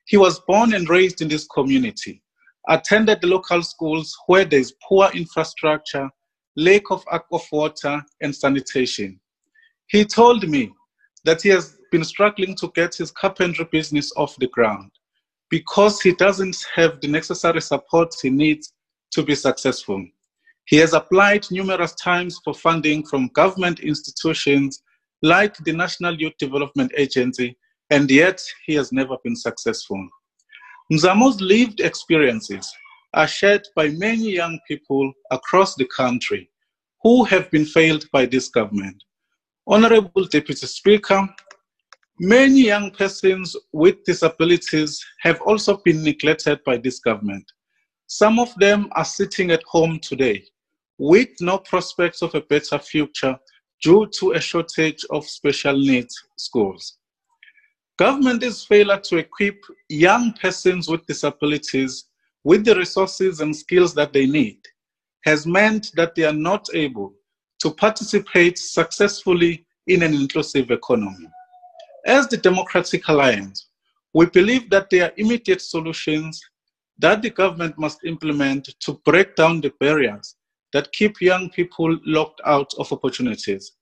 [0.05, 2.21] He was born and raised in this community,
[2.69, 6.09] attended the local schools where there is poor infrastructure,
[6.55, 9.19] lack of, of water, and sanitation.
[9.87, 10.71] He told me
[11.23, 14.91] that he has been struggling to get his carpentry business off the ground
[15.49, 18.73] because he doesn't have the necessary support he needs
[19.11, 20.05] to be successful.
[20.65, 24.81] He has applied numerous times for funding from government institutions
[25.21, 27.57] like the National Youth Development Agency,
[27.89, 30.07] and yet he has never been successful.
[30.91, 32.73] Mzamo's lived experiences
[33.13, 36.49] are shared by many young people across the country
[37.03, 39.03] who have been failed by this government.
[39.67, 41.27] Honorable Deputy Speaker,
[42.19, 47.43] Many young persons with disabilities have also been neglected by this government.
[48.05, 50.43] Some of them are sitting at home today
[51.03, 53.37] with no prospects of a better future
[53.81, 56.97] due to a shortage of special needs schools.
[57.99, 59.57] Government's failure to equip
[59.89, 62.05] young persons with disabilities
[62.45, 64.59] with the resources and skills that they need
[65.25, 67.13] has meant that they are not able
[67.59, 71.27] to participate successfully in an inclusive economy.
[72.05, 73.67] As the Democratic Alliance,
[74.13, 76.41] we believe that there are immediate solutions
[76.97, 80.37] that the government must implement to break down the barriers
[80.73, 83.73] that keep young people locked out of opportunities.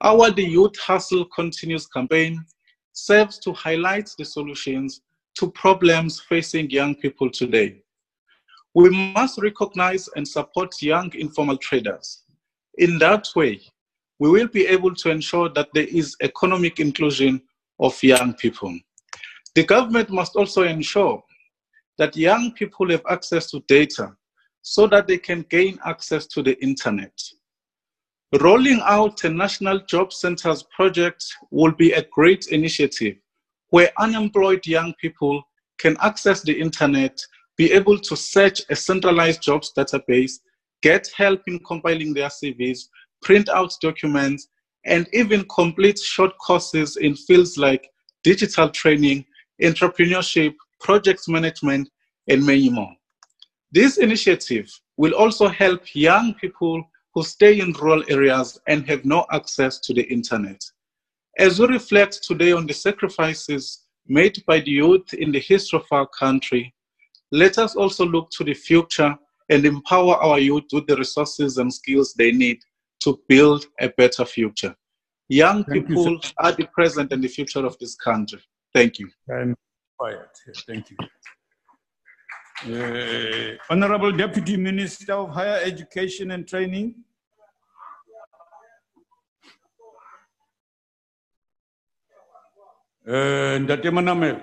[0.00, 2.44] Our The Youth Hustle Continues campaign
[2.92, 5.02] serves to highlight the solutions
[5.38, 7.82] to problems facing young people today.
[8.74, 12.22] We must recognize and support young informal traders.
[12.78, 13.60] In that way,
[14.18, 17.42] we will be able to ensure that there is economic inclusion
[17.80, 18.78] of young people.
[19.54, 21.22] The government must also ensure
[21.98, 24.14] that young people have access to data
[24.68, 27.16] so that they can gain access to the internet.
[28.40, 33.14] Rolling out a national job centers project will be a great initiative
[33.70, 35.40] where unemployed young people
[35.78, 37.16] can access the internet,
[37.56, 40.40] be able to search a centralized jobs database,
[40.82, 42.88] get help in compiling their CVs,
[43.22, 44.48] print out documents,
[44.84, 47.88] and even complete short courses in fields like
[48.24, 49.24] digital training,
[49.62, 51.88] entrepreneurship, project management,
[52.26, 52.92] and many more.
[53.72, 56.82] This initiative will also help young people
[57.14, 60.62] who stay in rural areas and have no access to the internet.
[61.38, 65.86] As we reflect today on the sacrifices made by the youth in the history of
[65.90, 66.74] our country,
[67.32, 69.16] let us also look to the future
[69.48, 72.58] and empower our youth with the resources and skills they need
[73.00, 74.74] to build a better future.
[75.28, 78.40] Young Thank people you, are the present and the future of this country.
[78.72, 79.10] Thank you.
[79.30, 79.56] I'm
[79.98, 80.28] quiet.
[80.66, 80.96] Thank you.
[82.64, 86.94] Uh, Honorable Deputy Minister of Higher Education and Training.
[93.06, 94.40] Uh, Ndate Manamela.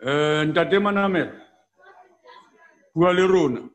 [0.00, 1.32] Uh, Ndate Manamela.
[2.94, 3.68] Bua le rona.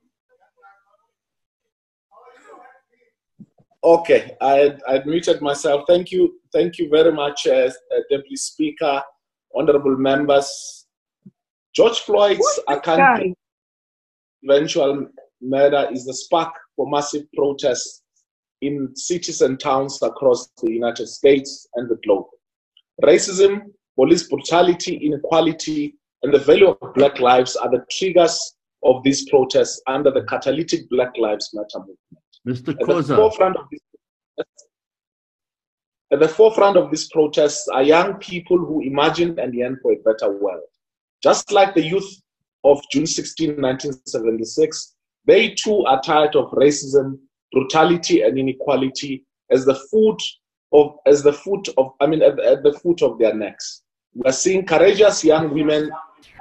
[3.83, 5.83] Okay, I muted myself.
[5.87, 9.01] Thank you, thank you very much, uh, uh, Deputy Speaker,
[9.55, 10.85] honourable members.
[11.75, 13.35] George Floyd's account
[14.43, 15.07] eventual
[15.41, 18.03] murder is the spark for massive protests
[18.61, 22.25] in cities and towns across the United States and the globe.
[23.03, 23.63] Racism,
[23.95, 29.81] police brutality, inequality, and the value of Black lives are the triggers of these protests
[29.87, 32.22] under the catalytic Black Lives Matter movement.
[32.47, 32.69] Mr.
[32.69, 33.15] At the Koza.
[33.15, 33.79] forefront of this
[36.11, 39.95] at the forefront of these protests are young people who imagine and yearn for a
[39.95, 40.61] better world.
[41.23, 42.21] Just like the youth
[42.63, 44.93] of June 16, 1976,
[45.25, 47.17] they too are tired of racism,
[47.51, 50.21] brutality, and inequality as the foot
[50.71, 53.81] of as the foot of I mean at, at the foot of their necks.
[54.13, 55.89] We are seeing courageous young women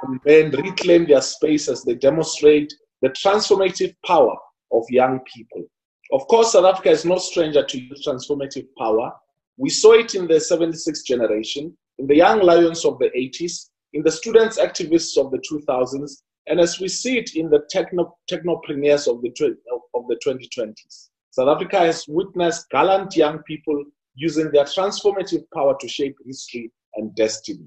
[0.03, 4.37] and men reclaim their space as they demonstrate the transformative power
[4.71, 5.65] of young people.
[6.13, 9.13] Of course, South Africa is no stranger to transformative power.
[9.57, 14.03] We saw it in the 76 generation, in the young lions of the 80s, in
[14.03, 19.09] the students activists of the 2000s, and as we see it in the techno, technopreneurs
[19.09, 19.57] of the,
[19.95, 21.09] of the 2020s.
[21.31, 23.83] South Africa has witnessed gallant young people
[24.15, 27.67] using their transformative power to shape history and destiny.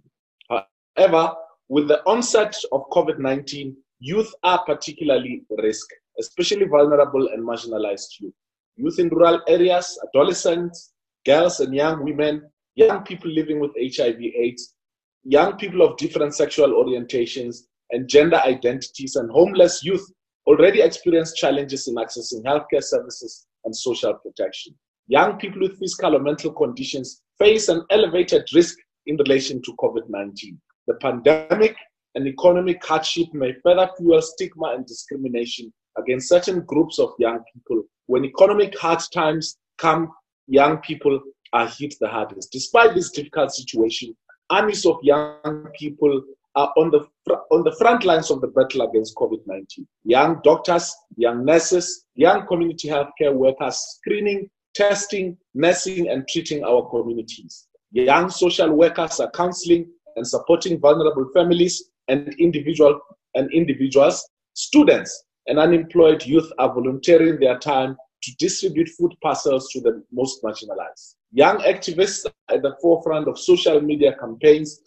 [0.95, 1.33] However,
[1.67, 5.87] with the onset of COVID 19, youth are particularly risk,
[6.19, 8.33] especially vulnerable and marginalized youth.
[8.77, 10.93] Youth in rural areas, adolescents,
[11.25, 12.43] girls and young women,
[12.75, 14.75] young people living with HIV/AIDS,
[15.23, 17.57] young people of different sexual orientations
[17.91, 20.05] and gender identities, and homeless youth
[20.47, 24.73] already experience challenges in accessing healthcare services and social protection.
[25.07, 30.09] Young people with physical or mental conditions face an elevated risk in relation to COVID
[30.09, 30.59] 19.
[30.87, 31.75] The pandemic
[32.15, 37.83] and economic hardship may further fuel stigma and discrimination against certain groups of young people.
[38.07, 40.11] When economic hard times come,
[40.47, 41.19] young people
[41.53, 42.51] are hit the hardest.
[42.51, 44.15] Despite this difficult situation,
[44.49, 46.21] armies of young people
[46.55, 47.07] are on the,
[47.51, 49.87] on the front lines of the battle against COVID 19.
[50.03, 57.67] Young doctors, young nurses, young community healthcare workers screening, testing, nursing, and treating our communities.
[57.91, 62.99] Young social workers are counseling and supporting vulnerable families and individual
[63.35, 64.27] and individuals.
[64.53, 70.41] Students and unemployed youth are volunteering their time to distribute food parcels to the most
[70.43, 71.15] marginalized.
[71.31, 74.81] Young activists are at the forefront of social media campaigns,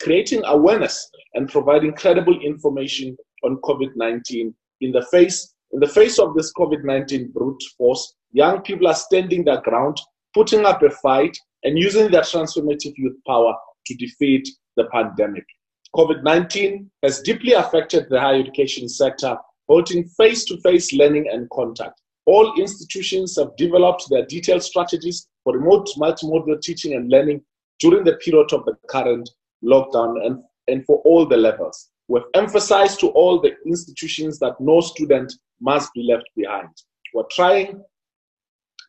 [0.00, 6.34] creating awareness and providing credible information on COVID-19 in the face in the face of
[6.34, 8.14] this COVID-19 brute force.
[8.32, 10.00] Young people are standing their ground,
[10.32, 13.54] putting up a fight, and using their transformative youth power
[13.86, 15.44] to defeat the pandemic.
[15.94, 19.36] COVID 19 has deeply affected the higher education sector,
[19.68, 22.00] halting face to face learning and contact.
[22.26, 27.42] All institutions have developed their detailed strategies for remote multimodal teaching and learning
[27.80, 29.28] during the period of the current
[29.64, 30.24] lockdown.
[30.26, 31.90] And and for all the levels.
[32.06, 36.68] We've emphasized to all the institutions that no student must be left behind.
[37.12, 37.82] We're trying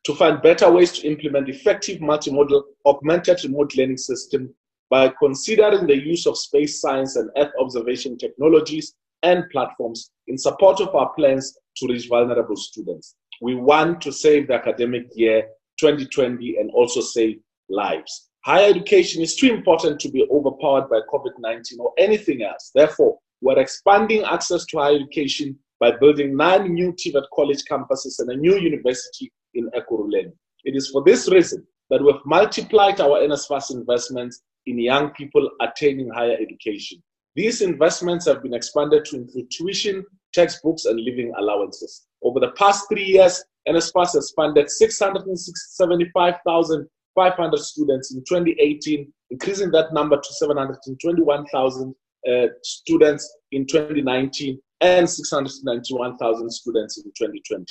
[0.05, 4.53] to find better ways to implement effective multimodal augmented remote learning system
[4.89, 8.93] by considering the use of space science and earth observation technologies
[9.23, 13.15] and platforms in support of our plans to reach vulnerable students.
[13.41, 15.47] We want to save the academic year
[15.79, 17.39] 2020 and also save
[17.69, 18.29] lives.
[18.45, 22.71] Higher education is too important to be overpowered by COVID 19 or anything else.
[22.73, 28.29] Therefore, we're expanding access to higher education by building nine new TVET college campuses and
[28.29, 30.31] a new university in Ekurhuleni.
[30.65, 36.09] It is for this reason that we've multiplied our NSFAS investments in young people attaining
[36.09, 37.01] higher education.
[37.35, 42.07] These investments have been expanded to include tuition, textbooks, and living allowances.
[42.23, 50.17] Over the past three years, NSFAS has funded 675,500 students in 2018, increasing that number
[50.17, 51.95] to 721,000
[52.27, 57.65] uh, students in 2019 and 691,000 students in 2020.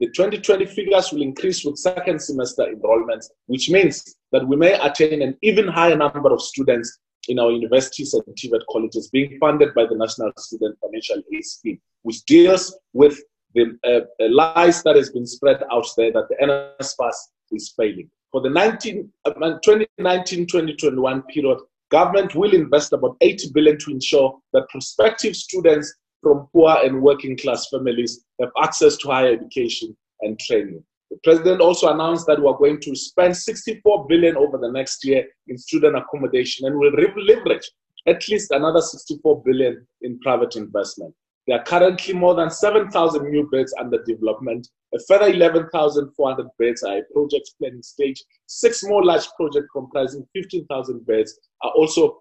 [0.00, 5.22] The 2020 figures will increase with second semester enrollments, which means that we may attain
[5.22, 9.84] an even higher number of students in our universities and TVET colleges being funded by
[9.86, 13.20] the National Student Financial Aid Scheme, which deals with
[13.54, 17.14] the uh, uh lies that has been spread out there that the NSFAS
[17.52, 18.10] is failing.
[18.32, 21.58] For the 2019-2021 uh, period,
[21.90, 27.36] government will invest about 80 billion to ensure that prospective students from poor and working
[27.36, 30.84] class families have access to higher education and training.
[31.10, 35.24] The president also announced that we're going to spend 64 billion over the next year
[35.46, 37.70] in student accommodation and will leverage
[38.06, 41.14] at least another 64 billion in private investment.
[41.46, 44.68] There are currently more than 7,000 new beds under development.
[44.94, 48.22] A further 11,400 beds are at project planning stage.
[48.46, 52.18] Six more large projects comprising 15,000 beds are also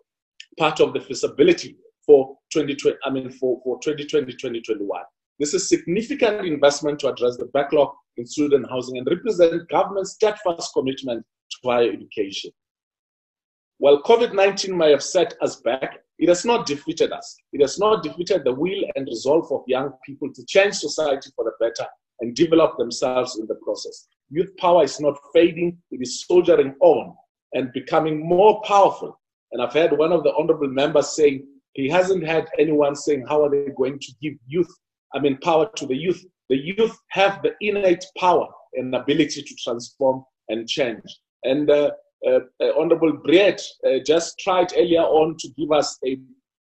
[0.59, 1.75] part of the feasibility
[2.05, 5.01] for 2020, I mean, for, for 2020, 2021.
[5.39, 10.71] This is significant investment to address the backlog in student housing and represent government's steadfast
[10.73, 12.51] commitment to higher education.
[13.77, 17.35] While COVID-19 may have set us back, it has not defeated us.
[17.51, 21.43] It has not defeated the will and resolve of young people to change society for
[21.43, 21.87] the better
[22.21, 24.07] and develop themselves in the process.
[24.29, 27.13] Youth power is not fading, it is soldiering on
[27.53, 29.19] and becoming more powerful.
[29.51, 33.43] And I've heard one of the honorable members saying he hasn't had anyone saying, How
[33.43, 34.73] are they going to give youth,
[35.15, 36.23] I mean, power to the youth?
[36.49, 41.03] The youth have the innate power and ability to transform and change.
[41.43, 41.91] And uh,
[42.27, 46.17] uh, uh, Honorable Breedt uh, just tried earlier on to give us a,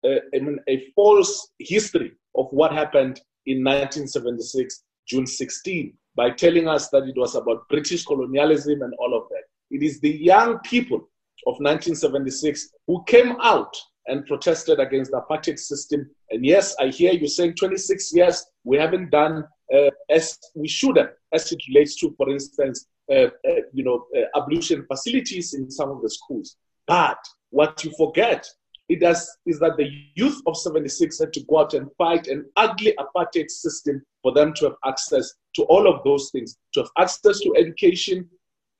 [0.04, 0.20] a,
[0.68, 7.16] a false history of what happened in 1976, June 16, by telling us that it
[7.16, 9.44] was about British colonialism and all of that.
[9.70, 10.98] It is the young people
[11.46, 13.74] of 1976 who came out
[14.08, 16.08] and protested against the apartheid system.
[16.30, 19.44] And yes, I hear you saying 26 years, we haven't done
[19.74, 24.06] uh, as we should have, as it relates to, for instance, uh, uh, you know,
[24.16, 26.56] uh, ablution facilities in some of the schools.
[26.86, 27.18] But
[27.50, 28.46] what you forget
[28.88, 32.46] it does, is that the youth of 76 had to go out and fight an
[32.56, 36.90] ugly apartheid system for them to have access to all of those things, to have
[36.96, 38.28] access to education,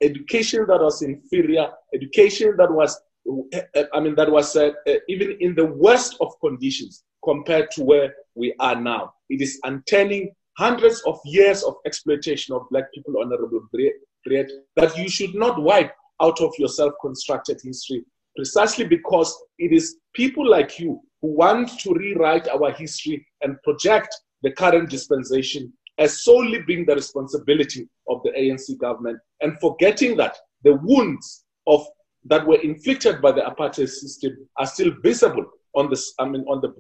[0.01, 2.99] education that was inferior, education that was
[3.95, 8.15] I mean, that was uh, uh, even in the worst of conditions compared to where
[8.35, 9.13] we are now.
[9.29, 15.09] It is unturning hundreds of years of exploitation of black people, Honorable Breedt, that you
[15.09, 18.05] should not wipe out of your self constructed history
[18.39, 24.15] precisely because it is people like you who want to rewrite our history and project
[24.43, 30.37] the current dispensation as solely being the responsibility of the ANC government and forgetting that
[30.63, 31.85] the wounds of
[32.25, 36.61] that were inflicted by the apartheid system are still visible on the, I mean, on
[36.61, 36.75] the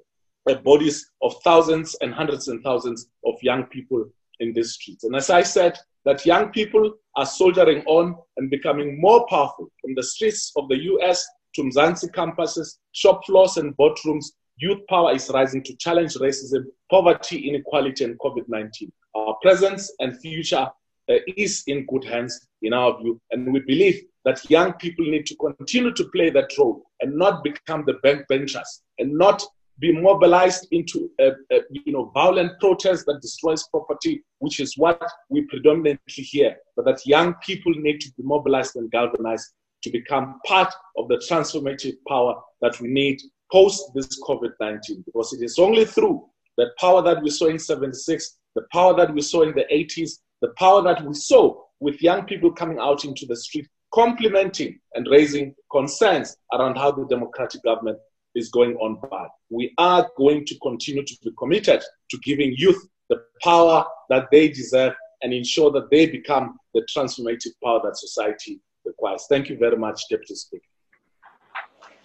[0.56, 4.04] bodies of thousands and hundreds and thousands of young people
[4.40, 5.04] in these streets.
[5.04, 9.94] And as I said, that young people are soldiering on and becoming more powerful from
[9.94, 14.26] the streets of the US to Mzansi campuses, shop floors and boardrooms.
[14.56, 18.90] Youth power is rising to challenge racism, poverty, inequality, and COVID 19.
[19.14, 20.68] Our presence and future
[21.10, 25.26] uh, is in good hands, in our view, and we believe that young people need
[25.26, 29.42] to continue to play that role and not become the backbenchers and not
[29.78, 35.00] be mobilized into a, a, you know violent protest that destroys property, which is what
[35.28, 36.56] we predominantly hear.
[36.76, 41.22] But that young people need to be mobilized and galvanized to become part of the
[41.28, 43.20] transformative power that we need
[43.52, 45.04] post this COVID-19.
[45.06, 46.26] Because it is only through
[46.56, 50.18] the power that we saw in 76, the power that we saw in the 80s,
[50.42, 55.06] the power that we saw with young people coming out into the street, complementing and
[55.10, 57.98] raising concerns around how the democratic government
[58.34, 59.28] is going on bad.
[59.50, 64.48] We are going to continue to be committed to giving youth the power that they
[64.48, 69.26] deserve and ensure that they become the transformative power that society requires.
[69.28, 70.64] Thank you very much, Deputy Speaker.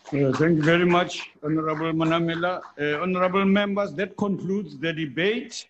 [0.08, 2.62] Uh, thank you very much, Honorable Manamela.
[2.80, 5.68] Uh, honorable members, that concludes the debate.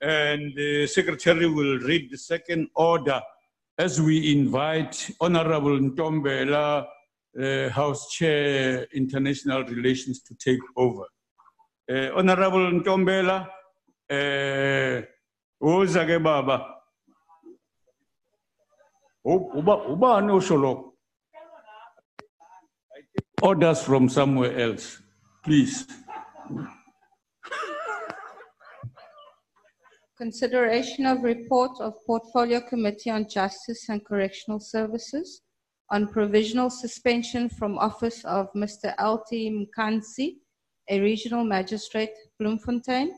[0.00, 3.22] And the Secretary will read the second order
[3.78, 6.86] as we invite Honorable Ntombela,
[7.40, 11.04] uh, House Chair, International Relations, to take over.
[11.90, 13.48] Uh, Honorable Ntombela,
[14.10, 15.02] uh,
[15.64, 16.76] uza ke baba.
[19.26, 20.92] Lokho?
[23.42, 25.02] Orders from somewhere else,
[25.44, 25.86] please.
[30.22, 35.42] Consideration of report of Portfolio Committee on Justice and Correctional Services
[35.90, 38.94] on provisional suspension from office of Mr.
[38.98, 39.50] L.T.
[39.50, 40.36] Mkansi,
[40.88, 43.10] a regional magistrate, Bloemfontein,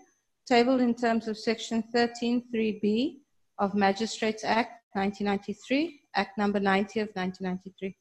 [0.47, 3.17] tabled in terms of Section 13.3b
[3.59, 7.95] of Magistrates Act 1993, Act number 90 of 1993.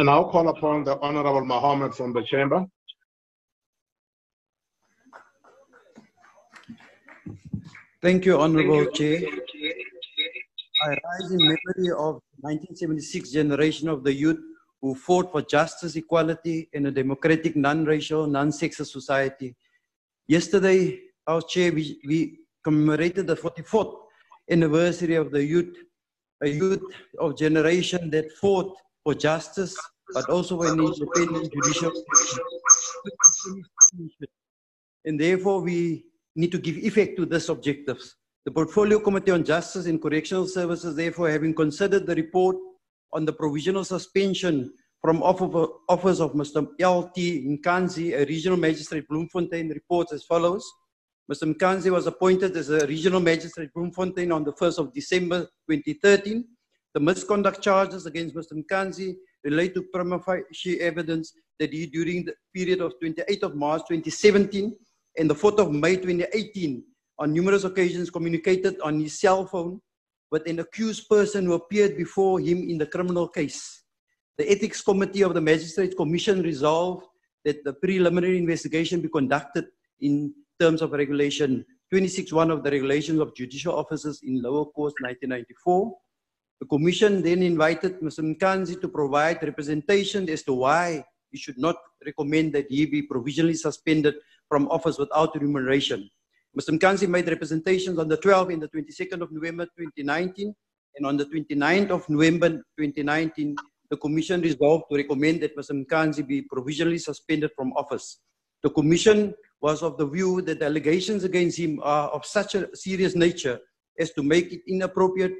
[0.00, 2.64] And I'll call upon the Honorable Mohammed from the chamber.
[8.00, 9.20] Thank you, Honorable Chair.
[10.84, 14.40] I rise in memory of the 1976 generation of the youth
[14.80, 19.54] who fought for justice, equality, and a democratic, non-racial, non-sexist society.
[20.26, 23.98] Yesterday, our chair, we, we commemorated the 44th
[24.50, 25.76] anniversary of the youth,
[26.42, 26.84] a youth
[27.18, 29.76] of generation that fought for justice,
[30.14, 31.92] but also an independent judicial
[35.04, 36.04] and therefore we
[36.36, 38.16] need to give effect to these objectives.
[38.44, 42.56] The Portfolio Committee on Justice and Correctional Services, therefore, having considered the report
[43.12, 44.72] on the provisional suspension
[45.02, 46.66] from office of Mr.
[46.78, 47.46] L.T.
[47.48, 50.64] Mkansi, a regional magistrate Bloemfontein, reports as follows.
[51.30, 51.52] Mr.
[51.54, 56.44] Mkansi was appointed as a regional magistrate Bloemfontein on the 1st of December 2013
[56.94, 58.52] the misconduct charges against Mr.
[58.52, 59.14] Mkansi
[59.44, 64.74] relate to prima facie evidence that he, during the period of 28th of March 2017
[65.18, 66.82] and the 4th of May 2018,
[67.18, 69.80] on numerous occasions communicated on his cell phone
[70.30, 73.82] with an accused person who appeared before him in the criminal case.
[74.38, 77.06] The Ethics Committee of the Magistrates Commission resolved
[77.44, 79.66] that the preliminary investigation be conducted
[80.00, 85.94] in terms of Regulation 26.1 of the Regulations of Judicial Officers in Lower Courts 1994
[86.60, 88.20] the Commission then invited Mr.
[88.20, 93.54] Mkansi to provide representation as to why he should not recommend that he be provisionally
[93.54, 94.14] suspended
[94.48, 96.08] from office without remuneration.
[96.58, 96.78] Mr.
[96.78, 100.54] Mkansi made representations on the 12th and the 22nd of November 2019,
[100.96, 103.56] and on the 29th of November 2019,
[103.90, 105.72] the Commission resolved to recommend that Mr.
[105.72, 108.20] Mkansi be provisionally suspended from office.
[108.62, 109.32] The Commission
[109.62, 113.58] was of the view that the allegations against him are of such a serious nature
[113.98, 115.34] as to make it inappropriate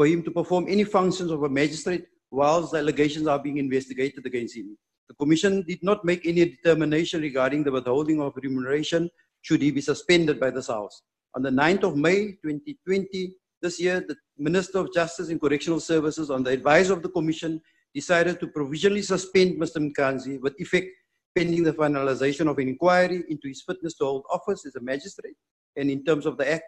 [0.00, 4.24] for him to perform any functions of a magistrate whilst the allegations are being investigated
[4.24, 4.78] against him.
[5.10, 9.10] The Commission did not make any determination regarding the withholding of remuneration
[9.42, 11.02] should he be suspended by this House.
[11.34, 16.30] On the 9th of May 2020, this year, the Minister of Justice and Correctional Services,
[16.30, 17.60] on the advice of the Commission,
[17.94, 19.86] decided to provisionally suspend Mr.
[19.86, 20.86] Mkansi with effect
[21.36, 25.36] pending the finalization of an inquiry into his fitness to hold office as a magistrate
[25.76, 26.64] and in terms of the Act,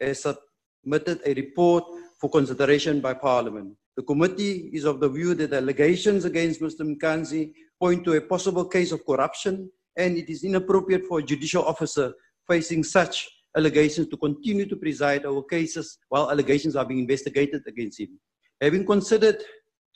[0.00, 1.84] has submitted a report
[2.20, 3.74] for consideration by Parliament.
[3.96, 6.80] The committee is of the view that the allegations against Mr.
[6.80, 11.64] Mkansi point to a possible case of corruption and it is inappropriate for a judicial
[11.64, 12.12] officer
[12.46, 17.98] facing such allegations to continue to preside over cases while allegations are being investigated against
[17.98, 18.20] him.
[18.60, 19.42] Having considered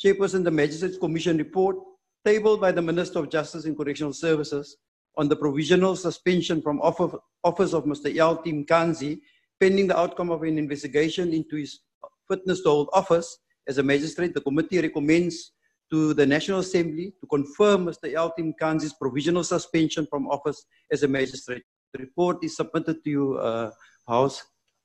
[0.03, 1.77] Chairperson the Magistrates Commission report
[2.25, 4.77] tabled by the Minister of Justice and Correctional Services
[5.17, 8.17] on the provisional suspension from office of Mr.
[8.17, 8.51] L.T.
[8.51, 9.21] Mkansi
[9.61, 11.81] pending the outcome of an investigation into his
[12.29, 15.53] fitness to hold office as a magistrate, the committee recommends
[15.91, 18.13] to the National Assembly to confirm Mr.
[18.13, 18.43] L.T.
[18.43, 21.63] Mkansi's provisional suspension from office as a magistrate.
[21.93, 23.71] The report is submitted to you, uh,
[24.07, 24.43] House.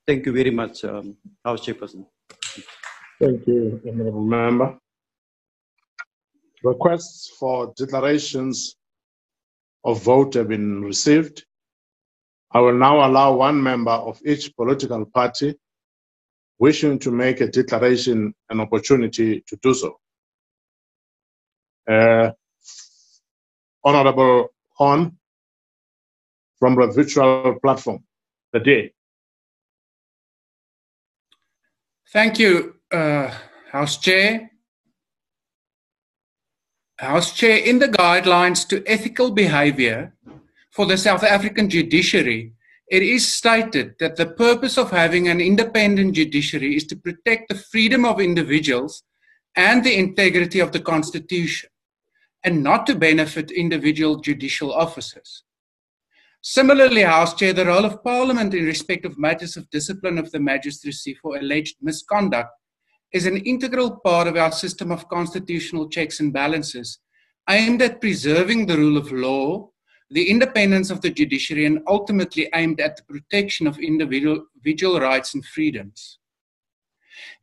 [0.07, 2.05] Thank you very much, um, House Chairperson.
[3.21, 4.77] Thank you, Honorable Member.
[6.63, 8.75] Requests for declarations
[9.83, 11.45] of vote have been received.
[12.51, 15.55] I will now allow one member of each political party
[16.59, 19.99] wishing to make a declaration an opportunity to do so.
[21.89, 22.31] Uh,
[23.83, 25.17] Honorable Horn
[26.59, 28.03] from the virtual platform.
[28.51, 28.93] The day.
[32.11, 33.31] Thank you, uh,
[33.71, 34.51] House Chair.
[36.97, 40.13] House Chair, in the guidelines to ethical behavior
[40.71, 42.53] for the South African judiciary,
[42.89, 47.55] it is stated that the purpose of having an independent judiciary is to protect the
[47.55, 49.03] freedom of individuals
[49.55, 51.69] and the integrity of the Constitution,
[52.43, 55.43] and not to benefit individual judicial officers.
[56.41, 60.39] Similarly, House Chair, the role of Parliament in respect of matters of discipline of the
[60.39, 62.49] magistracy for alleged misconduct
[63.11, 66.99] is an integral part of our system of constitutional checks and balances
[67.49, 69.69] aimed at preserving the rule of law,
[70.09, 75.33] the independence of the judiciary, and ultimately aimed at the protection of individual, individual rights
[75.33, 76.17] and freedoms.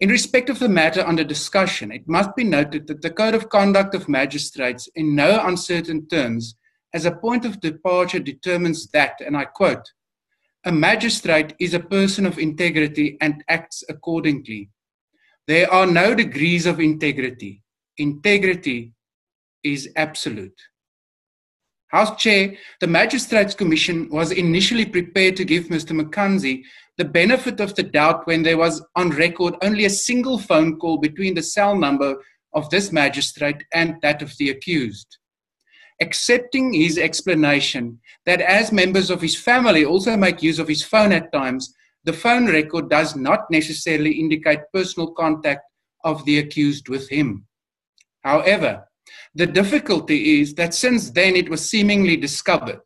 [0.01, 3.49] In respect of the matter under discussion, it must be noted that the Code of
[3.49, 6.57] Conduct of Magistrates, in no uncertain terms,
[6.93, 9.93] as a point of departure determines that, and I quote,
[10.65, 14.71] a magistrate is a person of integrity and acts accordingly.
[15.47, 17.63] There are no degrees of integrity.
[17.99, 18.93] Integrity
[19.63, 20.61] is absolute.
[21.89, 25.99] House Chair, the Magistrates Commission was initially prepared to give Mr.
[25.99, 26.63] McKenzie
[26.99, 30.99] the benefit of the doubt when there was on record only a single phone call
[30.99, 32.17] between the cell number
[32.55, 35.19] of this magistrate and that of the accused
[36.01, 41.13] accepting his explanation that as members of his family also make use of his phone
[41.13, 45.63] at times, the phone record does not necessarily indicate personal contact
[46.05, 47.47] of the accused with him.
[48.23, 48.85] However,
[49.37, 52.81] the difficulty is that since then it was seemingly discovered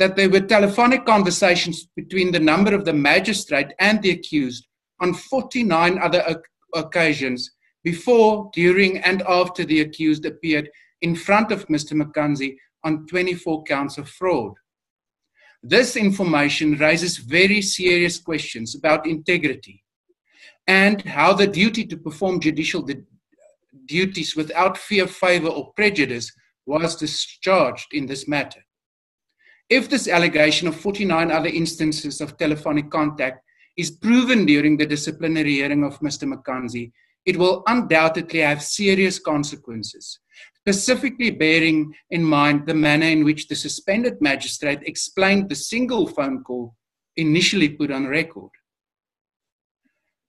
[0.00, 4.66] that there were telephonic conversations between the number of the magistrate and the accused
[5.00, 6.42] on 49 other
[6.74, 7.52] occasions
[7.84, 10.68] before, during, and after the accused appeared
[11.02, 11.92] in front of Mr.
[11.92, 14.52] McKenzie on 24 counts of fraud.
[15.62, 19.84] This information raises very serious questions about integrity
[20.66, 22.82] and how the duty to perform judicial
[23.86, 26.32] duties without fear, favor, or prejudice
[26.66, 28.60] was discharged in this matter.
[29.68, 33.40] If this allegation of 49 other instances of telephonic contact
[33.76, 36.32] is proven during the disciplinary hearing of Mr.
[36.32, 36.92] McKenzie,
[37.26, 40.20] it will undoubtedly have serious consequences,
[40.58, 46.44] specifically bearing in mind the manner in which the suspended magistrate explained the single phone
[46.44, 46.74] call
[47.16, 48.50] initially put on record.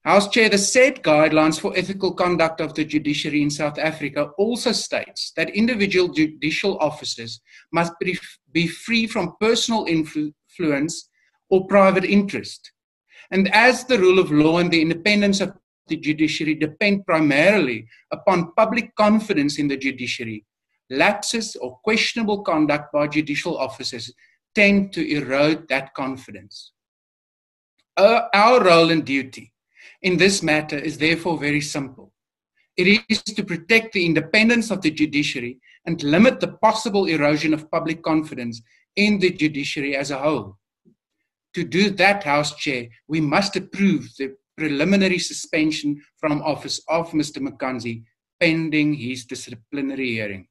[0.06, 4.70] House Chair, the said guidelines for ethical conduct of the judiciary in South Africa also
[4.70, 7.40] states that individual judicial officers
[7.72, 7.92] must
[8.52, 11.10] be free from personal influence
[11.50, 12.70] or private interest.
[13.32, 15.54] And as the rule of law and the independence of
[15.88, 20.44] the judiciary depend primarily upon public confidence in the judiciary.
[20.88, 24.12] Lapses or questionable conduct by judicial officers
[24.54, 26.70] tend to erode that confidence.
[27.96, 29.52] Our, our role and duty
[30.02, 32.12] in this matter is therefore very simple.
[32.76, 37.70] It is to protect the independence of the judiciary and limit the possible erosion of
[37.70, 38.60] public confidence
[38.96, 40.58] in the judiciary as a whole.
[41.54, 47.38] To do that, House Chair, we must approve the preliminary suspension from office of Mr.
[47.38, 48.04] McKenzie
[48.40, 50.48] pending his disciplinary hearing.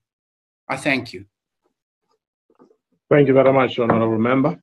[0.68, 1.26] I thank you.
[3.10, 4.60] Thank you very much, Honorable Member.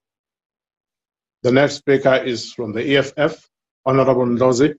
[1.42, 3.48] The next speaker is from the EFF,
[3.84, 4.74] Honorable Ndlozi,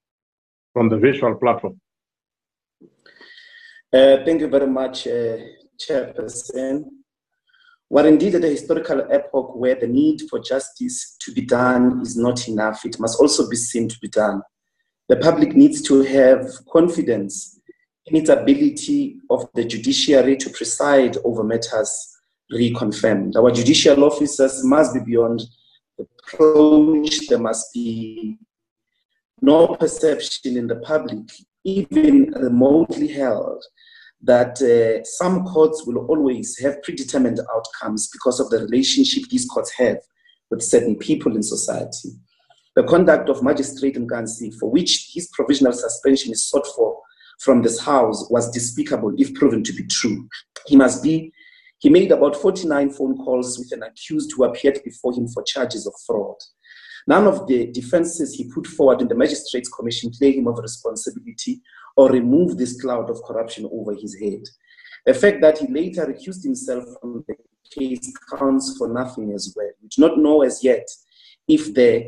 [0.74, 1.80] from the visual platform.
[3.92, 5.38] Uh, thank you very much, uh,
[5.78, 6.86] Chairperson.
[7.90, 12.18] We're indeed at a historical epoch where the need for justice to be done is
[12.18, 12.84] not enough.
[12.86, 14.42] It must also be seen to be done.
[15.10, 17.60] The public needs to have confidence
[18.08, 22.10] in its ability of the judiciary to preside over matters
[22.52, 23.36] reconfirmed.
[23.36, 25.44] Our judicial officers must be beyond
[25.98, 27.28] the reproach.
[27.28, 28.38] There must be
[29.44, 31.30] no perception in the public,
[31.66, 33.62] even remotely held,
[34.22, 39.70] that uh, some courts will always have predetermined outcomes because of the relationship these courts
[39.78, 39.98] have
[40.50, 42.10] with certain people in society.
[42.78, 47.02] The conduct of Magistrate Mkansi, for which his provisional suspension is sought for
[47.42, 50.26] from this House, was despicable if proven to be true.
[50.68, 51.34] He must be,
[51.80, 55.86] he made about 49 phone calls with an accused who appeared before him for charges
[55.86, 56.38] of fraud.
[57.08, 61.62] None of the defenses he put forward in the Magistrates Commission clear him of responsibility
[61.96, 64.44] or remove this cloud of corruption over his head.
[65.06, 67.36] The fact that he later recused himself from the
[67.72, 69.70] case counts for nothing as well.
[69.82, 70.88] We do not know as yet
[71.48, 72.04] if there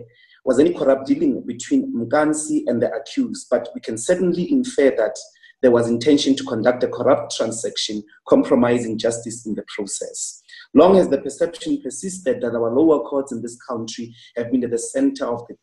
[0.46, 5.18] was any corrupt dealing between Mkansi and the accused, but we can certainly infer that
[5.62, 10.44] there was intention to conduct a corrupt transaction, compromising justice in the process.
[10.76, 14.72] Long as the perception persisted that our lower courts in this country have been at
[14.72, 15.56] the center of the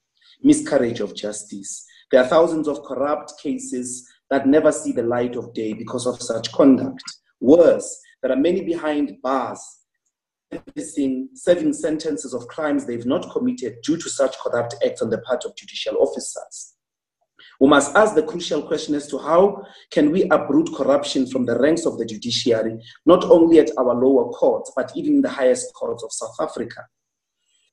[0.43, 1.87] miscarriage of justice.
[2.11, 6.21] There are thousands of corrupt cases that never see the light of day because of
[6.21, 7.05] such conduct.
[7.41, 9.61] Worse, there are many behind bars
[11.35, 15.45] serving sentences of crimes they've not committed due to such corrupt acts on the part
[15.45, 16.75] of judicial officers.
[17.63, 19.63] We must ask the crucial question as to how
[19.93, 22.77] can we uproot corruption from the ranks of the judiciary,
[23.07, 26.85] not only at our lower courts, but even in the highest courts of South Africa.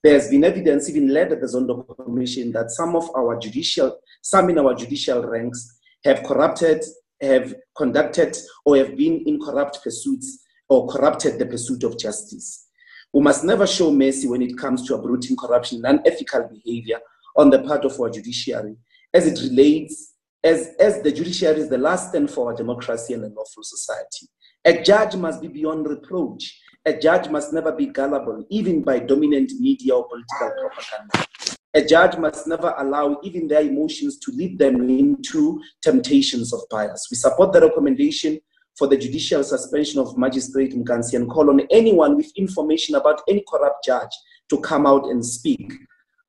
[0.04, 3.98] There has been evidence, even led at the Zondo Commission, that some of our judicial,
[4.22, 6.86] some in our judicial ranks have corrupted,
[7.20, 12.68] have conducted, or have been in corrupt pursuits or corrupted the pursuit of justice.
[13.12, 17.00] We must never show mercy when it comes to uprooting corruption and unethical behavior
[17.36, 18.76] on the part of our judiciary,
[19.14, 20.14] as it relates,
[20.44, 24.28] as, as the judiciary is the last stand for our democracy and a lawful society.
[24.66, 29.52] A judge must be beyond reproach a judge must never be gullible, even by dominant
[29.60, 31.28] media or political propaganda.
[31.74, 37.08] A judge must never allow even their emotions to lead them into temptations of bias.
[37.12, 38.40] We support the recommendation
[38.78, 43.44] for the judicial suspension of Magistrate Mkansi and call on anyone with information about any
[43.48, 44.12] corrupt judge
[44.50, 45.74] to come out and speak,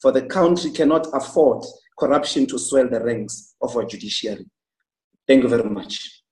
[0.03, 1.65] for the country cannot afford
[2.01, 4.47] corruption to swell the ranks of our judiciary.
[5.27, 6.23] Thank you very much.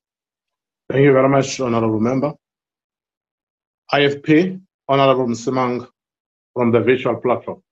[0.91, 2.33] Thank you very much, Honorable Member.
[3.93, 5.87] IFP, Honorable Msimang
[6.55, 7.63] from the virtual platform.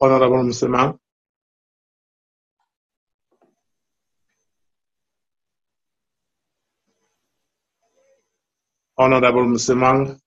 [0.00, 0.98] Honorable Msimang.
[8.96, 10.18] Honorable Msimang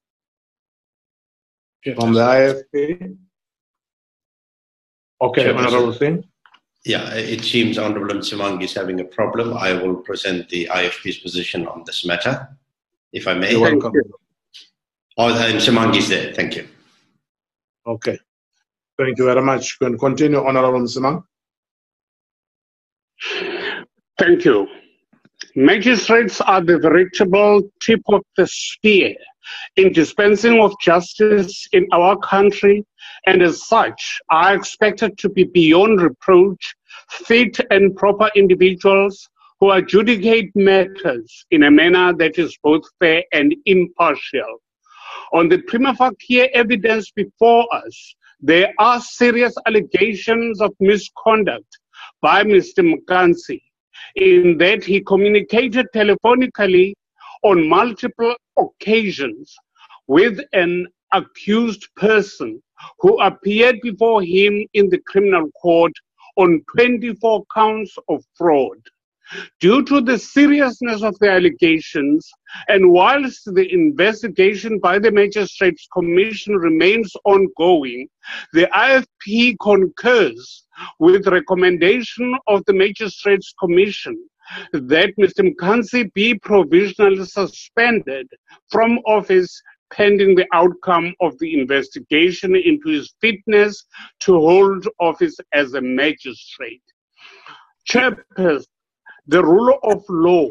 [1.93, 3.17] from the IFP.
[5.21, 6.23] Okay, Honorable Singh.
[6.85, 9.53] Yeah, it seems Honorable Msimang is having a problem.
[9.53, 12.47] I will present the IFP's position on this matter,
[13.11, 13.51] if I may.
[13.51, 13.93] You're welcome.
[15.17, 16.33] Oh, uh, Msimang is there.
[16.33, 16.67] Thank you.
[17.87, 18.19] Okay.
[18.97, 19.77] Thank you very much.
[19.79, 21.23] You can continue, Honorable Msimang.
[24.19, 24.67] Thank you.
[25.57, 29.15] Magistrates are the veritable tip of the spear
[29.77, 32.85] in dispensing of justice in our country,
[33.25, 36.75] and as such are expected to be beyond reproach,
[37.09, 39.29] fit and proper individuals
[39.61, 44.61] who adjudicate matters in a manner that is both fair and impartial.
[45.31, 51.79] On the prima facie evidence before us, there are serious allegations of misconduct
[52.21, 52.83] by Mr.
[52.83, 53.61] Mkansi
[54.15, 56.93] in that he communicated telephonically
[57.43, 59.55] on multiple occasions
[60.07, 62.61] with an accused person
[62.99, 65.93] who appeared before him in the criminal court
[66.37, 68.77] on 24 counts of fraud.
[69.59, 72.29] Due to the seriousness of the allegations,
[72.67, 78.07] and whilst the investigation by the Magistrates Commission remains ongoing,
[78.53, 80.65] the IFP concurs
[80.99, 84.17] with recommendation of the Magistrates Commission
[84.71, 85.53] that Mr.
[85.53, 88.27] Mkansi be provisionally suspended
[88.69, 89.61] from office
[89.91, 93.85] pending the outcome of the investigation into his fitness
[94.19, 96.81] to hold office as a magistrate.
[97.89, 98.65] Chairperson,
[99.27, 100.49] the rule of law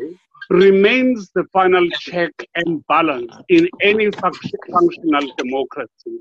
[0.51, 6.19] remains the final check and balance in any functional democracy.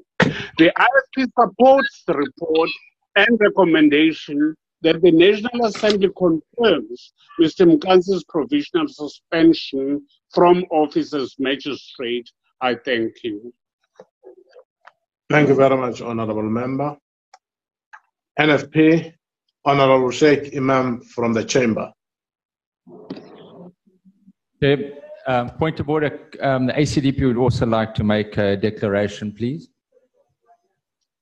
[0.58, 2.70] The IFP supports the report
[3.16, 7.66] and recommendation that the National Assembly confirms Mr.
[7.66, 12.30] Mkansi's provisional suspension from office as magistrate.
[12.62, 13.54] I thank you.
[15.30, 16.98] Thank you very much, Honorable Member.
[18.40, 19.14] NFP,
[19.66, 21.92] Honorable Shaik Emam from the Chamber.
[24.60, 24.96] The,
[25.28, 29.70] um, point of order, um, the ACDP would also like to make a declaration, please.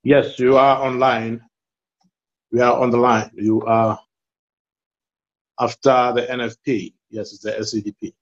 [0.04, 1.40] Yes, you are online.
[2.50, 3.30] We are on the line.
[3.34, 3.98] You are
[5.60, 6.94] after the NFP.
[7.10, 8.12] Yes, it's the ACDP.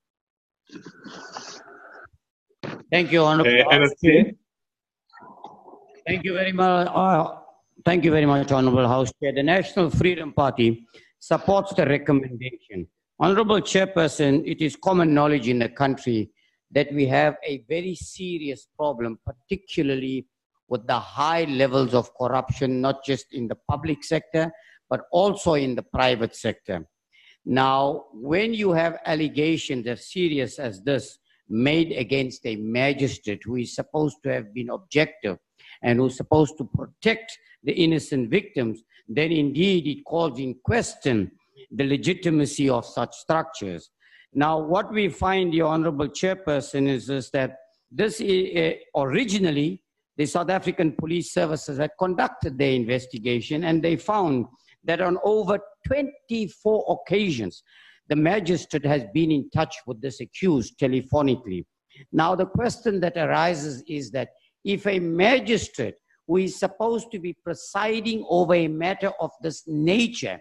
[2.93, 3.51] Thank you, Honorable.
[3.51, 4.37] Uh, NFP.
[6.07, 6.89] Thank you very much.
[6.89, 7.37] Uh,
[7.85, 9.33] thank you very much, Honorable House Chair.
[9.33, 10.87] The National Freedom Party
[11.19, 12.89] supports the recommendation.
[13.23, 16.31] Honorable Chairperson, it is common knowledge in the country
[16.71, 20.27] that we have a very serious problem, particularly
[20.69, 24.51] with the high levels of corruption, not just in the public sector,
[24.89, 26.87] but also in the private sector.
[27.45, 33.75] Now, when you have allegations as serious as this made against a magistrate who is
[33.75, 35.37] supposed to have been objective
[35.83, 41.31] and who's supposed to protect the innocent victims, then indeed it calls in question
[41.71, 43.91] the legitimacy of such structures.
[44.33, 47.57] Now, what we find, the Honorable Chairperson, is, is that
[47.91, 49.83] this uh, originally
[50.17, 54.47] the South African Police Services had conducted their investigation and they found
[54.85, 57.63] that on over 24 occasions,
[58.09, 61.65] the magistrate has been in touch with this accused telephonically.
[62.13, 64.29] Now, the question that arises is that
[64.65, 65.95] if a magistrate
[66.27, 70.39] who is supposed to be presiding over a matter of this nature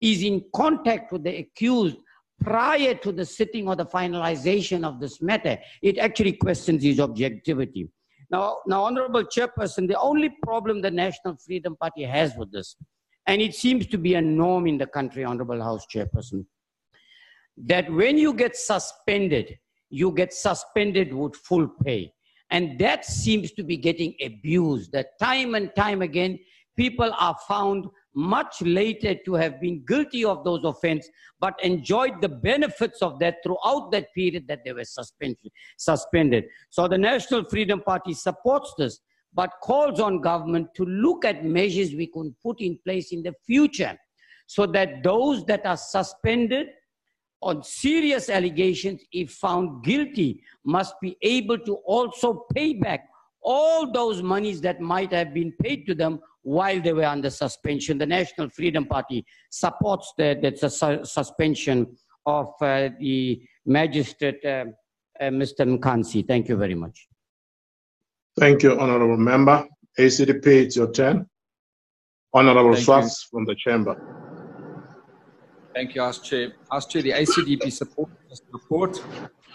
[0.00, 1.96] is in contact with the accused
[2.40, 7.88] prior to the sitting or the finalization of this matter, it actually questions his objectivity.
[8.30, 12.76] Now, now, Honorable Chairperson, the only problem the National Freedom Party has with this,
[13.26, 16.44] and it seems to be a norm in the country, Honorable House Chairperson,
[17.56, 19.58] that when you get suspended,
[19.90, 22.12] you get suspended with full pay.
[22.50, 26.38] And that seems to be getting abused, that time and time again,
[26.76, 31.10] people are found much later to have been guilty of those offenses,
[31.40, 36.44] but enjoyed the benefits of that throughout that period that they were suspended.
[36.70, 39.00] So the National Freedom Party supports this,
[39.32, 43.34] but calls on government to look at measures we can put in place in the
[43.46, 43.98] future
[44.46, 46.68] so that those that are suspended
[47.42, 53.06] on serious allegations, if found guilty, must be able to also pay back
[53.42, 57.98] all those monies that might have been paid to them while they were under suspension.
[57.98, 61.96] The National Freedom Party supports the, the su suspension
[62.26, 64.66] of uh, the magistrate, uh,
[65.20, 65.66] uh, Mr.
[65.66, 66.26] Mkansi.
[66.26, 67.08] Thank you very much.
[68.38, 69.66] Thank you, Honorable Member.
[69.98, 71.26] ACDP, it's your turn.
[72.32, 73.94] Honorable Swartz from the Chamber.
[75.74, 76.52] Thank you, House Chair.
[76.70, 79.02] House Chair, the ACDP supports this report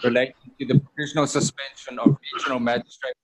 [0.02, 3.14] relating to the provisional suspension of regional magistrate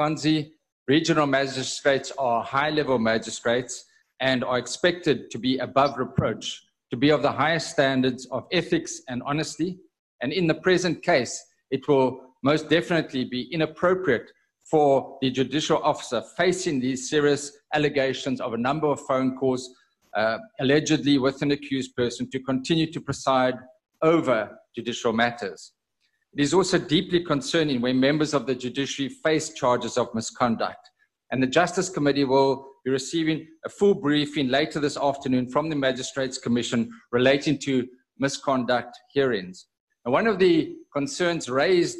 [0.00, 0.50] Mkansi
[0.88, 3.84] Regional magistrates are high level magistrates
[4.20, 9.02] and are expected to be above reproach, to be of the highest standards of ethics
[9.06, 9.78] and honesty.
[10.22, 14.30] And in the present case, it will most definitely be inappropriate
[14.64, 19.68] for the judicial officer facing these serious allegations of a number of phone calls
[20.16, 23.56] uh, allegedly with an accused person to continue to preside
[24.00, 25.72] over judicial matters.
[26.34, 30.90] It is also deeply concerning when members of the judiciary face charges of misconduct.
[31.30, 35.76] And the Justice Committee will be receiving a full briefing later this afternoon from the
[35.76, 37.86] Magistrates Commission relating to
[38.18, 39.66] misconduct hearings.
[40.04, 41.98] And one of the concerns raised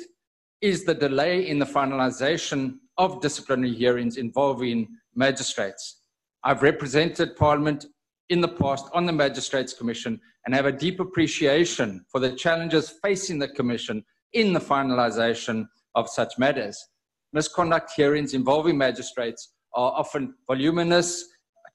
[0.61, 6.01] is the delay in the finalization of disciplinary hearings involving magistrates.
[6.45, 7.87] I've represented Parliament
[8.29, 12.95] in the past on the Magistrates Commission and have a deep appreciation for the challenges
[13.03, 16.89] facing the Commission in the finalization of such matters.
[17.33, 21.25] Misconduct hearings involving magistrates are often voluminous,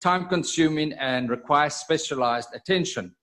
[0.02, 3.16] time consuming, and require specialized attention.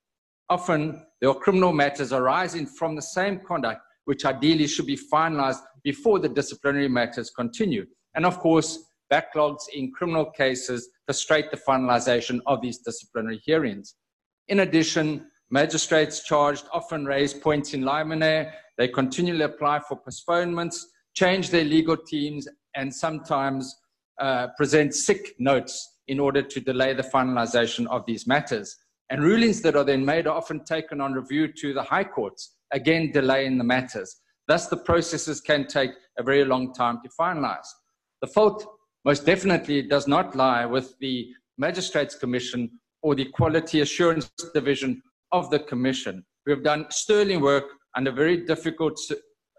[0.49, 5.61] Often, there are criminal matters arising from the same conduct, which ideally should be finalized
[5.85, 7.87] before the disciplinary matters continue.
[8.15, 8.79] And of course,
[9.13, 13.95] backlogs in criminal cases frustrate the finalization of these disciplinary hearings.
[14.49, 18.51] In addition, magistrates charged often raise points in limine
[18.81, 23.77] they continually apply for postponements, change their legal teams, and sometimes
[24.19, 28.75] uh, present sick notes in order to delay the finalization of these matters.
[29.11, 32.57] And rulings that are then made are often taken on review to the high courts,
[32.73, 34.17] again delaying the matters.
[34.49, 37.69] Thus, the processes can take a very long time to finalize.
[38.23, 38.67] The fault
[39.05, 41.29] most definitely does not lie with the
[41.59, 42.71] Magistrates Commission
[43.03, 45.03] or the Quality Assurance Division
[45.33, 47.65] of the Commission, who have done sterling work
[47.97, 48.99] under very difficult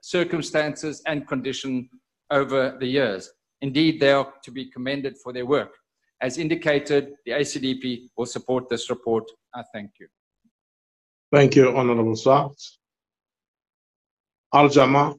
[0.02, 1.88] circumstances and conditions
[2.32, 3.30] over the years.
[3.62, 5.72] Indeed, they are to be commended for their work.
[6.22, 9.24] As indicated, the ACDP will support this report.
[9.54, 10.08] I thank you.
[11.32, 12.80] Thank you, Honorable Swartz.
[14.54, 15.16] Al Jama-ah,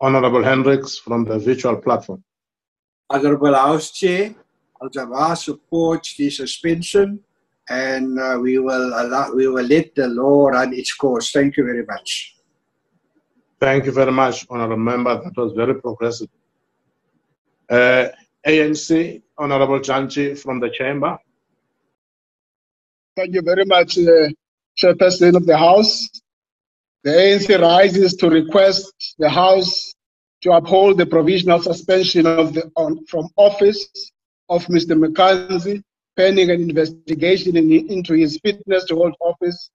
[0.00, 2.22] Honorable Hendricks from the virtual platform.
[3.08, 4.34] Honorable House Chair,
[4.82, 7.20] Al Jama-ah supports the suspension
[7.68, 11.32] and uh, we will allow, we will let the law run its course.
[11.32, 12.36] Thank you very much.
[13.60, 15.22] Thank you very much, Honorable Member.
[15.24, 16.28] That was very progressive.
[17.68, 18.08] Uh,
[18.46, 21.18] ANC, Honorable Janchi from the Chamber.
[23.16, 24.28] Thank you very much, uh,
[24.78, 26.08] Chairperson of the House.
[27.02, 29.94] The ANC rises to request the House
[30.42, 34.12] to uphold the provisional suspension of the, on, from office
[34.48, 34.92] of Mr.
[35.02, 35.82] Mkansi
[36.16, 39.70] pending an investigation in, into his fitness to hold office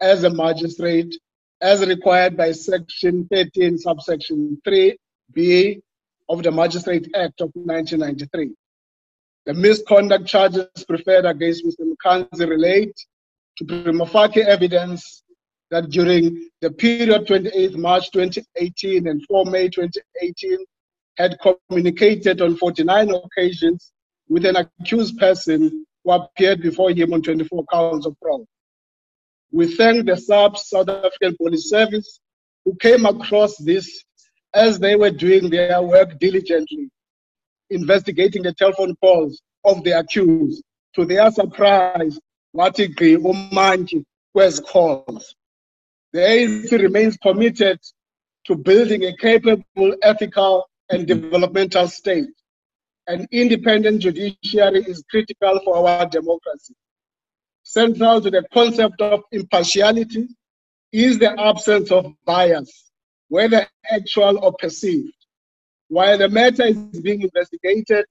[0.00, 1.14] as a magistrate
[1.60, 5.80] as required by section 13 subsection 3b
[6.28, 8.54] of the magistrate act of 1993
[9.46, 12.94] the misconduct charges preferred against mr Mkansi relate
[13.56, 15.22] to prima facie evidence
[15.70, 20.58] that during the period 28 March 2018 and 4 May 2018
[21.16, 23.92] had communicated on 49 occasions
[24.32, 28.40] with an accused person who appeared before him on 24 counts of fraud.
[29.50, 32.18] We thank the South African Police Service
[32.64, 34.02] who came across this
[34.54, 36.88] as they were doing their work diligently,
[37.68, 40.62] investigating the telephone calls of the accused.
[40.94, 42.18] To their surprise,
[42.56, 44.02] Watigri Umanji
[44.32, 45.22] was called.
[46.14, 47.78] The ANC remains committed
[48.46, 52.30] to building a capable, ethical, and developmental state.
[53.08, 56.74] An independent judiciary is critical for our democracy.
[57.64, 60.28] Central to the concept of impartiality
[60.92, 62.90] is the absence of bias,
[63.28, 65.14] whether actual or perceived.
[65.88, 68.04] While the matter is being investigated,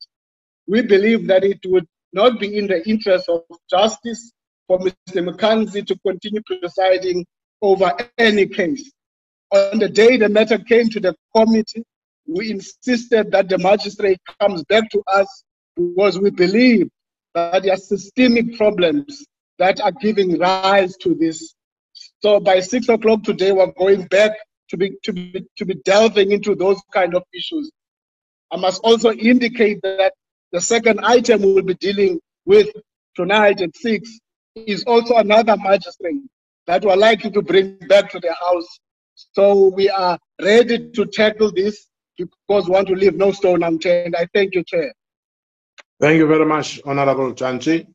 [0.68, 4.32] we believe that it would not be in the interest of justice
[4.68, 5.30] for Mr.
[5.30, 7.26] Mkansi to continue presiding
[7.62, 8.92] over any case.
[9.52, 11.84] On the day the matter came to the committee,
[12.36, 15.44] we insisted that the magistrate comes back to us
[15.76, 16.90] because we believe
[17.34, 19.26] that there are systemic problems
[19.60, 21.54] that are giving rise to this.
[22.22, 24.32] So by six o'clock today, we're going back
[24.70, 27.72] to be, to be, to be delving into those kind of issues.
[28.52, 30.14] I must also indicate that
[30.52, 32.68] the second item we will be dealing with
[33.16, 34.20] tonight at six
[34.56, 36.22] is also another magistrate
[36.68, 38.80] that we're likely to bring back to the House.
[39.16, 44.16] So we are ready to tackle this because we want to leave no stone unturned.
[44.16, 44.94] I thank you, Chair.
[46.00, 47.88] Thank you very much, Honorable Chanchi.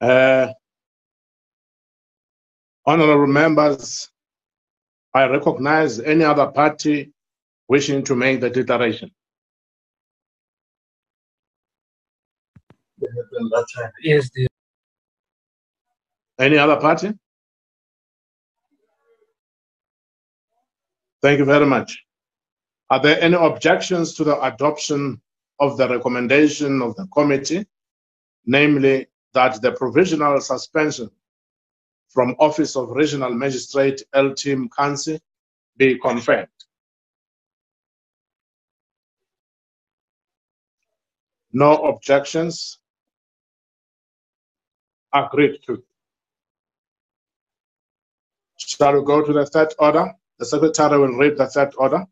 [0.00, 0.48] Uh,
[2.84, 4.10] honorable members,
[5.14, 7.12] I recognize any other party
[7.68, 9.10] wishing to make the declaration.
[14.02, 14.46] Yes, dear.
[16.38, 17.14] Any other party?
[21.26, 22.04] Thank you very much.
[22.88, 25.20] Are there any objections to the adoption
[25.58, 27.66] of the recommendation of the committee,
[28.44, 31.10] namely that the provisional suspension
[32.10, 35.18] from office of regional magistrate LT Mkansi
[35.76, 36.46] be confirmed?
[41.52, 42.78] No objections?
[45.12, 45.82] Agreed to.
[48.58, 50.14] Shall we go to the third order?
[50.38, 52.04] The secretary will read the third order.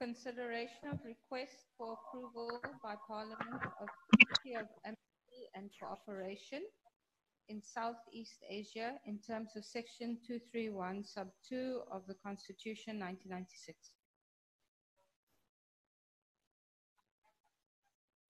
[0.00, 3.88] Consideration of request for approval by Parliament of
[4.42, 6.62] Treaty of Amity and Cooperation
[7.48, 13.76] in Southeast Asia in terms of Section 231, Sub 2 of the Constitution 1996.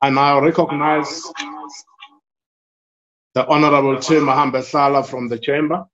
[0.03, 1.23] I now recognize
[3.35, 5.85] the Honorable Chair Mahambehlala from the chamber.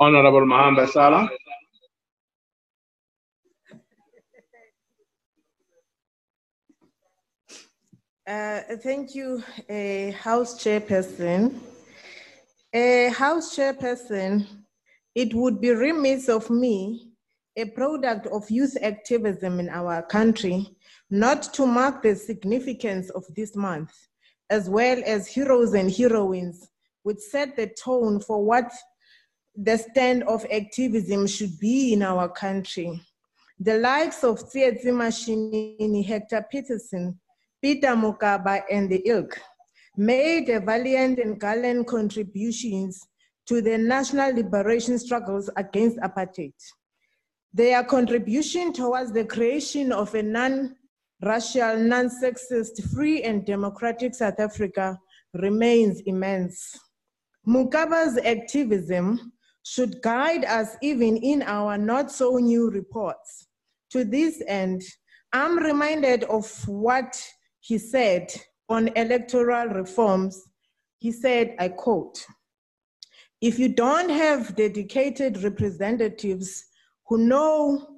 [0.00, 1.28] Honorable Mahambehlala.
[8.26, 11.54] Uh, thank you, uh, House Chairperson.
[12.74, 14.46] Uh, House Chairperson,
[15.14, 17.11] it would be remiss of me,
[17.56, 20.66] a product of youth activism in our country,
[21.10, 23.92] not to mark the significance of this month,
[24.48, 26.70] as well as heroes and heroines,
[27.02, 28.72] which set the tone for what
[29.54, 33.00] the stand of activism should be in our country.
[33.60, 37.18] The likes of Tsietsi Mashinini, Hector Pieterson,
[37.60, 39.38] Peter Mokaba, and the ilk
[39.96, 43.06] made valiant and gallant contributions
[43.46, 46.54] to the national liberation struggles against apartheid.
[47.54, 54.98] Their contribution towards the creation of a non-racial, non-sexist, free and democratic South Africa
[55.34, 56.78] remains immense.
[57.46, 59.32] Mokaba's activism
[59.64, 63.48] should guide us even in our not so new reports.
[63.90, 64.82] To this end,
[65.32, 67.22] I'm reminded of what
[67.60, 68.32] he said
[68.68, 70.42] on electoral reforms.
[70.98, 72.24] He said, I quote,
[73.40, 76.64] if you don't have dedicated representatives
[77.06, 77.88] who know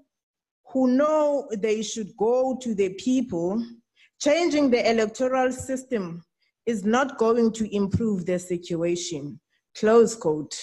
[0.75, 3.65] who know they should go to the people,
[4.21, 6.25] changing the electoral system
[6.67, 9.39] is not going to improve the situation.
[9.77, 10.55] Close quote.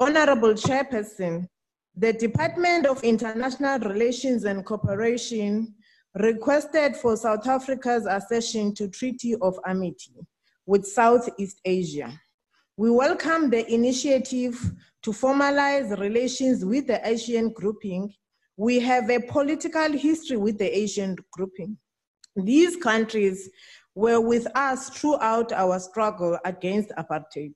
[0.00, 1.46] Honorable Chairperson,
[1.94, 5.74] the Department of International Relations and Cooperation
[6.14, 10.26] requested for South Africa's accession to Treaty of Amity
[10.66, 12.12] with Southeast Asia.
[12.78, 14.54] We welcome the initiative
[15.02, 18.12] to formalize relations with the Asian grouping.
[18.58, 21.78] We have a political history with the Asian grouping.
[22.36, 23.48] These countries
[23.94, 27.54] were with us throughout our struggle against apartheid.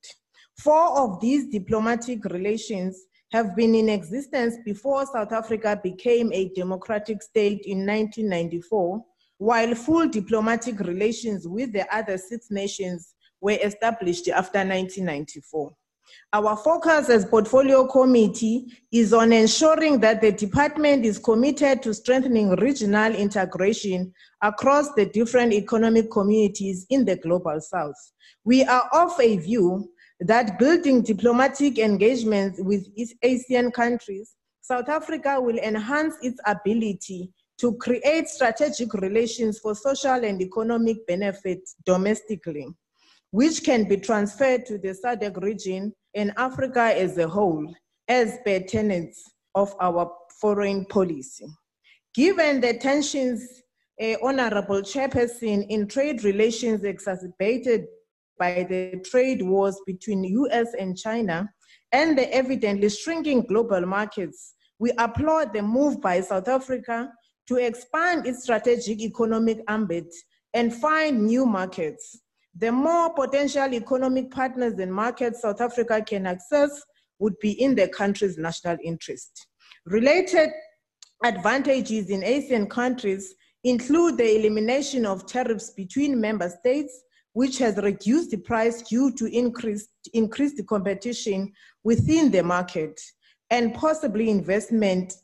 [0.56, 7.22] Four of these diplomatic relations have been in existence before South Africa became a democratic
[7.22, 9.05] state in 1994,
[9.36, 15.73] while full diplomatic relations with the other six nations were established after 1994.
[16.33, 22.51] Our focus as portfolio committee is on ensuring that the department is committed to strengthening
[22.57, 24.12] regional integration
[24.43, 27.95] across the different economic communities in the global south.
[28.45, 29.91] We are of a view
[30.21, 37.75] that building diplomatic engagements with East Asian countries, South Africa will enhance its ability to
[37.77, 42.67] create strategic relations for social and economic benefits domestically,
[43.31, 47.73] which can be transferred to the SADC region and Africa as a whole
[48.09, 49.23] as per tenets
[49.55, 51.47] of our foreign policy.
[52.15, 53.62] Given the tensions,
[54.02, 57.86] uh, Honorable Chairperson, in trade relations exacerbated
[58.39, 61.48] by the trade wars between US and China
[61.93, 67.12] and the evidently shrinking global markets, we applaud the move by South Africa
[67.47, 70.12] to expand its strategic economic ambit
[70.55, 72.19] and find new markets.
[72.56, 76.82] The more potential economic partners and markets South Africa can access
[77.18, 79.47] would be in the country's national interest.
[79.86, 80.51] Related
[81.24, 87.02] advantages in Asian countries include the elimination of tariffs between member states
[87.32, 91.52] which has reduced the price due to increased, increased competition
[91.85, 93.01] within the market
[93.51, 95.14] and possibly investment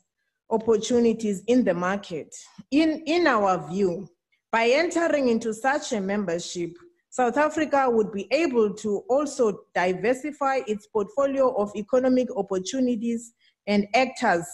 [0.49, 2.33] opportunities in the market.
[2.71, 4.07] In, in our view,
[4.51, 6.71] by entering into such a membership,
[7.17, 13.33] South Africa would be able to also diversify its portfolio of economic opportunities
[13.65, 14.45] and actors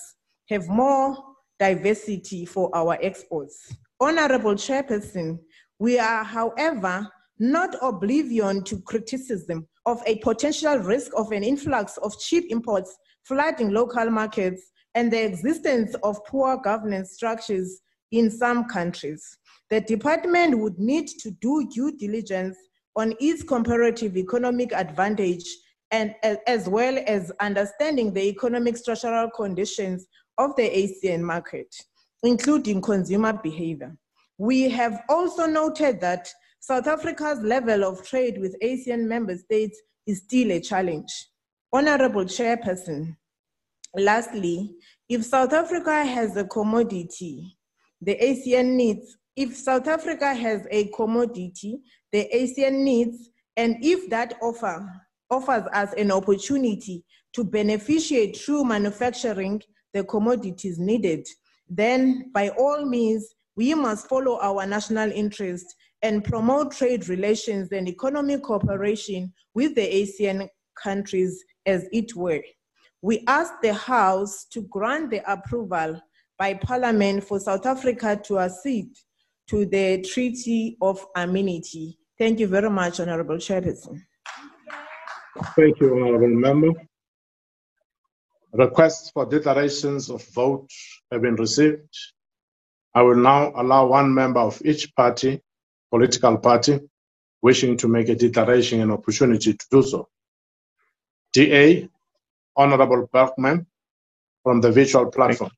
[0.47, 1.17] have more
[1.59, 3.75] diversity for our exports.
[3.99, 5.39] Honorable Chairperson,
[5.77, 7.05] we are, however,
[7.37, 13.71] not oblivion to criticism of a potential risk of an influx of cheap imports flooding
[13.71, 17.81] local markets and the existence of poor governance structures
[18.13, 19.37] in some countries.
[19.73, 22.55] The department would need to do due diligence
[22.95, 25.45] on its comparative economic advantage
[25.89, 26.13] and
[26.45, 30.05] as well as understanding the economic structural conditions
[30.37, 31.75] of the ASEAN market,
[32.21, 33.97] including consumer behavior.
[34.37, 40.19] We have also noted that South Africa's level of trade with ASEAN member states is
[40.19, 41.11] still a challenge.
[41.73, 43.17] Honorable Chairperson,
[43.95, 44.75] lastly,
[45.09, 47.57] if South Africa has a commodity,
[47.99, 51.79] the ASEAN needs, if South Africa has a commodity,
[52.11, 54.87] the ASEAN needs, and if that offer
[55.29, 57.03] offers us an opportunity
[57.33, 59.61] to beneficiate through manufacturing
[59.93, 61.25] the commodities needed,
[61.67, 65.65] then by all means, we must follow our national interest
[66.03, 70.47] and promote trade relations and economic cooperation with the ASEAN
[70.81, 72.43] countries as it were.
[73.01, 75.99] We ask the House to grant the approval
[76.37, 78.93] by Parliament for South Africa to accede
[79.49, 81.97] to the Treaty of Amity.
[82.17, 84.01] Thank you very much, Honorable Chairperson.
[85.55, 86.71] Thank you, Honorable Member.
[88.53, 90.69] Requests for declarations of vote
[91.11, 91.89] have been received.
[92.93, 95.41] I will now allow one member of each party
[95.89, 96.79] political party
[97.43, 100.07] wishing to make a declaration an opportunity to do so.
[101.33, 101.87] DA,
[102.55, 103.65] Honorable Bergman
[104.43, 105.51] from the virtual platform.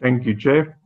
[0.00, 0.78] Thank you, Chair.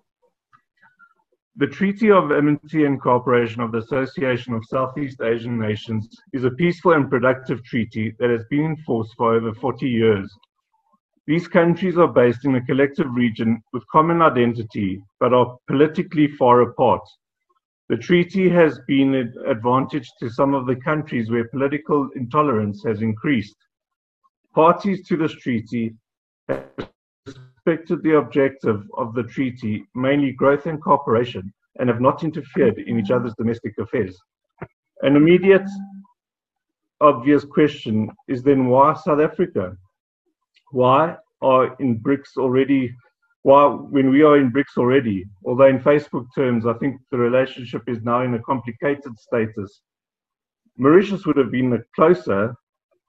[1.56, 6.50] The Treaty of Amity and Cooperation of the Association of Southeast Asian Nations is a
[6.50, 10.36] peaceful and productive treaty that has been in force for over 40 years
[11.26, 16.60] these countries are based in a collective region with common identity, but are politically far
[16.60, 17.02] apart.
[17.88, 23.02] The treaty has been an advantage to some of the countries where political intolerance has
[23.02, 23.56] increased.
[24.54, 25.96] Parties to this treaty
[26.48, 26.68] have
[27.66, 32.98] respected the objective of the treaty, mainly growth and cooperation, and have not interfered in
[32.98, 34.16] each other's domestic affairs.
[35.02, 35.68] An immediate,
[37.00, 39.76] obvious question is then why South Africa?
[40.72, 42.92] why are in BRICS already
[43.42, 47.82] why when we are in BRICS already, although in Facebook terms I think the relationship
[47.86, 49.80] is now in a complicated status.
[50.76, 52.56] Mauritius would have been closer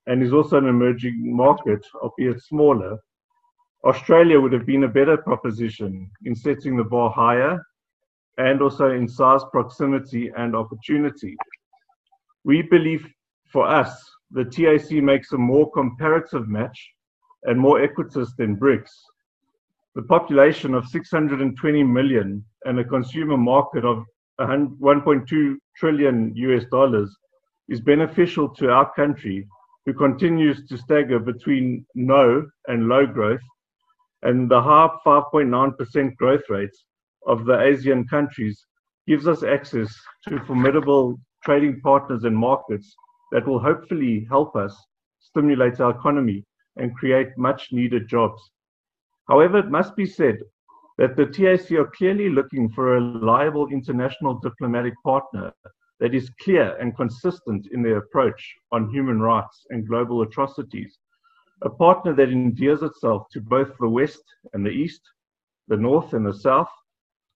[0.05, 2.99] and is also an emerging market, albeit smaller.
[3.83, 7.65] Australia would have been a better proposition in setting the bar higher
[8.37, 11.35] and also in size, proximity, and opportunity.
[12.43, 13.07] We believe
[13.51, 13.91] for us,
[14.31, 16.91] the TAC makes a more comparative match
[17.43, 18.91] and more equitous than BRICS.
[19.95, 24.03] The population of 620 million and a consumer market of
[24.39, 27.15] 1.2 trillion US dollars
[27.69, 29.47] is beneficial to our country,
[29.85, 33.41] who continues to stagger between no and low growth,
[34.23, 36.85] and the high 5.9% growth rates
[37.27, 38.65] of the ASEAN countries
[39.07, 39.93] gives us access
[40.27, 42.95] to formidable trading partners and markets
[43.31, 44.75] that will hopefully help us
[45.19, 46.43] stimulate our economy
[46.77, 48.41] and create much needed jobs.
[49.27, 50.37] However, it must be said
[50.97, 55.53] that the TAC are clearly looking for a reliable international diplomatic partner
[55.99, 60.97] that is clear and consistent in their approach on human rights and global atrocities,
[61.63, 64.21] a partner that endears itself to both the West
[64.53, 65.01] and the East,
[65.67, 66.69] the North and the South,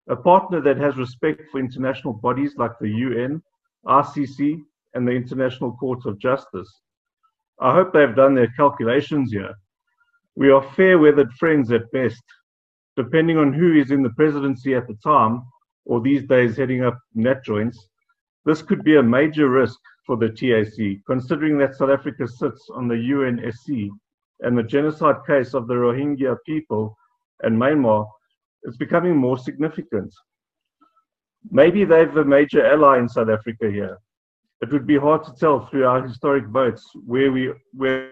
[0.09, 3.41] a partner that has respect for international bodies like the UN,
[3.85, 4.61] RCC,
[4.93, 6.81] and the International Court of Justice.
[7.59, 9.53] I hope they've done their calculations here.
[10.35, 12.23] We are fair weathered friends at best.
[12.95, 15.43] Depending on who is in the presidency at the time,
[15.85, 17.77] or these days heading up NatJoints,
[18.45, 22.87] this could be a major risk for the TAC, considering that South Africa sits on
[22.87, 23.89] the UNSC
[24.41, 26.97] and the genocide case of the Rohingya people
[27.43, 28.07] and Myanmar
[28.63, 30.13] is becoming more significant.
[31.49, 33.97] Maybe they've a major ally in South Africa here.
[34.61, 38.11] It would be hard to tell through our historic votes where we where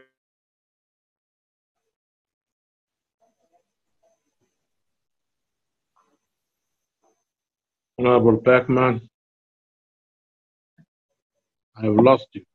[7.99, 9.09] Honorable Bergman,
[11.75, 12.45] I have lost you.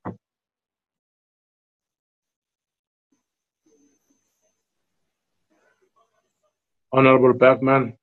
[6.96, 7.98] Honorable Bergman.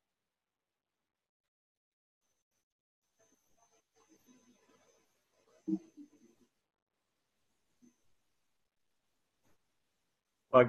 [10.51, 10.65] by,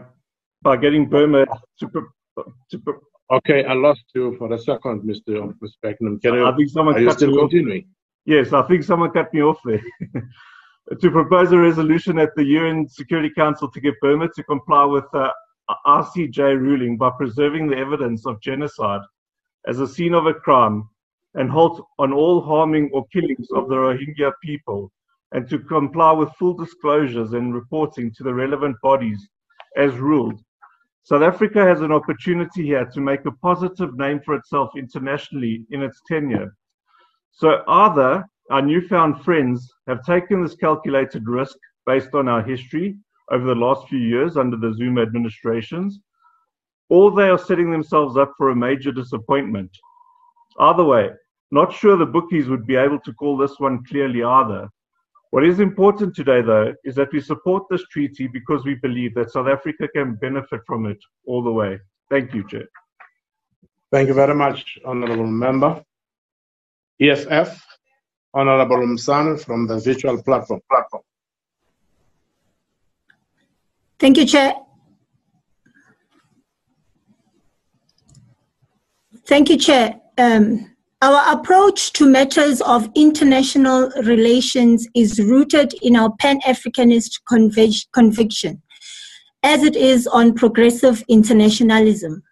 [0.63, 1.47] by getting Burma
[1.81, 1.91] to,
[2.71, 2.83] to
[3.31, 5.53] Okay, I lost you for a second, Mr.
[5.83, 6.21] Bergman.
[6.21, 7.51] Can I think someone are you cut off.
[7.51, 7.89] continuing?
[8.25, 9.83] Yes, I think someone cut me off there.
[11.01, 15.05] to propose a resolution at the UN Security Council to get Burma to comply with
[15.13, 15.33] the
[15.87, 19.03] ICJ ruling by preserving the evidence of genocide
[19.67, 20.89] as a scene of a crime
[21.35, 24.91] and halt on all harming or killings of the Rohingya people
[25.33, 29.29] and to comply with full disclosures and reporting to the relevant bodies
[29.77, 30.41] as ruled.
[31.05, 35.83] South Africa has an opportunity here to make a positive name for itself internationally in
[35.83, 36.55] its tenure.
[37.33, 42.97] So either our newfound friends have taken this calculated risk based on our history
[43.33, 46.01] over the last few years under the Zuma administrations,
[46.89, 49.71] or they are setting themselves up for a major disappointment.
[50.61, 51.11] Either way,
[51.51, 54.69] not sure the bookies would be able to call this one clearly either.
[55.31, 59.31] What is important today, though, is that we support this treaty because we believe that
[59.31, 61.79] South Africa can benefit from it all the way.
[62.11, 62.69] Thank you, Chair.
[63.91, 65.83] Thank you very much, Honorable Member.
[67.01, 67.65] EFF,
[68.35, 70.61] Honorable Msana from the virtual platform.
[70.71, 71.03] platform.
[74.03, 74.55] Thank you, Chair.
[79.29, 80.01] Thank you, Chair.
[80.19, 87.87] Um, our approach to matters of international relations is rooted in our Pan Africanist convic-
[87.93, 88.61] conviction,
[89.45, 92.25] as it is on progressive internationalism.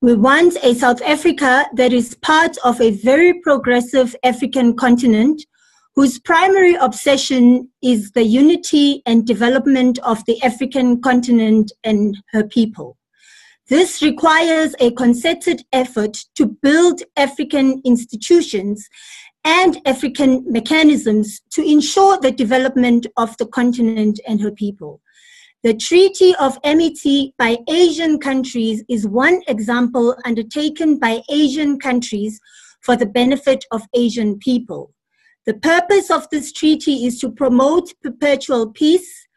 [0.00, 5.44] We want a South Africa that is part of a very progressive African continent
[5.96, 12.98] whose primary obsession is the unity and development of the African continent and her people.
[13.70, 18.86] This requires a concerted effort to build African institutions
[19.42, 25.00] and African mechanisms to ensure the development of the continent and her people.
[25.62, 32.38] The Treaty of Amity by Asian countries is one example undertaken by Asian countries
[32.82, 34.92] for the benefit of Asian people.
[35.46, 39.28] The purpose of this treaty is to promote perpetual peace,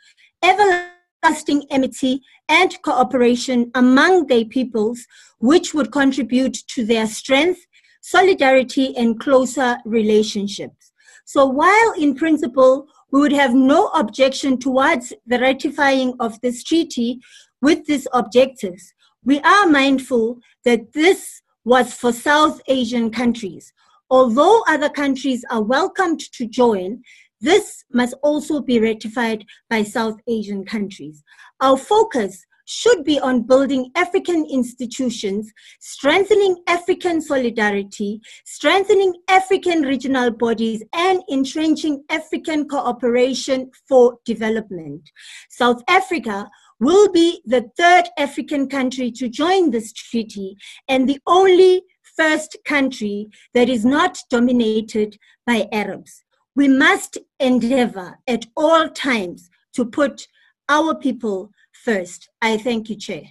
[0.43, 5.05] everlasting amity, and cooperation among their peoples,
[5.37, 7.59] which would contribute to their strength,
[8.01, 10.91] solidarity, and closer relationships.
[11.25, 17.19] So, while in principle we would have no objection towards the ratifying of this treaty
[17.61, 23.73] with these objectives, we are mindful that this was for South Asian countries.
[24.09, 27.01] Although other countries are welcomed to join,
[27.41, 31.23] this must also be ratified by South Asian countries.
[31.61, 40.83] Our focus should be on building African institutions, strengthening African solidarity, strengthening African regional bodies,
[40.93, 45.01] and entrenching African cooperation for development.
[45.49, 46.47] South Africa
[46.79, 50.55] will be the third African country to join this treaty
[50.87, 51.81] and the only
[52.19, 55.17] first country that is not dominated
[55.47, 56.23] by Arabs.
[56.53, 60.27] We must endeavor at all times to put
[60.67, 61.51] our people
[61.85, 62.29] first.
[62.41, 63.23] I thank you, Chair.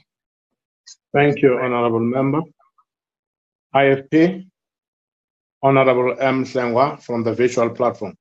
[1.13, 2.41] Thank you, Honorable Member.
[3.75, 4.47] IFP,
[5.63, 6.45] Honorable M.
[6.45, 8.15] Hlengwa from the virtual platform.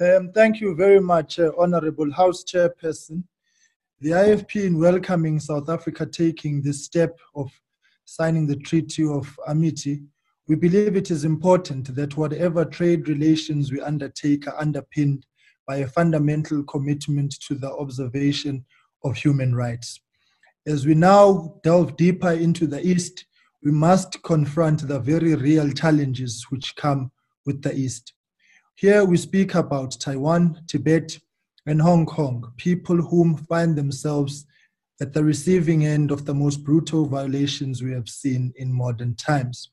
[0.00, 3.24] Um, thank you very much, uh, Honorable House Chairperson.
[4.00, 7.50] The IFP, in welcoming South Africa taking this step of
[8.10, 10.02] signing the Treaty of Amity,
[10.48, 15.24] we believe it is important that whatever trade relations we undertake are underpinned
[15.64, 18.64] by a fundamental commitment to the observation
[19.04, 20.00] of human rights.
[20.66, 23.26] As we now delve deeper into the East,
[23.62, 27.12] we must confront the very real challenges which come
[27.46, 28.12] with the East.
[28.74, 31.16] Here we speak about Taiwan, Tibet,
[31.64, 34.46] and Hong Kong, people whom find themselves
[35.00, 39.70] at the receiving end of the most brutal violations we have seen in modern times.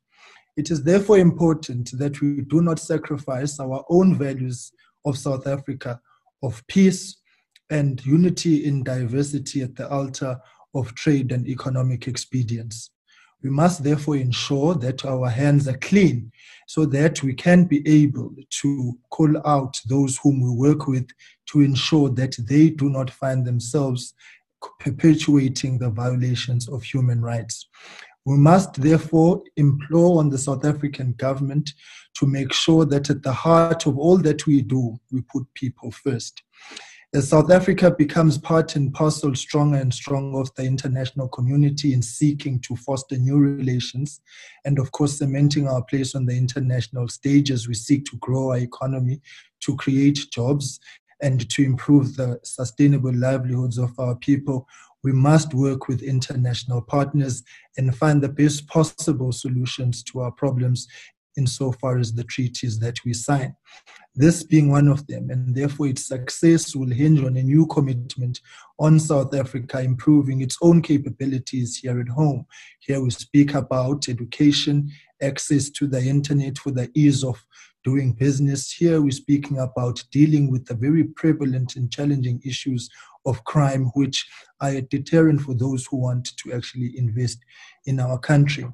[0.56, 4.72] It is therefore important that we do not sacrifice our own values
[5.06, 6.00] of South Africa
[6.42, 7.18] of peace
[7.70, 10.40] and unity in diversity at the altar
[10.74, 12.92] of trade and economic expedience.
[13.44, 16.32] We must therefore ensure that our hands are clean
[16.68, 21.08] so that we can be able to call out those whom we work with
[21.52, 24.14] to ensure that they do not find themselves
[24.80, 27.68] perpetuating the violations of human rights.
[28.26, 31.72] We must therefore implore on the South African government
[32.16, 35.92] to make sure that at the heart of all that we do, we put people
[35.92, 36.44] first.
[37.14, 42.02] As South Africa becomes part and parcel stronger and stronger of the international community in
[42.02, 44.20] seeking to foster new relations,
[44.66, 48.50] and of course, cementing our place on the international stage as we seek to grow
[48.50, 49.22] our economy,
[49.62, 50.82] to create jobs,
[51.22, 54.68] and to improve the sustainable livelihoods of our people,
[55.04, 57.44] we must work with international partners
[57.78, 60.88] and find the best possible solutions to our problems
[61.38, 63.56] insofar as the treaties that we sign.
[64.16, 68.40] This being one of them, and therefore its success will hinge on a new commitment
[68.80, 72.46] on South Africa improving its own capabilities here at home.
[72.80, 77.46] Here we speak about education, access to the internet for the ease of
[77.88, 78.70] doing business.
[78.70, 82.90] Here we're speaking about dealing with the very prevalent and challenging issues
[83.26, 84.28] of crime, which
[84.60, 87.40] are a deterrent for those who want to actually invest
[87.86, 88.68] in our country.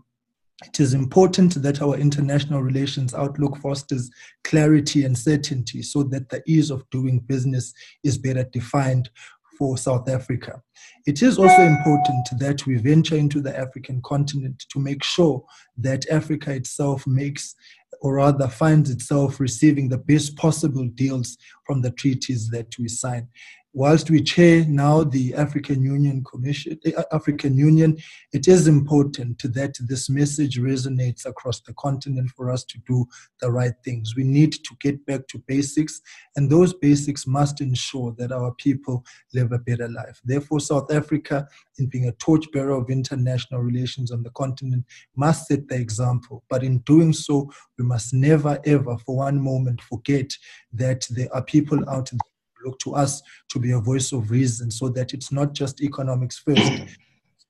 [0.66, 4.10] It is important that our international relations outlook fosters
[4.44, 7.72] clarity and certainty so that the ease of doing business
[8.04, 9.12] is better defined
[9.60, 10.60] for South Africa.
[11.06, 15.44] It is also important that we venture into the African continent to make sure
[15.78, 17.56] that Africa itself makes
[18.02, 23.28] or rather finds itself receiving the best possible deals from the treaties that we sign
[23.74, 27.98] whilst we chair now the African Union Commission, eh, African Union,
[28.32, 33.06] it is important that this message resonates across the continent for us to do
[33.42, 34.16] the right things.
[34.16, 36.02] We need to get back to basics,
[36.36, 39.04] and those basics must ensure that our people
[39.34, 40.22] live a better life.
[40.24, 41.48] Therefore, South Africa,
[41.80, 44.86] in being a torchbearer of international relations on the continent,
[45.16, 46.44] must set the example.
[46.48, 50.32] But in doing so, we must never, ever, for one moment, forget
[50.74, 52.20] that there are people out there
[52.66, 56.38] look to us to be a voice of reason so that it's not just economics
[56.40, 56.72] first,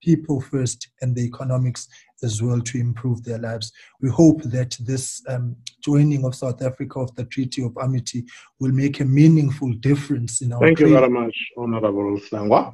[0.02, 1.88] people first, and the economics
[2.24, 3.72] as well to improve their lives.
[4.02, 8.24] We hope that this um, joining of South Africa of the Treaty of Amity
[8.60, 12.74] will make a meaningful difference in our Thank you very much, Honorable Hlengwa.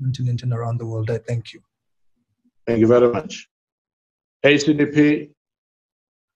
[0.00, 1.10] Continent and around the world.
[1.10, 1.60] I thank you.
[2.66, 3.48] Thank you very much.
[4.44, 5.30] ACDP,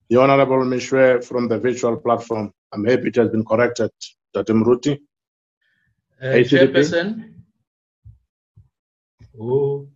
[0.08, 2.52] the Honorable Meshoe from the virtual platform.
[2.72, 3.90] I'm happy it has been corrected,
[4.32, 4.54] Dr.
[4.54, 5.00] Mruti.
[6.20, 7.34] Uh, Chairperson.
[9.38, 9.86] Oh.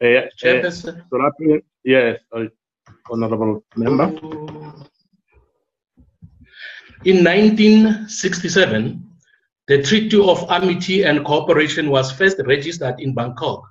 [0.00, 1.02] Uh, Chairperson.
[1.12, 2.44] Uh, yes, uh,
[3.10, 4.06] Honorable Member.
[7.04, 9.02] In 1967,
[9.66, 13.64] the Treaty of Amity and Cooperation was first registered in Bangkok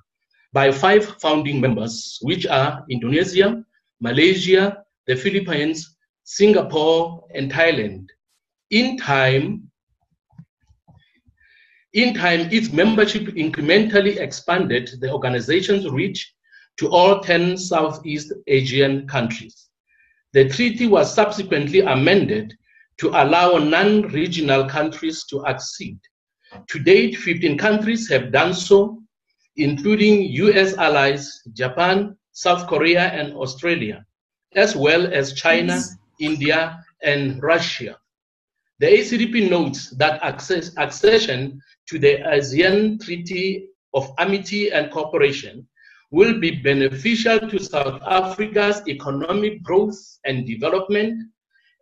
[0.52, 3.64] by five founding members, which are Indonesia,
[4.00, 8.08] Malaysia, the Philippines, Singapore, and Thailand.
[8.70, 9.69] In time,
[11.92, 16.34] in time, its membership incrementally expanded the organization's reach
[16.78, 19.68] to all 10 Southeast Asian countries.
[20.32, 22.54] The treaty was subsequently amended
[22.98, 25.98] to allow non-regional countries to accede.
[26.68, 29.02] To date, 15 countries have done so,
[29.56, 34.04] including US allies, Japan, South Korea, and Australia,
[34.54, 35.80] as well as China,
[36.20, 37.96] India, and Russia.
[38.80, 41.60] The ACDP notes that access, accession
[41.90, 45.68] to the ASEAN Treaty of Amity and Cooperation
[46.10, 51.22] will be beneficial to South Africa's economic growth and development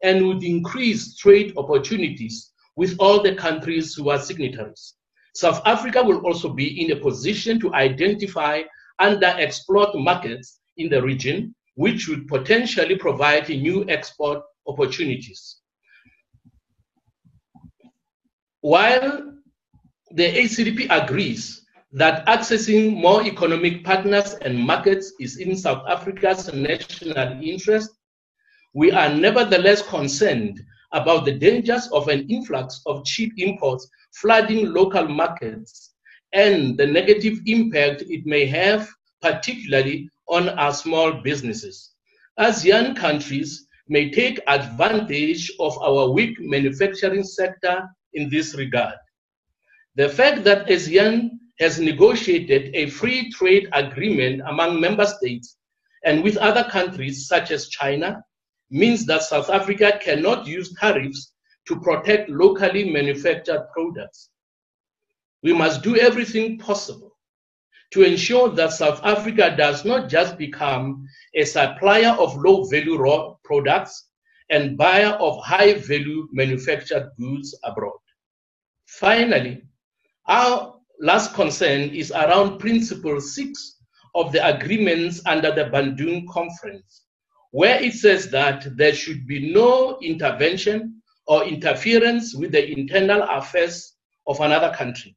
[0.03, 4.95] and would increase trade opportunities with all the countries who are signatories.
[5.37, 8.63] South Africa will also be in a position to identify
[9.01, 15.59] underexplored markets in the region, which would potentially provide new export opportunities.
[18.61, 19.35] While
[20.11, 27.41] the ACDP agrees that accessing more economic partners and markets is in South Africa's national
[27.41, 27.91] interest,
[28.75, 30.61] we are nevertheless concerned
[30.93, 35.95] about the dangers of an influx of cheap imports flooding local markets
[36.33, 38.89] and the negative impact it may have,
[39.23, 41.93] particularly on our small businesses.
[42.39, 48.95] ASEAN countries may take advantage of our weak manufacturing sector in this regard.
[49.97, 55.57] The fact that ASEAN has negotiated a free trade agreement among member states
[56.05, 58.23] and with other countries such as China
[58.71, 61.33] means that South Africa cannot use tariffs
[61.67, 64.31] to protect locally manufactured products.
[65.43, 67.17] We must do everything possible
[67.93, 73.35] to ensure that South Africa does not just become a supplier of low value raw
[73.45, 74.08] products
[74.51, 77.99] and buyer of high value manufactured goods abroad.
[78.87, 79.63] Finally,
[80.27, 83.77] our last concern is around Principle 6
[84.15, 87.05] of the agreements under the Bandung Conference,
[87.51, 93.97] where it says that there should be no intervention or interference with the internal affairs
[94.27, 95.15] of another country.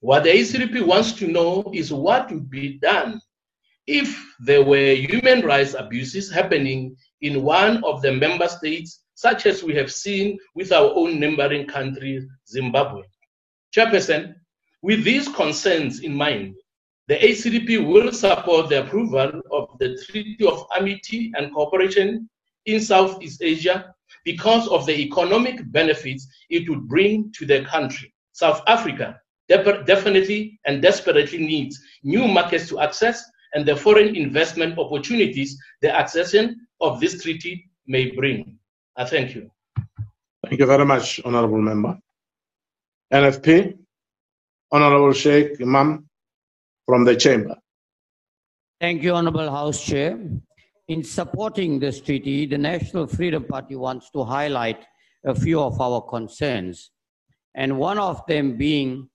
[0.00, 3.20] What the ACDP wants to know is what would be done
[3.86, 9.62] if there were human rights abuses happening in one of the member states, such as
[9.62, 13.02] we have seen with our own neighboring country, Zimbabwe.
[13.74, 14.34] Chairperson,
[14.82, 16.54] with these concerns in mind,
[17.08, 22.28] the ACDP will support the approval of the Treaty of Amity and Cooperation
[22.66, 28.12] in Southeast Asia because of the economic benefits it would bring to the country.
[28.32, 33.24] South Africa definitely and desperately needs new markets to access
[33.54, 38.58] and the foreign investment opportunities the accession of this treaty may bring.
[38.96, 39.50] I thank you.
[40.44, 41.98] Thank you very much, Honorable Member.
[43.12, 43.76] NFP,
[44.70, 46.04] Honorable Shaik Emam
[46.86, 47.56] from the Chamber.
[48.80, 50.18] Thank you, Honorable House Chair.
[50.88, 54.84] In supporting this treaty, the National Freedom Party wants to highlight
[55.24, 56.90] a few of our concerns,
[57.54, 59.08] and one of them being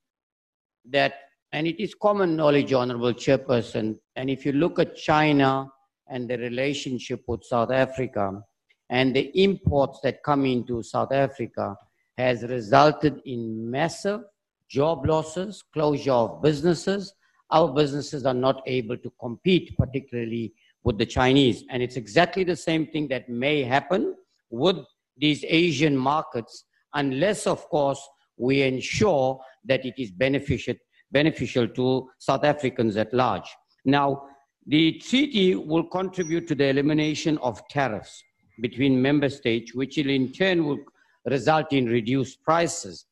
[0.91, 1.13] that,
[1.51, 5.69] and it is common knowledge, Honorable Chairperson, and if you look at China
[6.09, 8.43] and the relationship with South Africa
[8.89, 11.75] and the imports that come into South Africa
[12.17, 14.21] has resulted in massive
[14.69, 17.13] job losses, closure of businesses.
[17.49, 21.63] Our businesses are not able to compete, particularly with the Chinese.
[21.69, 24.15] And it's exactly the same thing that may happen
[24.49, 24.77] with
[25.17, 28.01] these Asian markets, unless, of course,
[28.37, 30.75] we ensure that it is beneficial,
[31.11, 33.49] beneficial to South Africans at large.
[33.85, 34.27] Now,
[34.67, 38.23] the treaty will contribute to the elimination of tariffs
[38.61, 40.79] between member states, which in turn will
[41.25, 43.05] result in reduced prices.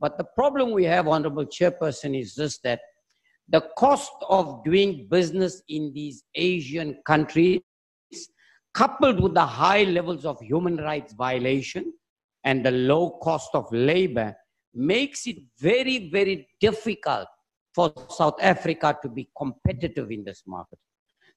[0.00, 2.80] But the problem we have, Honorable Chairperson, is this that
[3.48, 7.60] the cost of doing business in these Asian countries,
[8.74, 11.92] coupled with the high levels of human rights violation
[12.44, 14.34] and the low cost of labor,
[14.74, 17.28] makes it very, very difficult
[17.74, 20.78] for South Africa to be competitive in this market.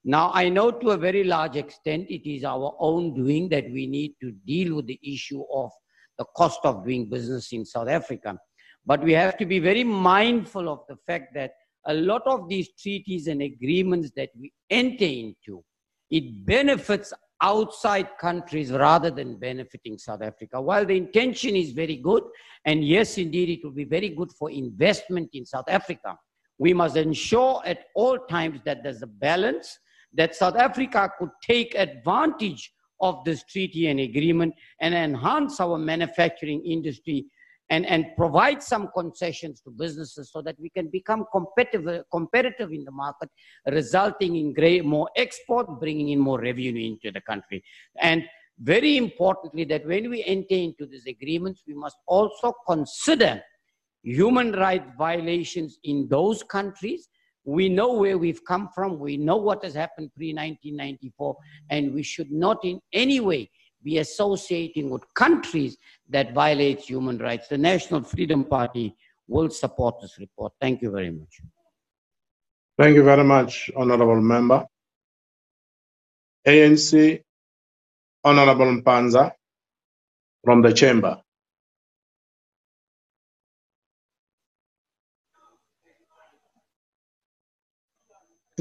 [0.06, 3.86] Now, I know to a very large extent it is our own doing that we
[3.86, 5.72] need to deal with the issue of
[6.18, 8.38] the cost of doing business in South Africa.
[8.86, 11.52] But we have to be very mindful of the fact that
[11.86, 15.64] a lot of these treaties and agreements that we enter into,
[16.10, 20.62] it benefits outside countries rather than benefiting South Africa.
[20.62, 22.24] While the intention is very good,
[22.66, 26.18] and yes, indeed, it will be very good for investment in South Africa,
[26.58, 29.80] we must ensure at all times that there's a balance,
[30.14, 32.72] that South Africa could take advantage
[33.02, 37.26] of this treaty and agreement and enhance our manufacturing industry
[37.70, 42.84] and, and provide some concessions to businesses so that we can become competitive, competitive in
[42.84, 43.30] the market,
[43.68, 47.64] resulting in great, more export, bringing in more revenue into the country.
[48.02, 48.24] And
[48.60, 53.42] very importantly, that when we enter into these agreements, we must also consider
[54.02, 57.08] human rights violations in those countries
[57.50, 59.00] We know where we've come from.
[59.00, 61.36] We know what has happened pre 1994,
[61.72, 63.50] and we should not in any way
[63.84, 65.76] be associating with countries
[66.10, 67.48] that violate human rights.
[67.48, 68.96] The National Freedom Party
[69.28, 70.54] will support this report.
[70.62, 71.42] Thank you very much.
[72.78, 74.68] Thank you very much, Honorable Member.
[76.48, 77.24] ANC,
[78.24, 79.32] Honorable Mpanza
[80.44, 81.20] from the chamber.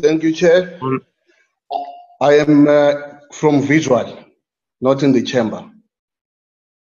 [0.01, 0.79] Thank you, Chair.
[2.21, 2.93] I am uh,
[3.33, 4.25] from visual,
[4.81, 5.71] not in the chamber.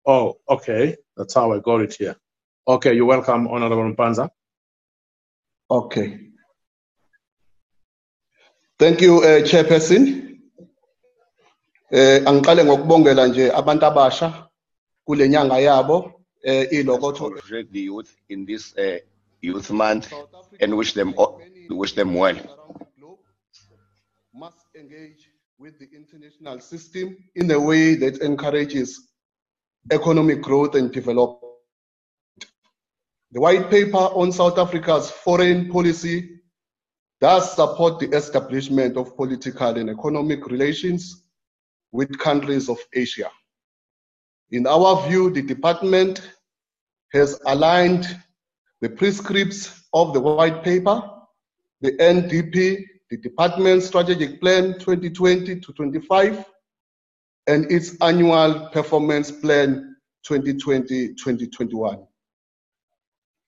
[0.07, 0.97] Oh, okay.
[1.17, 2.17] That's how I got it here.
[2.67, 4.31] Okay, you're welcome, Honorable Mpanza.
[5.71, 6.21] Okay.
[8.79, 10.25] Thank you, uh, Chairperson.
[11.91, 14.49] Eh angiqale ngokubongela nje abantu abasha
[15.07, 16.13] kule nyanga yabo
[16.43, 18.99] eh ilokotho congratulate the youth in this uh,
[19.43, 20.13] youth month
[20.61, 22.37] and wish them all, wish them well.
[24.35, 29.11] Must engage with the international system in a way that encourages
[29.93, 31.41] economic growth and development.
[33.31, 36.41] The white paper on South Africa's foreign policy
[37.21, 41.23] does support the establishment of political and economic relations
[41.93, 43.31] with countries of Asia.
[44.51, 46.29] In our view, the department
[47.13, 48.21] has aligned
[48.81, 51.09] the prescripts of the white paper,
[51.81, 56.45] the NDP, the department's strategic plan 2020 to 25,
[57.47, 62.07] and its annual performance plan 2020-2021.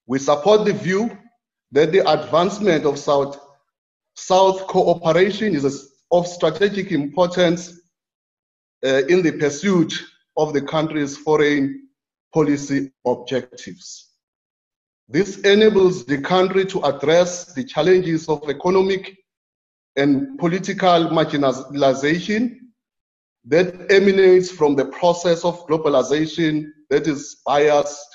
[0.07, 1.19] We support the view
[1.73, 3.41] that the advancement of South
[4.15, 7.81] South cooperation is of strategic importance
[8.85, 9.93] uh, in the pursuit
[10.37, 11.89] of the country's foreign
[12.33, 14.13] policy objectives.
[15.09, 19.17] This enables the country to address the challenges of economic
[19.97, 22.57] and political marginalization
[23.47, 28.07] that emanates from the process of globalization that is biased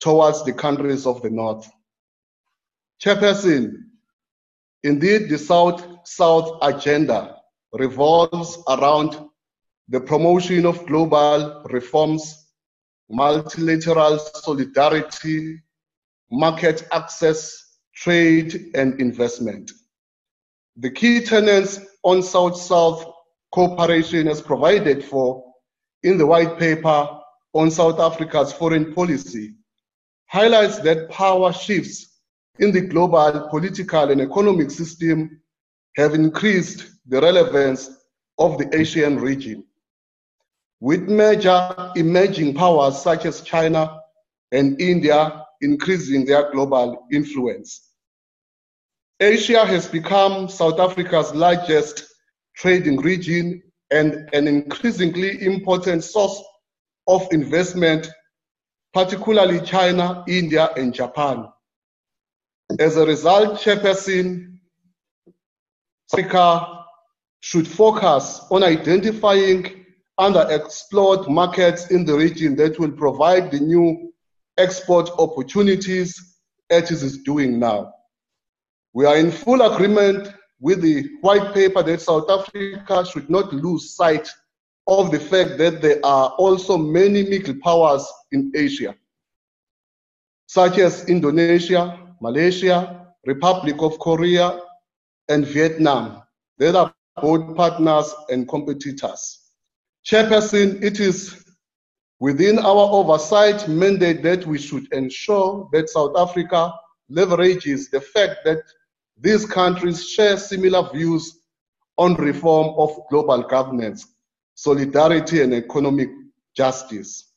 [0.00, 1.68] towards the countries of the North.
[3.02, 3.72] Chairperson,
[4.84, 7.36] indeed, the South-South agenda
[7.72, 9.28] revolves around
[9.88, 12.48] the promotion of global reforms,
[13.10, 15.60] multilateral solidarity,
[16.30, 19.72] market access, trade, and investment.
[20.80, 23.04] The key tenets on South-South
[23.52, 25.44] cooperation as provided for
[26.04, 27.06] in the white paper
[27.52, 29.56] on South Africa's foreign policy
[30.28, 32.20] highlights that power shifts
[32.60, 35.42] in the global political and economic system
[35.96, 37.90] have increased the relevance
[38.38, 39.62] of the Asian region.
[40.80, 44.00] With major emerging powers such as China
[44.50, 47.89] and India increasing their global influence.
[49.22, 52.06] Asia has become South Africa's largest
[52.56, 56.42] trading region and an increasingly important source
[57.06, 58.08] of investment,
[58.94, 61.48] particularly China, India, and Japan.
[62.78, 64.58] As a result, Chairperson,
[66.10, 66.84] Africa
[67.40, 69.84] should focus on identifying
[70.18, 74.14] underexplored markets in the region that will provide the new
[74.56, 76.38] export opportunities
[76.70, 77.92] it is doing now.
[78.92, 83.94] We are in full agreement with the white paper that South Africa should not lose
[83.94, 84.28] sight
[84.86, 88.94] of the fact that there are also many middle powers in Asia,
[90.46, 94.60] such as Indonesia, Malaysia, Republic of Korea,
[95.28, 96.22] and Vietnam.
[96.58, 99.38] They are both partners and competitors.
[100.04, 101.44] Chairperson, it is
[102.18, 106.72] within our oversight mandate that we should ensure that South Africa
[107.10, 108.62] leverages the fact that
[109.20, 111.40] these countries share similar views
[111.98, 114.06] on reform of global governance,
[114.54, 116.08] solidarity, and economic
[116.56, 117.32] justice.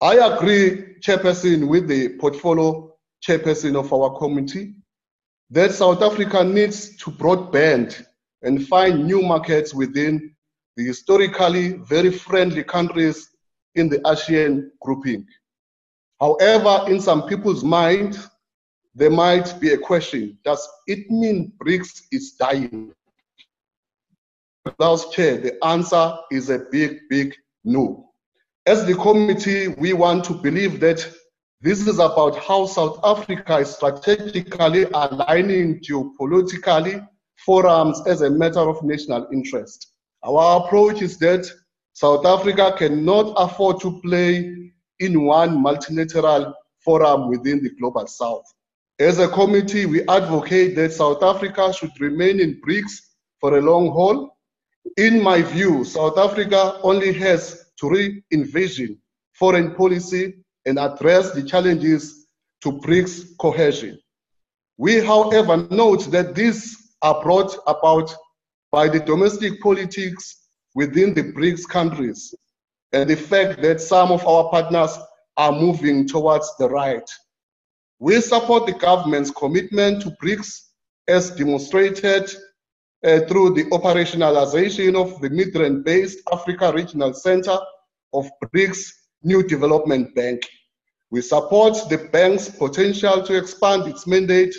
[0.00, 2.92] I agree, Chairperson, with the portfolio
[3.24, 4.74] chairperson of our committee,
[5.50, 8.04] that South Africa needs to broadband
[8.42, 10.34] and find new markets within
[10.76, 13.28] the historically very friendly countries
[13.74, 15.26] in the ASEAN grouping.
[16.20, 18.18] However, in some people's mind,
[18.94, 22.92] there might be a question Does it mean BRICS is dying?
[24.78, 28.10] Last Chair, the answer is a big, big no.
[28.66, 31.06] As the committee, we want to believe that
[31.62, 37.06] this is about how South Africa is strategically aligning geopolitically
[37.44, 39.92] forums as a matter of national interest.
[40.22, 41.50] Our approach is that
[41.94, 46.54] South Africa cannot afford to play in one multilateral
[46.84, 48.44] forum within the global south.
[49.00, 53.00] As a committee, we advocate that South Africa should remain in BRICS
[53.40, 54.36] for a long haul.
[54.98, 58.98] In my view, South Africa only has to re-envision
[59.32, 60.34] foreign policy
[60.66, 62.26] and address the challenges
[62.60, 63.98] to BRICS cohesion.
[64.76, 68.14] We, however, note that these are brought about
[68.70, 72.34] by the domestic politics within the BRICS countries
[72.92, 74.98] and the fact that some of our partners
[75.38, 77.08] are moving towards the right.
[78.00, 80.68] We support the government's commitment to BRICS
[81.06, 82.30] as demonstrated
[83.04, 87.58] uh, through the operationalization of the Midrand-based Africa Regional Center
[88.14, 88.90] of BRICS
[89.22, 90.40] New Development Bank.
[91.10, 94.54] We support the bank's potential to expand its mandate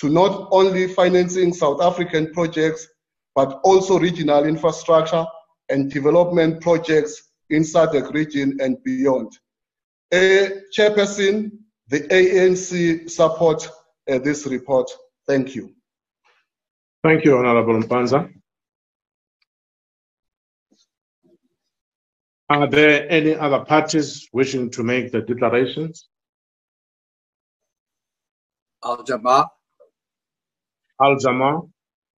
[0.00, 2.88] to not only financing South African projects,
[3.36, 5.24] but also regional infrastructure
[5.68, 9.30] and development projects in SADC region and beyond.
[10.12, 11.52] Uh, Chairperson,
[11.92, 13.68] the ANC support
[14.10, 14.90] uh, this report.
[15.26, 15.74] Thank you.
[17.04, 18.32] Thank you, Honorable Mpanza.
[22.48, 26.08] Are there any other parties wishing to make the declarations?
[28.82, 29.48] Al Jama-ah.
[30.98, 31.60] Al Jama-ah,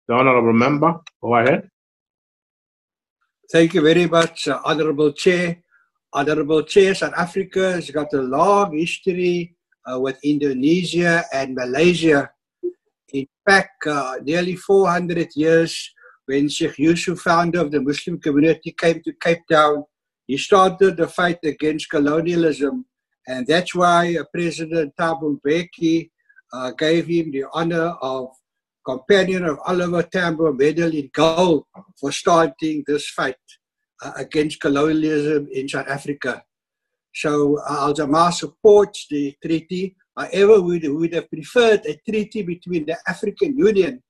[0.06, 1.70] the Honorable Member, go ahead.
[3.50, 5.62] Thank you very much, uh, Honorable Chair.
[6.12, 9.56] Honorable Chair, South Africa has got a long history
[9.90, 12.30] uh, with Indonesia and Malaysia.
[13.12, 15.90] In fact, uh, nearly 400 years
[16.26, 19.84] when Sheikh Yusuf, founder of the Muslim community, came to Cape Town,
[20.26, 22.86] he started the fight against colonialism.
[23.26, 26.10] And that's why uh, President Thabo Mbeki
[26.52, 28.28] uh, gave him the honor of
[28.84, 31.64] Companion of Oliver Tambo Medal in Gold
[32.00, 33.36] for starting this fight
[34.02, 36.42] uh, against colonialism in South Africa.
[37.14, 39.96] So uh, Al Jama-ah supports the treaty.
[40.16, 44.02] However, we would have preferred a treaty between the African Union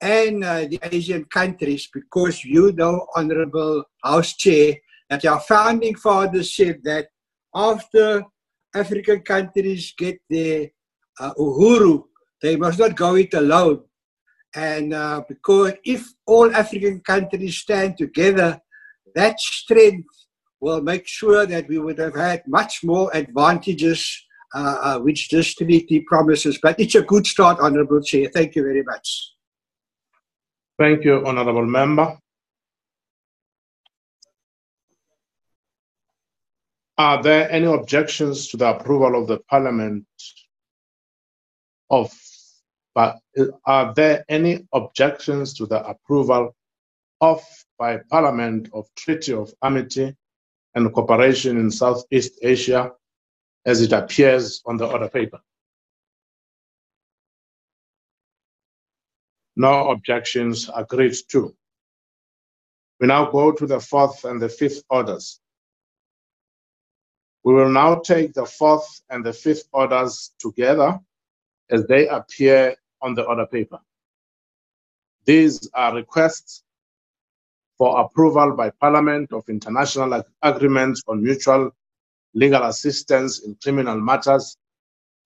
[0.00, 4.74] and uh, the Asian countries because you know, Honorable House Chair,
[5.08, 7.08] that our founding fathers said that
[7.54, 8.24] after
[8.74, 10.68] African countries get their
[11.20, 12.04] uh, uhuru,
[12.40, 13.82] they must not go it alone.
[14.54, 18.60] And uh, because if all African countries stand together,
[19.14, 20.21] that strength
[20.62, 24.00] will make sure that we would have had much more advantages
[24.54, 26.58] uh, uh, which this treaty promises.
[26.62, 28.30] But it's a good start, Honourable Chair.
[28.32, 29.32] Thank you very much.
[30.78, 32.16] Thank you, Honourable Member.
[36.96, 40.06] Are there any objections to the approval of the Parliament
[41.90, 42.12] of,
[42.94, 43.16] but
[43.66, 46.54] are there any objections to the approval
[47.20, 47.42] of
[47.78, 50.14] by Parliament of Treaty of Amity
[50.74, 52.92] and cooperation in Southeast Asia
[53.64, 55.40] as it appears on the order paper.
[59.56, 61.54] No objections agreed to.
[63.00, 65.40] We now go to the fourth and the fifth orders.
[67.44, 71.00] We will now take the fourth and the fifth orders together
[71.70, 73.80] as they appear on the order paper.
[75.24, 76.62] These are requests
[77.82, 81.72] for approval by Parliament of international ag agreements on mutual
[82.32, 84.56] legal assistance in criminal matters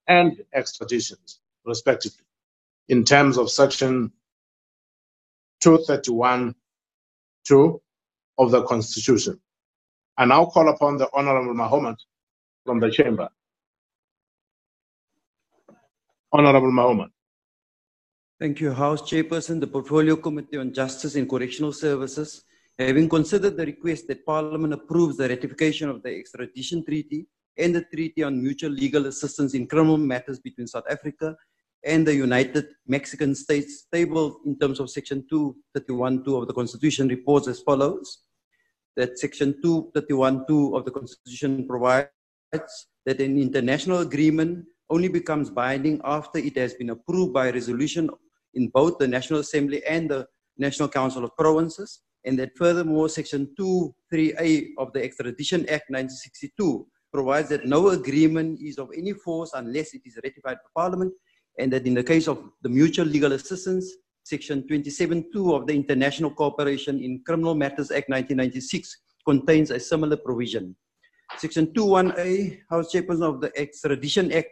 [0.09, 2.25] and extraditions, respectively,
[2.89, 4.11] in terms of Section
[5.61, 6.55] 231
[7.47, 7.83] 2
[8.39, 9.39] of the Constitution.
[10.17, 11.99] I now call upon the Honorable Mahomet
[12.65, 13.29] from the Chamber.
[16.33, 17.11] Honorable Mahomet.
[18.39, 19.61] Thank you, House Chairperson.
[19.61, 22.45] The Portfolio Committee on Justice and Correctional Services,
[22.79, 27.87] having considered the request that Parliament approves the ratification of the extradition treaty and the
[27.95, 31.35] treaty on mutual legal assistance in criminal matters between South Africa
[31.83, 37.49] and the United Mexican States, tabled in terms of Section 231.2 of the Constitution, reports
[37.49, 38.19] as follows
[38.97, 42.11] that Section 231.2 of the Constitution provides
[42.53, 48.11] that an international agreement only becomes binding after it has been approved by resolution
[48.57, 50.27] in both the National Assembly and the
[50.59, 57.49] National Council of Provinces, and that furthermore, Section 2.3a of the Extradition Act 1962 provides
[57.51, 61.13] that no agreement is of any force unless it is ratified by Parliament,
[61.59, 63.95] and that in the case of the mutual legal assistance,
[64.25, 70.75] Section 27.2 of the International Cooperation in Criminal Matters Act 1996 contains a similar provision.
[71.39, 74.51] Section 21A, House Chairperson of the Extradition Act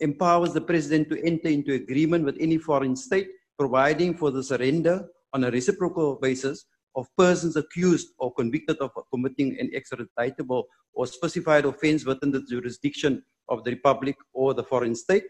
[0.00, 5.06] empowers the president to enter into agreement with any foreign state, providing for the surrender
[5.32, 6.66] on a reciprocal basis
[6.96, 13.22] of persons accused or convicted of committing an extraditable or specified offense within the jurisdiction
[13.48, 15.24] of the republic or the foreign state,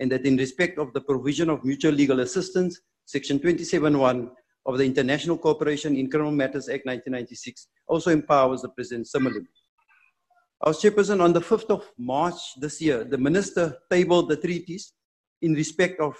[0.00, 4.30] and that in respect of the provision of mutual legal assistance, Section 27.1
[4.66, 9.46] of the International Cooperation in Criminal Matters Act 1996 also empowers the President similarly.
[10.64, 14.92] Our Chairperson, on the 5th of March this year, the Minister tabled the treaties
[15.40, 16.16] in respect of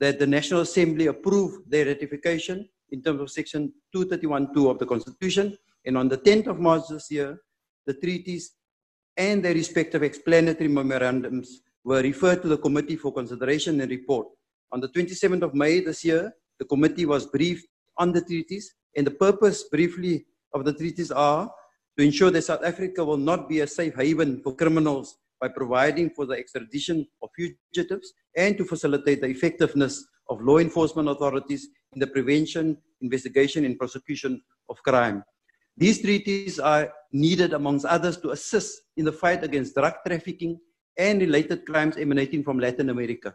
[0.00, 5.56] that the National Assembly approve their ratification in terms of Section 231.2 of the Constitution.
[5.86, 7.40] And on the 10th of March this year,
[7.86, 8.52] the treaties
[9.16, 14.26] and their respective explanatory memorandums were referred to the Committee for consideration and report.
[14.72, 19.06] On the 27th of May this year, the committee was briefed on the treaties, and
[19.06, 21.50] the purpose, briefly, of the treaties are
[21.98, 26.10] to ensure that South Africa will not be a safe haven for criminals by providing
[26.10, 32.00] for the extradition of fugitives and to facilitate the effectiveness of law enforcement authorities in
[32.00, 35.24] the prevention, investigation, and prosecution of crime.
[35.76, 40.60] These treaties are needed, amongst others, to assist in the fight against drug trafficking
[40.98, 43.34] and related crimes emanating from Latin America.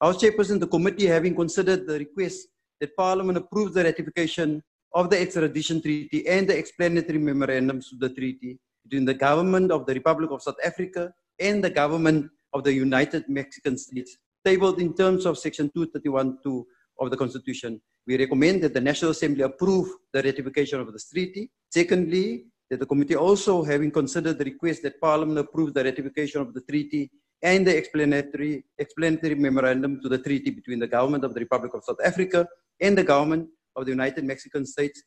[0.00, 2.48] Our chairperson, the committee, having considered the request
[2.80, 4.62] that Parliament approve the ratification
[4.98, 9.84] of the extradition treaty and the explanatory memorandums to the treaty between the government of
[9.84, 14.94] the Republic of South Africa and the government of the United Mexican States, tabled in
[14.94, 16.64] terms of Section 231.2
[17.00, 17.78] of the Constitution.
[18.06, 21.50] We recommend that the National Assembly approve the ratification of this treaty.
[21.68, 26.54] Secondly, that the committee also, having considered the request that Parliament approve the ratification of
[26.54, 27.10] the treaty
[27.42, 31.84] and the explanatory, explanatory memorandum to the treaty between the government of the Republic of
[31.84, 32.46] South Africa
[32.80, 35.02] and the government of the United Mexican States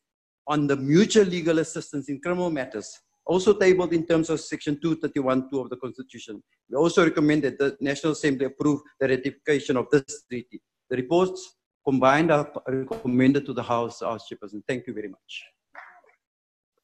[0.48, 2.90] on the mutual legal assistance in criminal matters
[3.30, 6.42] also tabled in terms of Section 231.2 of the Constitution.
[6.68, 10.60] We also recommend that the National Assembly approve the ratification of this treaty.
[10.90, 14.64] The reports combined are recommended to the House, our Chairperson.
[14.68, 15.44] Thank you very much.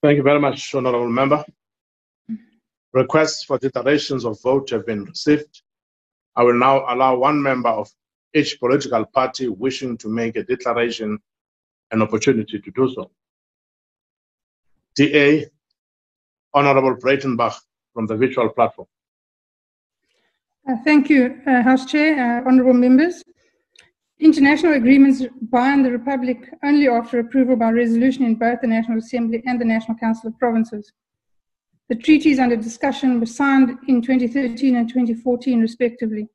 [0.04, 1.44] Thank you very much, Honorable Member.
[2.94, 5.64] Requests for declarations of vote have been received.
[6.36, 7.90] I will now allow one member of
[8.36, 11.18] each political party wishing to make a declaration
[11.92, 13.12] an opportunity to do so.
[14.96, 15.46] DA
[16.54, 17.56] Honorable Breytenbach
[17.94, 18.88] from the virtual platform.
[20.68, 23.24] Uh, thank you, uh, House Chair, uh, honorable members.
[24.20, 29.44] International agreements bind the Republic only after approval by resolution in both the National Assembly
[29.46, 30.92] and the National Council of Provinces.
[31.90, 36.30] The treaties under discussion were signed in 2013 and 2014, respectively.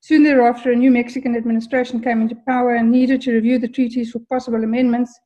[0.00, 4.10] Soon thereafter, a new Mexican administration came into power and needed to review the treaties
[4.10, 5.18] for possible amendments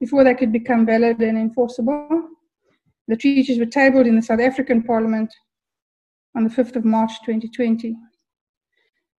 [0.00, 2.28] before they could become valid and enforceable.
[3.08, 5.32] The treaties were tabled in the South African Parliament
[6.34, 7.94] on the 5th of March 2020.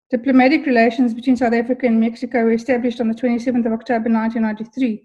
[0.09, 5.03] Diplomatic relations between South Africa and Mexico were established on the 27th of October 1993,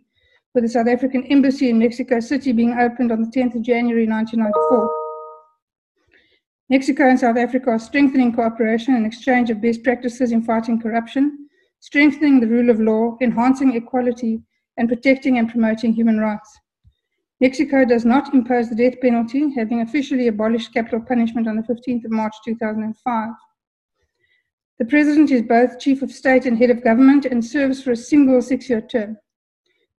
[0.55, 4.07] with the South African Embassy in Mexico City being opened on the 10th of January
[4.07, 5.02] 1994.
[6.73, 11.47] Mexico and South Africa are strengthening cooperation and exchange of best practices in fighting corruption,
[11.81, 14.41] strengthening the rule of law, enhancing equality,
[14.79, 16.51] and protecting and promoting human rights.
[17.43, 22.07] Mexico does not impose the death penalty, having officially abolished capital punishment on the 15th
[22.07, 23.31] of March 2005.
[24.79, 27.97] The President is both Chief of State and Head of Government and serves for a
[27.97, 29.19] single six year term.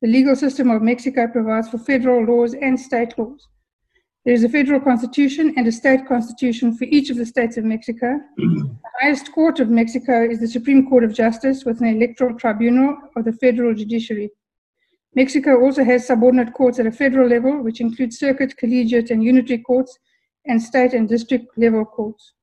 [0.01, 3.47] The legal system of Mexico provides for federal laws and state laws.
[4.25, 7.65] There is a federal constitution and a state constitution for each of the states of
[7.65, 8.21] Mexico.
[8.37, 12.95] the highest court of Mexico is the Supreme Court of Justice with an electoral tribunal
[13.17, 14.29] of the federal judiciary.
[15.13, 19.59] Mexico also has subordinate courts at a federal level, which include circuit, collegiate, and unitary
[19.59, 19.99] courts,
[20.45, 22.33] and state and district level courts.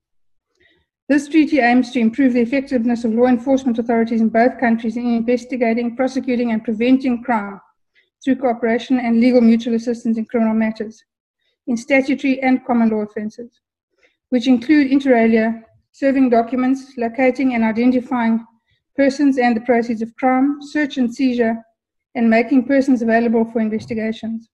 [1.08, 5.06] This treaty aims to improve the effectiveness of law enforcement authorities in both countries in
[5.06, 7.58] investigating, prosecuting, and preventing crime
[8.22, 11.02] through cooperation and legal mutual assistance in criminal matters,
[11.66, 13.60] in statutory and common law offences,
[14.30, 18.44] which include inter alia, serving documents, locating and identifying
[18.96, 21.56] persons and the proceeds of crime, search and seizure,
[22.14, 24.48] and making persons available for investigations.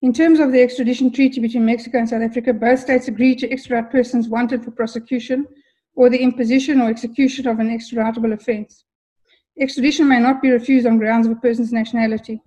[0.00, 3.50] In terms of the extradition treaty between Mexico and South Africa, both states agreed to
[3.50, 5.46] extradite persons wanted for prosecution
[5.94, 8.84] or the imposition or execution of an extraditable offence.
[9.60, 12.40] Extradition may not be refused on grounds of a person's nationality.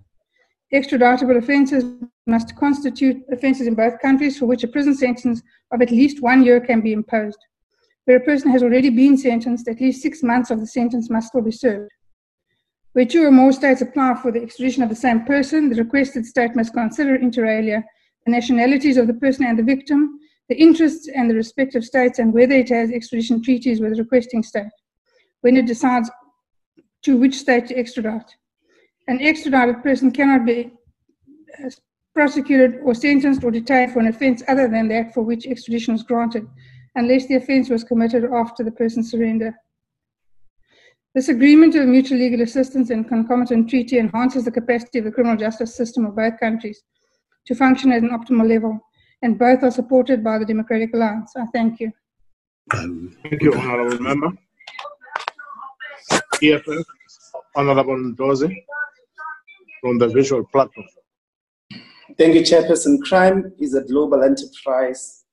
[0.74, 1.84] Extraditable offences
[2.26, 6.42] must constitute offences in both countries for which a prison sentence of at least one
[6.42, 7.38] year can be imposed.
[8.06, 11.28] Where a person has already been sentenced, at least six months of the sentence must
[11.28, 11.90] still be served.
[12.94, 16.26] Where two or more states apply for the extradition of the same person, the requested
[16.26, 17.84] state must consider inter alia
[18.24, 20.18] the nationalities of the person and the victim,
[20.48, 24.42] the interests and the respective states, and whether it has extradition treaties with the requesting
[24.42, 24.72] state
[25.42, 26.10] when it decides
[27.02, 28.36] to which state to extradite.
[29.08, 30.70] An extradited person cannot be
[31.64, 31.70] uh,
[32.14, 36.02] prosecuted or sentenced or detained for an offence other than that for which extradition is
[36.02, 36.46] granted,
[36.94, 39.54] unless the offence was committed after the person's surrender.
[41.14, 45.36] This agreement of mutual legal assistance and concomitant treaty enhances the capacity of the criminal
[45.36, 46.82] justice system of both countries
[47.46, 48.78] to function at an optimal level,
[49.22, 51.32] and both are supported by the Democratic Alliance.
[51.36, 51.92] I thank you.
[52.70, 54.30] Thank you, Honorable Member.
[56.42, 56.84] EFF,
[57.56, 58.64] Honorable Dozie,
[59.82, 60.86] from the visual platform.
[62.16, 63.02] Thank you, Chairperson.
[63.02, 65.24] Crime is a global enterprise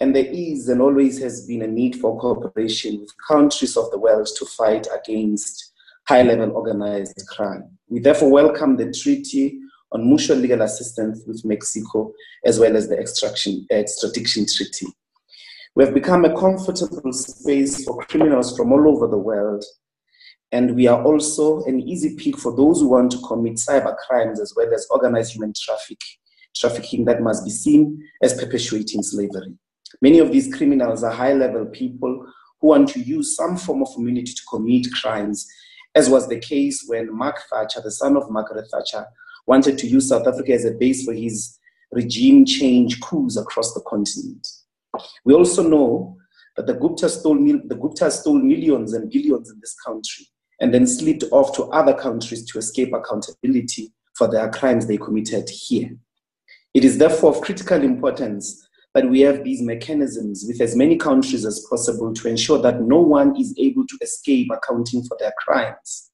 [0.00, 3.98] and there is and always has been a need for cooperation with countries of the
[3.98, 5.72] world to fight against
[6.06, 7.64] high level organized crime.
[7.88, 9.58] We therefore welcome the Treaty
[9.92, 12.12] on Mutual Legal Assistance with Mexico,
[12.44, 14.86] as well as the extraction, uh, extradition treaty.
[15.74, 19.64] We have become a comfortable space for criminals from all over the world,
[20.52, 24.40] and we are also an easy pick for those who want to commit cyber crimes
[24.40, 26.00] as well as organized human traffic,
[26.54, 29.54] trafficking that must be seen as perpetuating slavery.
[30.00, 32.26] Many of these criminals are high level people
[32.60, 35.46] who want to use some form of immunity to commit crimes,
[35.94, 39.06] as was the case when Mark Thatcher, the son of Margaret Thatcher,
[39.46, 41.58] wanted to use South Africa as a base for his
[41.92, 44.46] regime change coups across the continent.
[45.24, 46.16] We also know
[46.56, 50.26] that the Gupta stole, the Gupta stole millions and billions in this country
[50.60, 55.48] and then slipped off to other countries to escape accountability for their crimes they committed
[55.48, 55.90] here.
[56.74, 61.44] It is therefore of critical importance that we have these mechanisms with as many countries
[61.44, 66.10] as possible to ensure that no one is able to escape accounting for their crimes.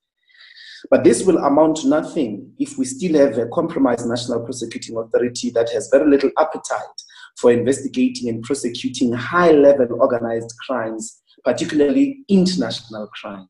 [0.91, 5.51] But this will amount to nothing if we still have a compromised national prosecuting authority
[5.51, 7.03] that has very little appetite
[7.39, 13.49] for investigating and prosecuting high level organized crimes, particularly international crimes.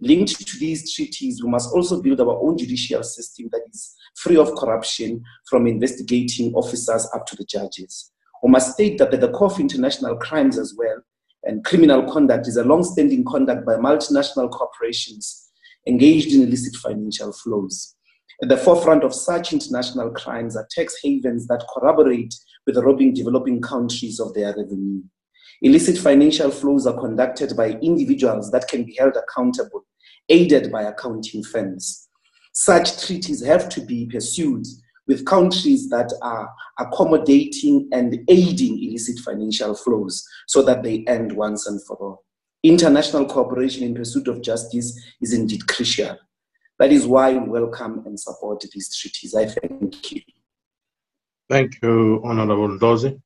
[0.00, 4.36] Linked to these treaties, we must also build our own judicial system that is free
[4.36, 8.12] of corruption from investigating officers up to the judges.
[8.42, 10.98] We must state that the core of international crimes as well,
[11.44, 15.48] and criminal conduct is a long-standing conduct by multinational corporations
[15.86, 17.94] engaged in illicit financial flows.
[18.42, 22.34] At the forefront of such international crimes are tax havens that corroborate
[22.66, 25.00] with robbing developing countries of their revenue.
[25.62, 29.86] Illicit financial flows are conducted by individuals that can be held accountable,
[30.28, 32.08] aided by accounting firms.
[32.52, 34.66] Such treaties have to be pursued
[35.06, 41.66] with countries that are accommodating and aiding illicit financial flows so that they end once
[41.66, 42.24] and for all.
[42.62, 46.16] International cooperation in pursuit of justice is indeed crucial.
[46.78, 49.34] That is why we welcome and support these treaties.
[49.34, 50.22] I thank you.
[51.48, 53.20] Thank you, Honorable Dozie.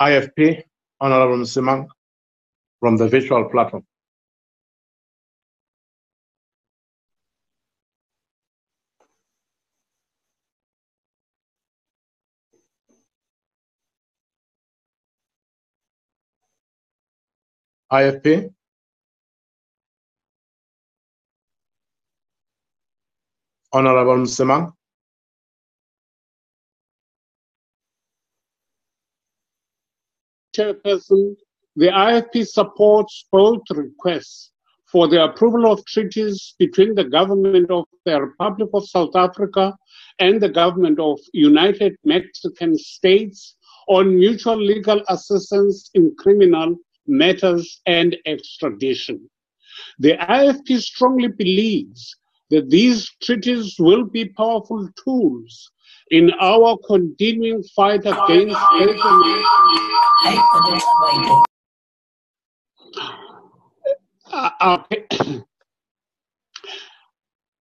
[0.00, 0.64] IFP,
[1.00, 1.88] Honorable Msimang,
[2.80, 3.84] from the virtual platform.
[17.90, 18.52] IFP
[23.72, 24.77] Honorable Msimang.
[30.58, 31.36] Chairperson,
[31.76, 34.50] the IFP supports both requests
[34.90, 39.74] for the approval of treaties between the government of the Republic of South Africa
[40.18, 43.54] and the government of United Mexican States
[43.86, 46.74] on mutual legal assistance in criminal
[47.06, 49.30] matters and extradition.
[50.00, 52.16] The IFP strongly believes
[52.50, 55.70] that these treaties will be powerful tools
[56.10, 58.56] in our continuing fight against
[64.32, 64.82] uh, uh,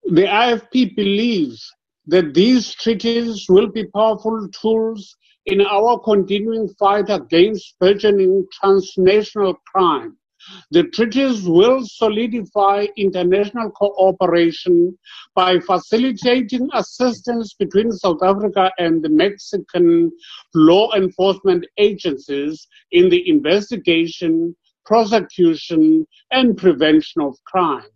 [0.05, 1.71] the IFP believes
[2.07, 5.15] that these treaties will be powerful tools
[5.45, 10.17] in our continuing fight against burgeoning transnational crime.
[10.71, 14.97] The treaties will solidify international cooperation
[15.35, 20.11] by facilitating assistance between South Africa and the Mexican
[20.53, 24.55] law enforcement agencies in the investigation,
[24.85, 27.89] prosecution, and prevention of crime.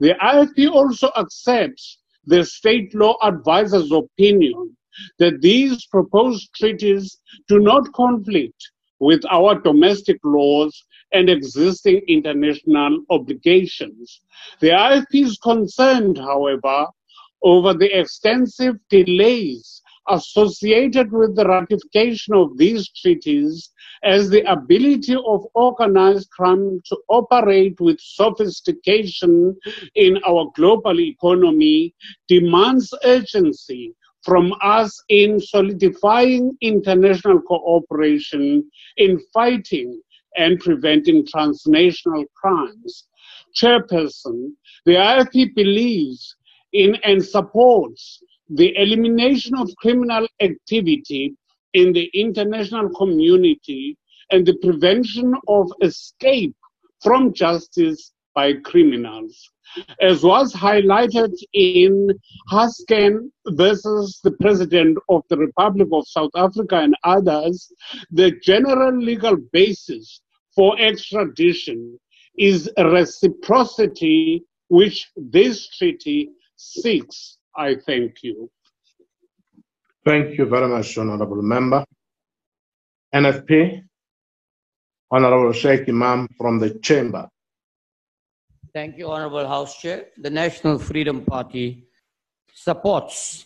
[0.00, 4.76] The IFP also accepts the state law advisor's opinion
[5.18, 14.20] that these proposed treaties do not conflict with our domestic laws and existing international obligations.
[14.60, 16.86] The IFP is concerned, however,
[17.42, 23.70] over the extensive delays associated with the ratification of these treaties
[24.02, 29.56] as the ability of organized crime to operate with sophistication
[29.94, 31.94] in our global economy
[32.26, 40.00] demands urgency from us in solidifying international cooperation in fighting
[40.36, 43.06] and preventing transnational crimes.
[43.54, 44.52] Chairperson,
[44.86, 46.36] the IFP believes
[46.72, 51.34] in and supports the elimination of criminal activity
[51.74, 53.96] in the international community
[54.30, 56.54] and the prevention of escape
[57.02, 59.50] from justice by criminals.
[60.00, 62.08] As was highlighted in
[62.50, 67.72] Harksen versus the President of the Republic of South Africa and others,
[68.10, 70.20] the general legal basis
[70.54, 71.98] for extradition
[72.38, 77.38] is reciprocity, which this treaty seeks.
[77.56, 78.50] I thank you.
[80.04, 81.84] Thank you very much, Honorable Member.
[83.14, 83.82] NFP,
[85.10, 87.28] Honorable Shaik Emam from the Chamber.
[88.74, 90.06] Thank you, Honorable House Chair.
[90.16, 91.88] The National Freedom Party
[92.54, 93.44] supports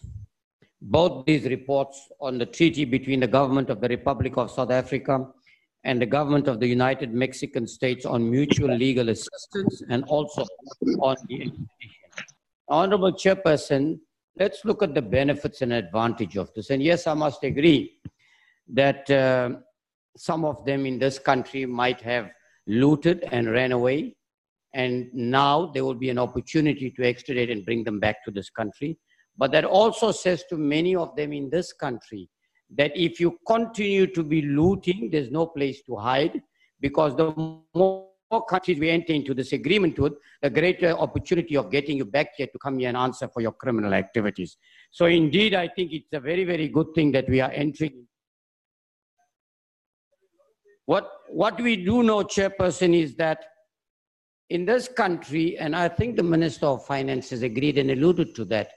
[0.81, 5.27] both these reports on the treaty between the government of the Republic of South Africa
[5.83, 10.45] and the government of the United Mexican States on mutual legal assistance and also
[11.01, 11.69] on the extradition.
[12.69, 13.99] Honorable Chairperson,
[14.39, 16.71] let's look at the benefits and advantage of this.
[16.71, 17.99] And yes, I must agree
[18.69, 19.57] that uh,
[20.17, 22.31] some of them in this country might have
[22.69, 24.15] looted and ran away
[24.77, 28.51] and now there will be an opportunity to extradite and bring them back to this
[28.51, 28.99] country.
[29.39, 32.29] But that also says to many of them in this country
[32.77, 36.43] that if you continue to be looting, there's no place to hide
[36.79, 37.33] because the
[37.75, 38.07] more
[38.51, 42.47] countries we enter into this agreement with, the greater opportunity of getting you back here
[42.49, 44.59] to come here and answer for your criminal activities.
[44.91, 48.07] So indeed, I think it's a very, very good thing that we are entering.
[50.85, 53.39] What, what we do know, Chairperson, is that
[54.51, 58.45] in this country, and I think the Minister of Finance has agreed and alluded to
[58.47, 58.73] that,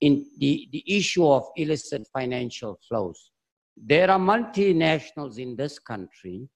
[0.00, 3.30] in the, the issue of illicit financial flows.
[3.76, 6.48] There are multinationals in this country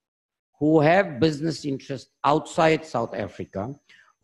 [0.59, 3.75] who have business interests outside South Africa,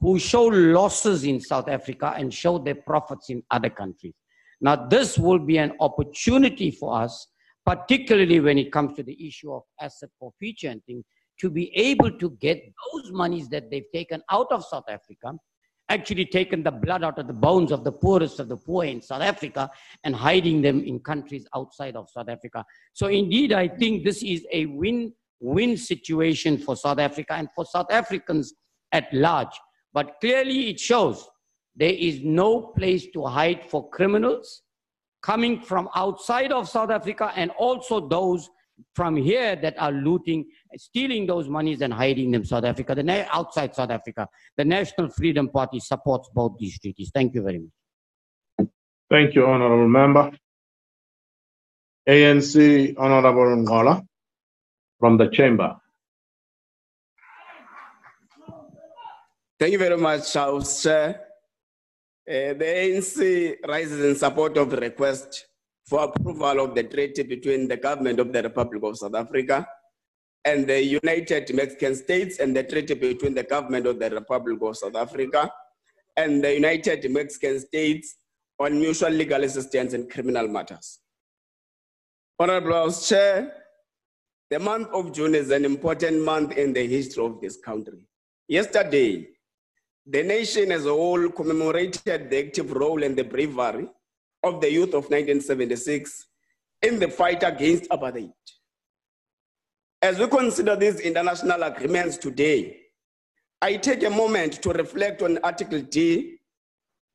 [0.01, 4.15] who show losses in South Africa and show their profits in other countries.
[4.61, 7.29] Now, this will be an opportunity for us,
[7.65, 11.05] particularly when it comes to the issue of asset forfeiture and things,
[11.41, 15.35] to be able to get those monies that they've taken out of South Africa,
[15.89, 19.01] actually taken the blood out of the bones of the poorest of the poor in
[19.01, 19.71] South Africa
[20.05, 22.65] and hiding them in countries outside of South Africa.
[22.93, 27.91] So indeed, I think this is a win-win situation for South Africa and for South
[27.91, 28.55] Africans
[28.93, 29.55] at large.
[29.93, 31.29] But clearly it shows
[31.77, 34.63] there is no place to hide for criminals
[35.23, 38.49] coming from outside of South Africa and also those
[38.95, 40.47] from here that are looting,
[40.77, 44.29] stealing those monies and hiding them South Africa, the outside South Africa.
[44.57, 47.11] The National Freedom Party supports both these treaties.
[47.15, 48.69] Thank you very much.
[49.11, 50.33] Thank you, Honorable Member.
[52.09, 54.03] ANC Honorable Ngola
[54.99, 55.77] from the Chamber.
[59.59, 61.21] Thank you very much, House Chair.
[62.29, 65.47] Uh, the ANC rises in support of the request
[65.87, 69.67] for approval of the treaty between the government of the Republic of South Africa
[70.45, 74.77] and the United Mexican States and the treaty between the government of the Republic of
[74.77, 75.51] South Africa
[76.17, 78.17] and the United Mexican States
[78.59, 81.01] on mutual legal assistance in criminal matters.
[82.39, 83.53] Honorable House Chair,
[84.51, 87.99] the month of June is an important month in the history of this country.
[88.49, 89.29] Yesterday,
[90.07, 93.89] the nation as a whole commemorated the active role and the bravery
[94.47, 96.27] of the youth of 1976
[96.83, 98.33] in the fight against apartheid.
[100.03, 102.81] As we consider these international agreements today,
[103.61, 106.37] I take a moment to reflect on Article D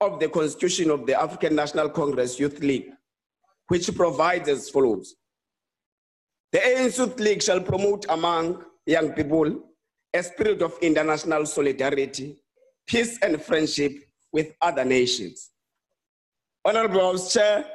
[0.02, 2.90] of the Constitution of the African National Congress Youth League,
[3.68, 5.16] which provides as follows.
[6.52, 9.64] The ANC Youth League shall promote among young people
[10.14, 12.36] a spirit of international solidarity,
[12.88, 13.94] peace and friendship
[14.34, 15.51] with other nations.
[16.64, 17.66] Honorable House Chair,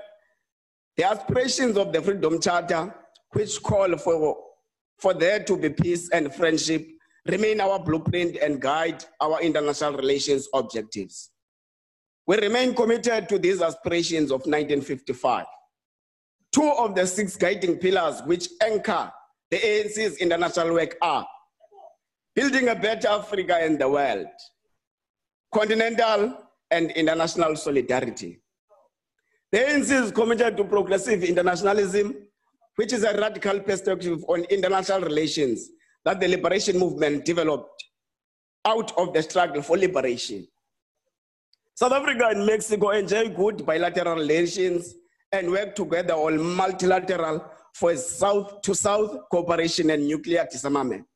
[0.96, 2.94] the aspirations of the Freedom Charter,
[3.32, 4.36] which call for,
[4.98, 6.86] for there to be peace and friendship,
[7.26, 11.30] remain our blueprint and guide our international relations objectives.
[12.26, 15.46] We remain committed to these aspirations of 1955.
[16.52, 19.12] Two of the six guiding pillars which anchor
[19.50, 21.26] the ANC's international work are
[22.34, 24.26] building a better Africa in the world,
[25.52, 26.36] continental
[26.70, 28.40] and international solidarity,
[29.56, 32.14] the ANC is committed to progressive internationalism,
[32.74, 35.70] which is a radical perspective on international relations
[36.04, 37.82] that the liberation movement developed
[38.66, 40.46] out of the struggle for liberation.
[41.74, 44.94] South Africa and Mexico enjoy good bilateral relations
[45.32, 51.06] and work together on multilateral for South to South cooperation and nuclear disarmament.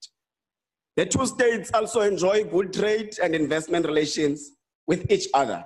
[0.96, 4.52] The two states also enjoy good trade and investment relations
[4.86, 5.62] with each other.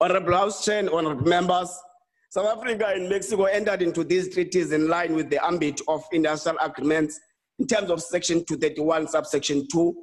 [0.00, 1.76] Honorable House Chair honorable members,
[2.30, 6.56] South Africa and Mexico entered into these treaties in line with the ambit of international
[6.60, 7.18] agreements
[7.58, 9.94] in terms of Section 231, subsection 2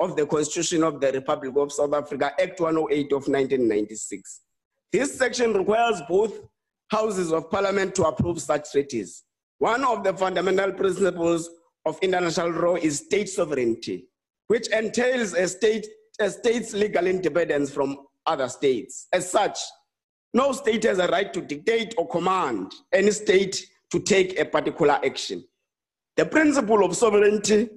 [0.00, 4.40] of the Constitution of the Republic of South Africa, Act 108 of 1996.
[4.92, 6.40] This section requires both
[6.90, 9.24] houses of parliament to approve such treaties.
[9.58, 11.50] One of the fundamental principles
[11.84, 14.08] of international law is state sovereignty,
[14.48, 15.86] which entails a, state,
[16.20, 19.06] a state's legal independence from other states.
[19.12, 19.58] As such,
[20.34, 25.00] no state has a right to dictate or command any state to take a particular
[25.04, 25.44] action.
[26.16, 27.68] The principle of sovereignty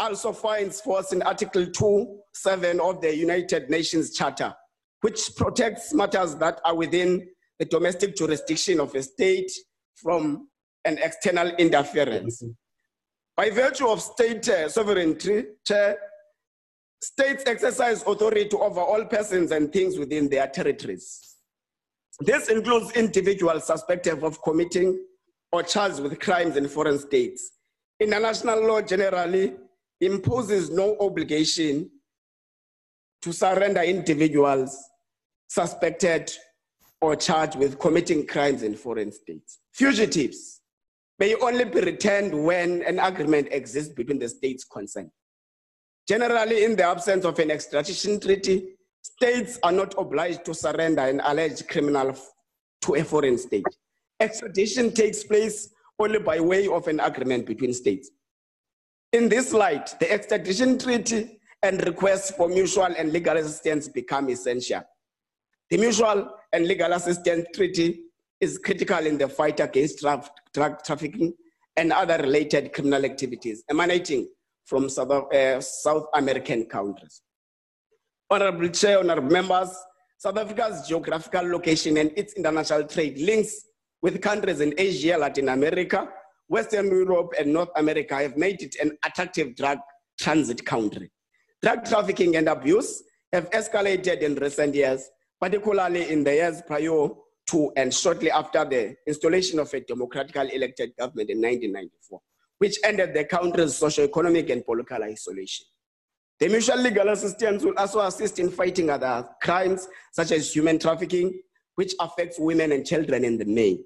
[0.00, 4.54] also finds force in Article 2, 7 of the United Nations Charter,
[5.00, 7.28] which protects matters that are within
[7.58, 9.50] the domestic jurisdiction of a state
[9.96, 10.48] from
[10.84, 12.42] an external interference.
[13.36, 15.44] By virtue of state uh, sovereignty,
[17.00, 21.36] states exercise authority over all persons and things within their territories.
[22.20, 24.98] This includes individuals suspected of committing
[25.52, 27.52] or charged with crimes in foreign states.
[28.00, 29.54] International law generally
[30.00, 31.90] imposes no obligation
[33.22, 34.76] to surrender individuals
[35.48, 36.30] suspected
[37.00, 39.60] or charged with committing crimes in foreign states.
[39.72, 40.60] Fugitives
[41.18, 45.10] may only be returned when an agreement exists between the states concerned.
[46.08, 48.70] Generally, in the absence of an extradition treaty,
[49.02, 52.16] states are not obliged to surrender an alleged criminal
[52.80, 53.66] to a foreign state.
[54.18, 58.10] Extradition takes place only by way of an agreement between states.
[59.12, 64.82] In this light, the extradition treaty and requests for mutual and legal assistance become essential.
[65.68, 68.00] The mutual and legal assistance treaty
[68.40, 71.34] is critical in the fight against drug, trafficking
[71.76, 74.28] and other related criminal activities emanating
[74.68, 77.22] from South, uh, South American countries.
[78.30, 79.70] Honorable Chair, honorable members,
[80.18, 83.64] South Africa's geographical location and its international trade links
[84.02, 86.08] with countries in Asia, Latin America,
[86.48, 89.78] Western Europe, and North America have made it an attractive drug
[90.20, 91.10] transit country.
[91.62, 95.08] Drug trafficking and abuse have escalated in recent years,
[95.40, 97.08] particularly in the years prior
[97.50, 102.20] to and shortly after the installation of a democratically elected government in 1994,
[102.58, 105.66] which ended the country's socio-economic and political isolation.
[106.40, 111.40] The mutual legal assistance will also assist in fighting other crimes such as human trafficking,
[111.74, 113.84] which affects women and children in the main.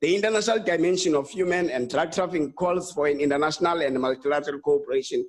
[0.00, 5.24] The international dimension of human and drug trafficking calls for an international and multilateral cooperation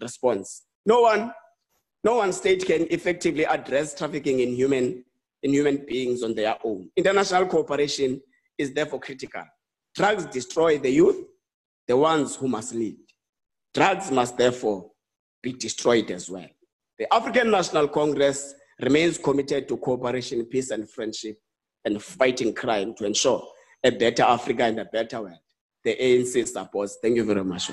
[0.00, 0.64] response.
[0.84, 1.32] No one,
[2.02, 5.04] no one state can effectively address trafficking in human,
[5.42, 6.90] in human beings on their own.
[6.96, 8.20] International cooperation
[8.58, 9.44] is therefore critical.
[9.94, 11.24] Drugs destroy the youth,
[11.86, 12.96] the ones who must lead.
[13.72, 14.90] Drugs must therefore
[15.42, 16.48] be destroyed as well.
[16.98, 21.38] The African National Congress remains committed to cooperation, peace, and friendship
[21.84, 23.46] and fighting crime to ensure
[23.82, 25.38] a better Africa and a better world.
[25.84, 26.98] The ANC supports.
[27.02, 27.70] Thank you very much.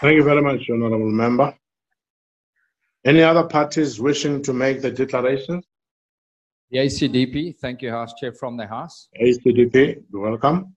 [0.00, 1.54] Thank you very much, Honorable Member.
[3.04, 5.62] Any other parties wishing to make the declaration?
[6.70, 9.08] The ACDP, thank you, House Chair from the House.
[9.18, 10.74] ACDP, welcome.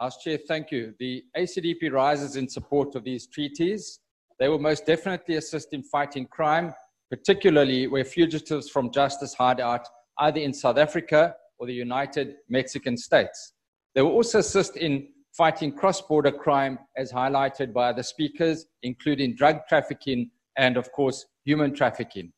[0.00, 0.94] House Chair, thank you.
[0.98, 4.00] The ACDP rises in support of these treaties.
[4.38, 6.74] They will most definitely assist in fighting crime,
[7.10, 12.98] particularly where fugitives from justice hide out either in South Africa or the United Mexican
[12.98, 13.54] States.
[13.94, 19.34] They will also assist in fighting cross border crime, as highlighted by the speakers, including
[19.34, 22.32] drug trafficking and, of course, human trafficking.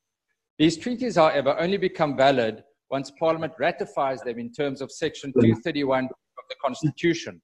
[0.59, 6.05] These treaties, however, only become valid once Parliament ratifies them in terms of Section 231
[6.05, 6.11] of
[6.49, 7.41] the Constitution.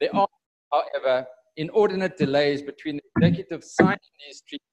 [0.00, 0.28] There are,
[0.72, 4.66] however, inordinate delays between the executive signing these treaties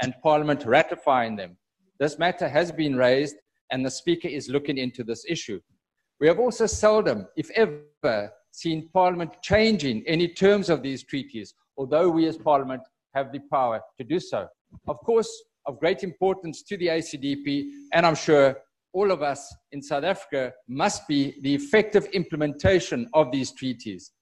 [0.00, 1.56] and Parliament ratifying them.
[1.98, 3.36] This matter has been raised
[3.70, 5.60] and the Speaker is looking into this issue.
[6.20, 12.08] We have also seldom, if ever, seen Parliament changing any terms of these treaties, although
[12.08, 12.82] we as Parliament
[13.14, 14.46] have the power to do so.
[14.86, 15.30] Of course,
[15.66, 18.56] of great importance to the ACDP, and I'm sure
[18.92, 24.12] all of us in South Africa, must be the effective implementation of these treaties.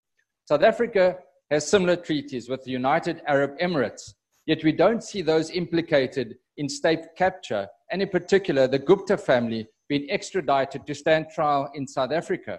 [0.44, 1.16] South Africa
[1.50, 4.14] has similar treaties with the United Arab Emirates,
[4.46, 9.66] yet we don't see those implicated in state capture and in particular the Gupta family
[9.88, 12.58] being extradited to stand trial in South Africa.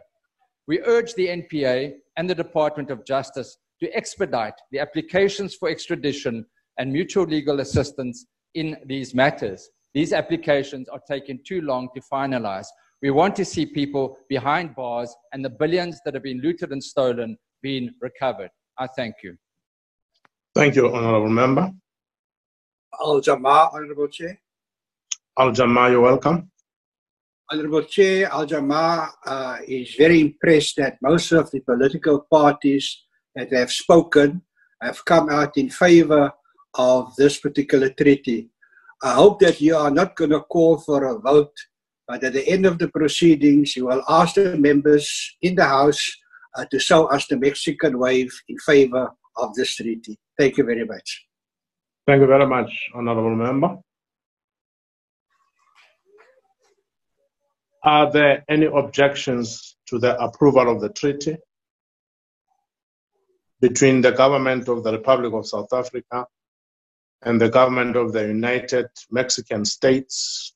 [0.67, 6.45] We urge the NPA and the Department of Justice to expedite the applications for extradition
[6.77, 9.69] and mutual legal assistance in these matters.
[9.93, 12.67] These applications are taking too long to finalize.
[13.01, 16.83] We want to see people behind bars and the billions that have been looted and
[16.83, 18.49] stolen being recovered.
[18.77, 19.35] I thank you.
[20.55, 21.71] Thank you, Honorable Member.
[23.01, 24.39] Al Jama-ah, Honorable Chair.
[25.37, 26.51] Al Jama-ah, you're welcome.
[27.51, 33.51] Honorable Chair, Al Jama-ah uh, is very impressed that most of the political parties that
[33.53, 34.41] have spoken
[34.81, 36.31] have come out in favor
[36.75, 38.49] of this particular treaty.
[39.01, 41.53] I hope that you are not going to call for a vote,
[42.07, 46.17] but at the end of the proceedings, you will ask the members in the House
[46.55, 50.17] uh, to show us the Mexican wave in favor of this treaty.
[50.37, 51.27] Thank you very much.
[52.05, 53.77] Thank you very much, Honorable Member.
[57.83, 61.37] Are there any objections to the approval of the treaty
[63.61, 66.25] between the government of the Republic of South Africa
[67.23, 70.53] and the government of the United Mexican States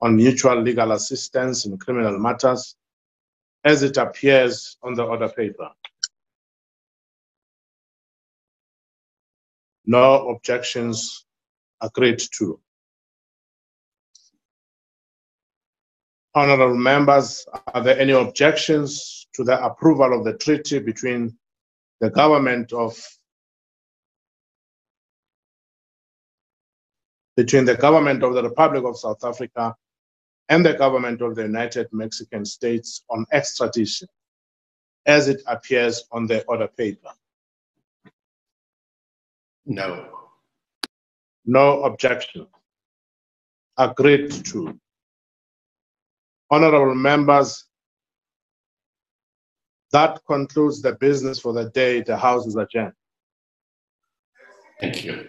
[0.00, 2.76] on mutual legal assistance in criminal matters
[3.64, 5.70] as it appears on the order paper?
[9.86, 11.24] No objections
[11.80, 12.60] agreed to.
[16.34, 21.36] Honorable members, are there any objections to the approval of the treaty between
[22.00, 22.96] the government of
[27.36, 29.74] between the government of the Republic of South Africa
[30.48, 34.08] and the government of the United Mexican States on extradition
[35.06, 37.08] as it appears on the order paper?
[39.64, 40.08] No.
[41.44, 42.46] No objection.
[43.78, 44.78] Agreed to.
[46.50, 47.64] Honorable members,
[49.92, 52.02] that concludes the business for the day.
[52.02, 52.92] The House is adjourned.
[54.80, 55.28] Thank you.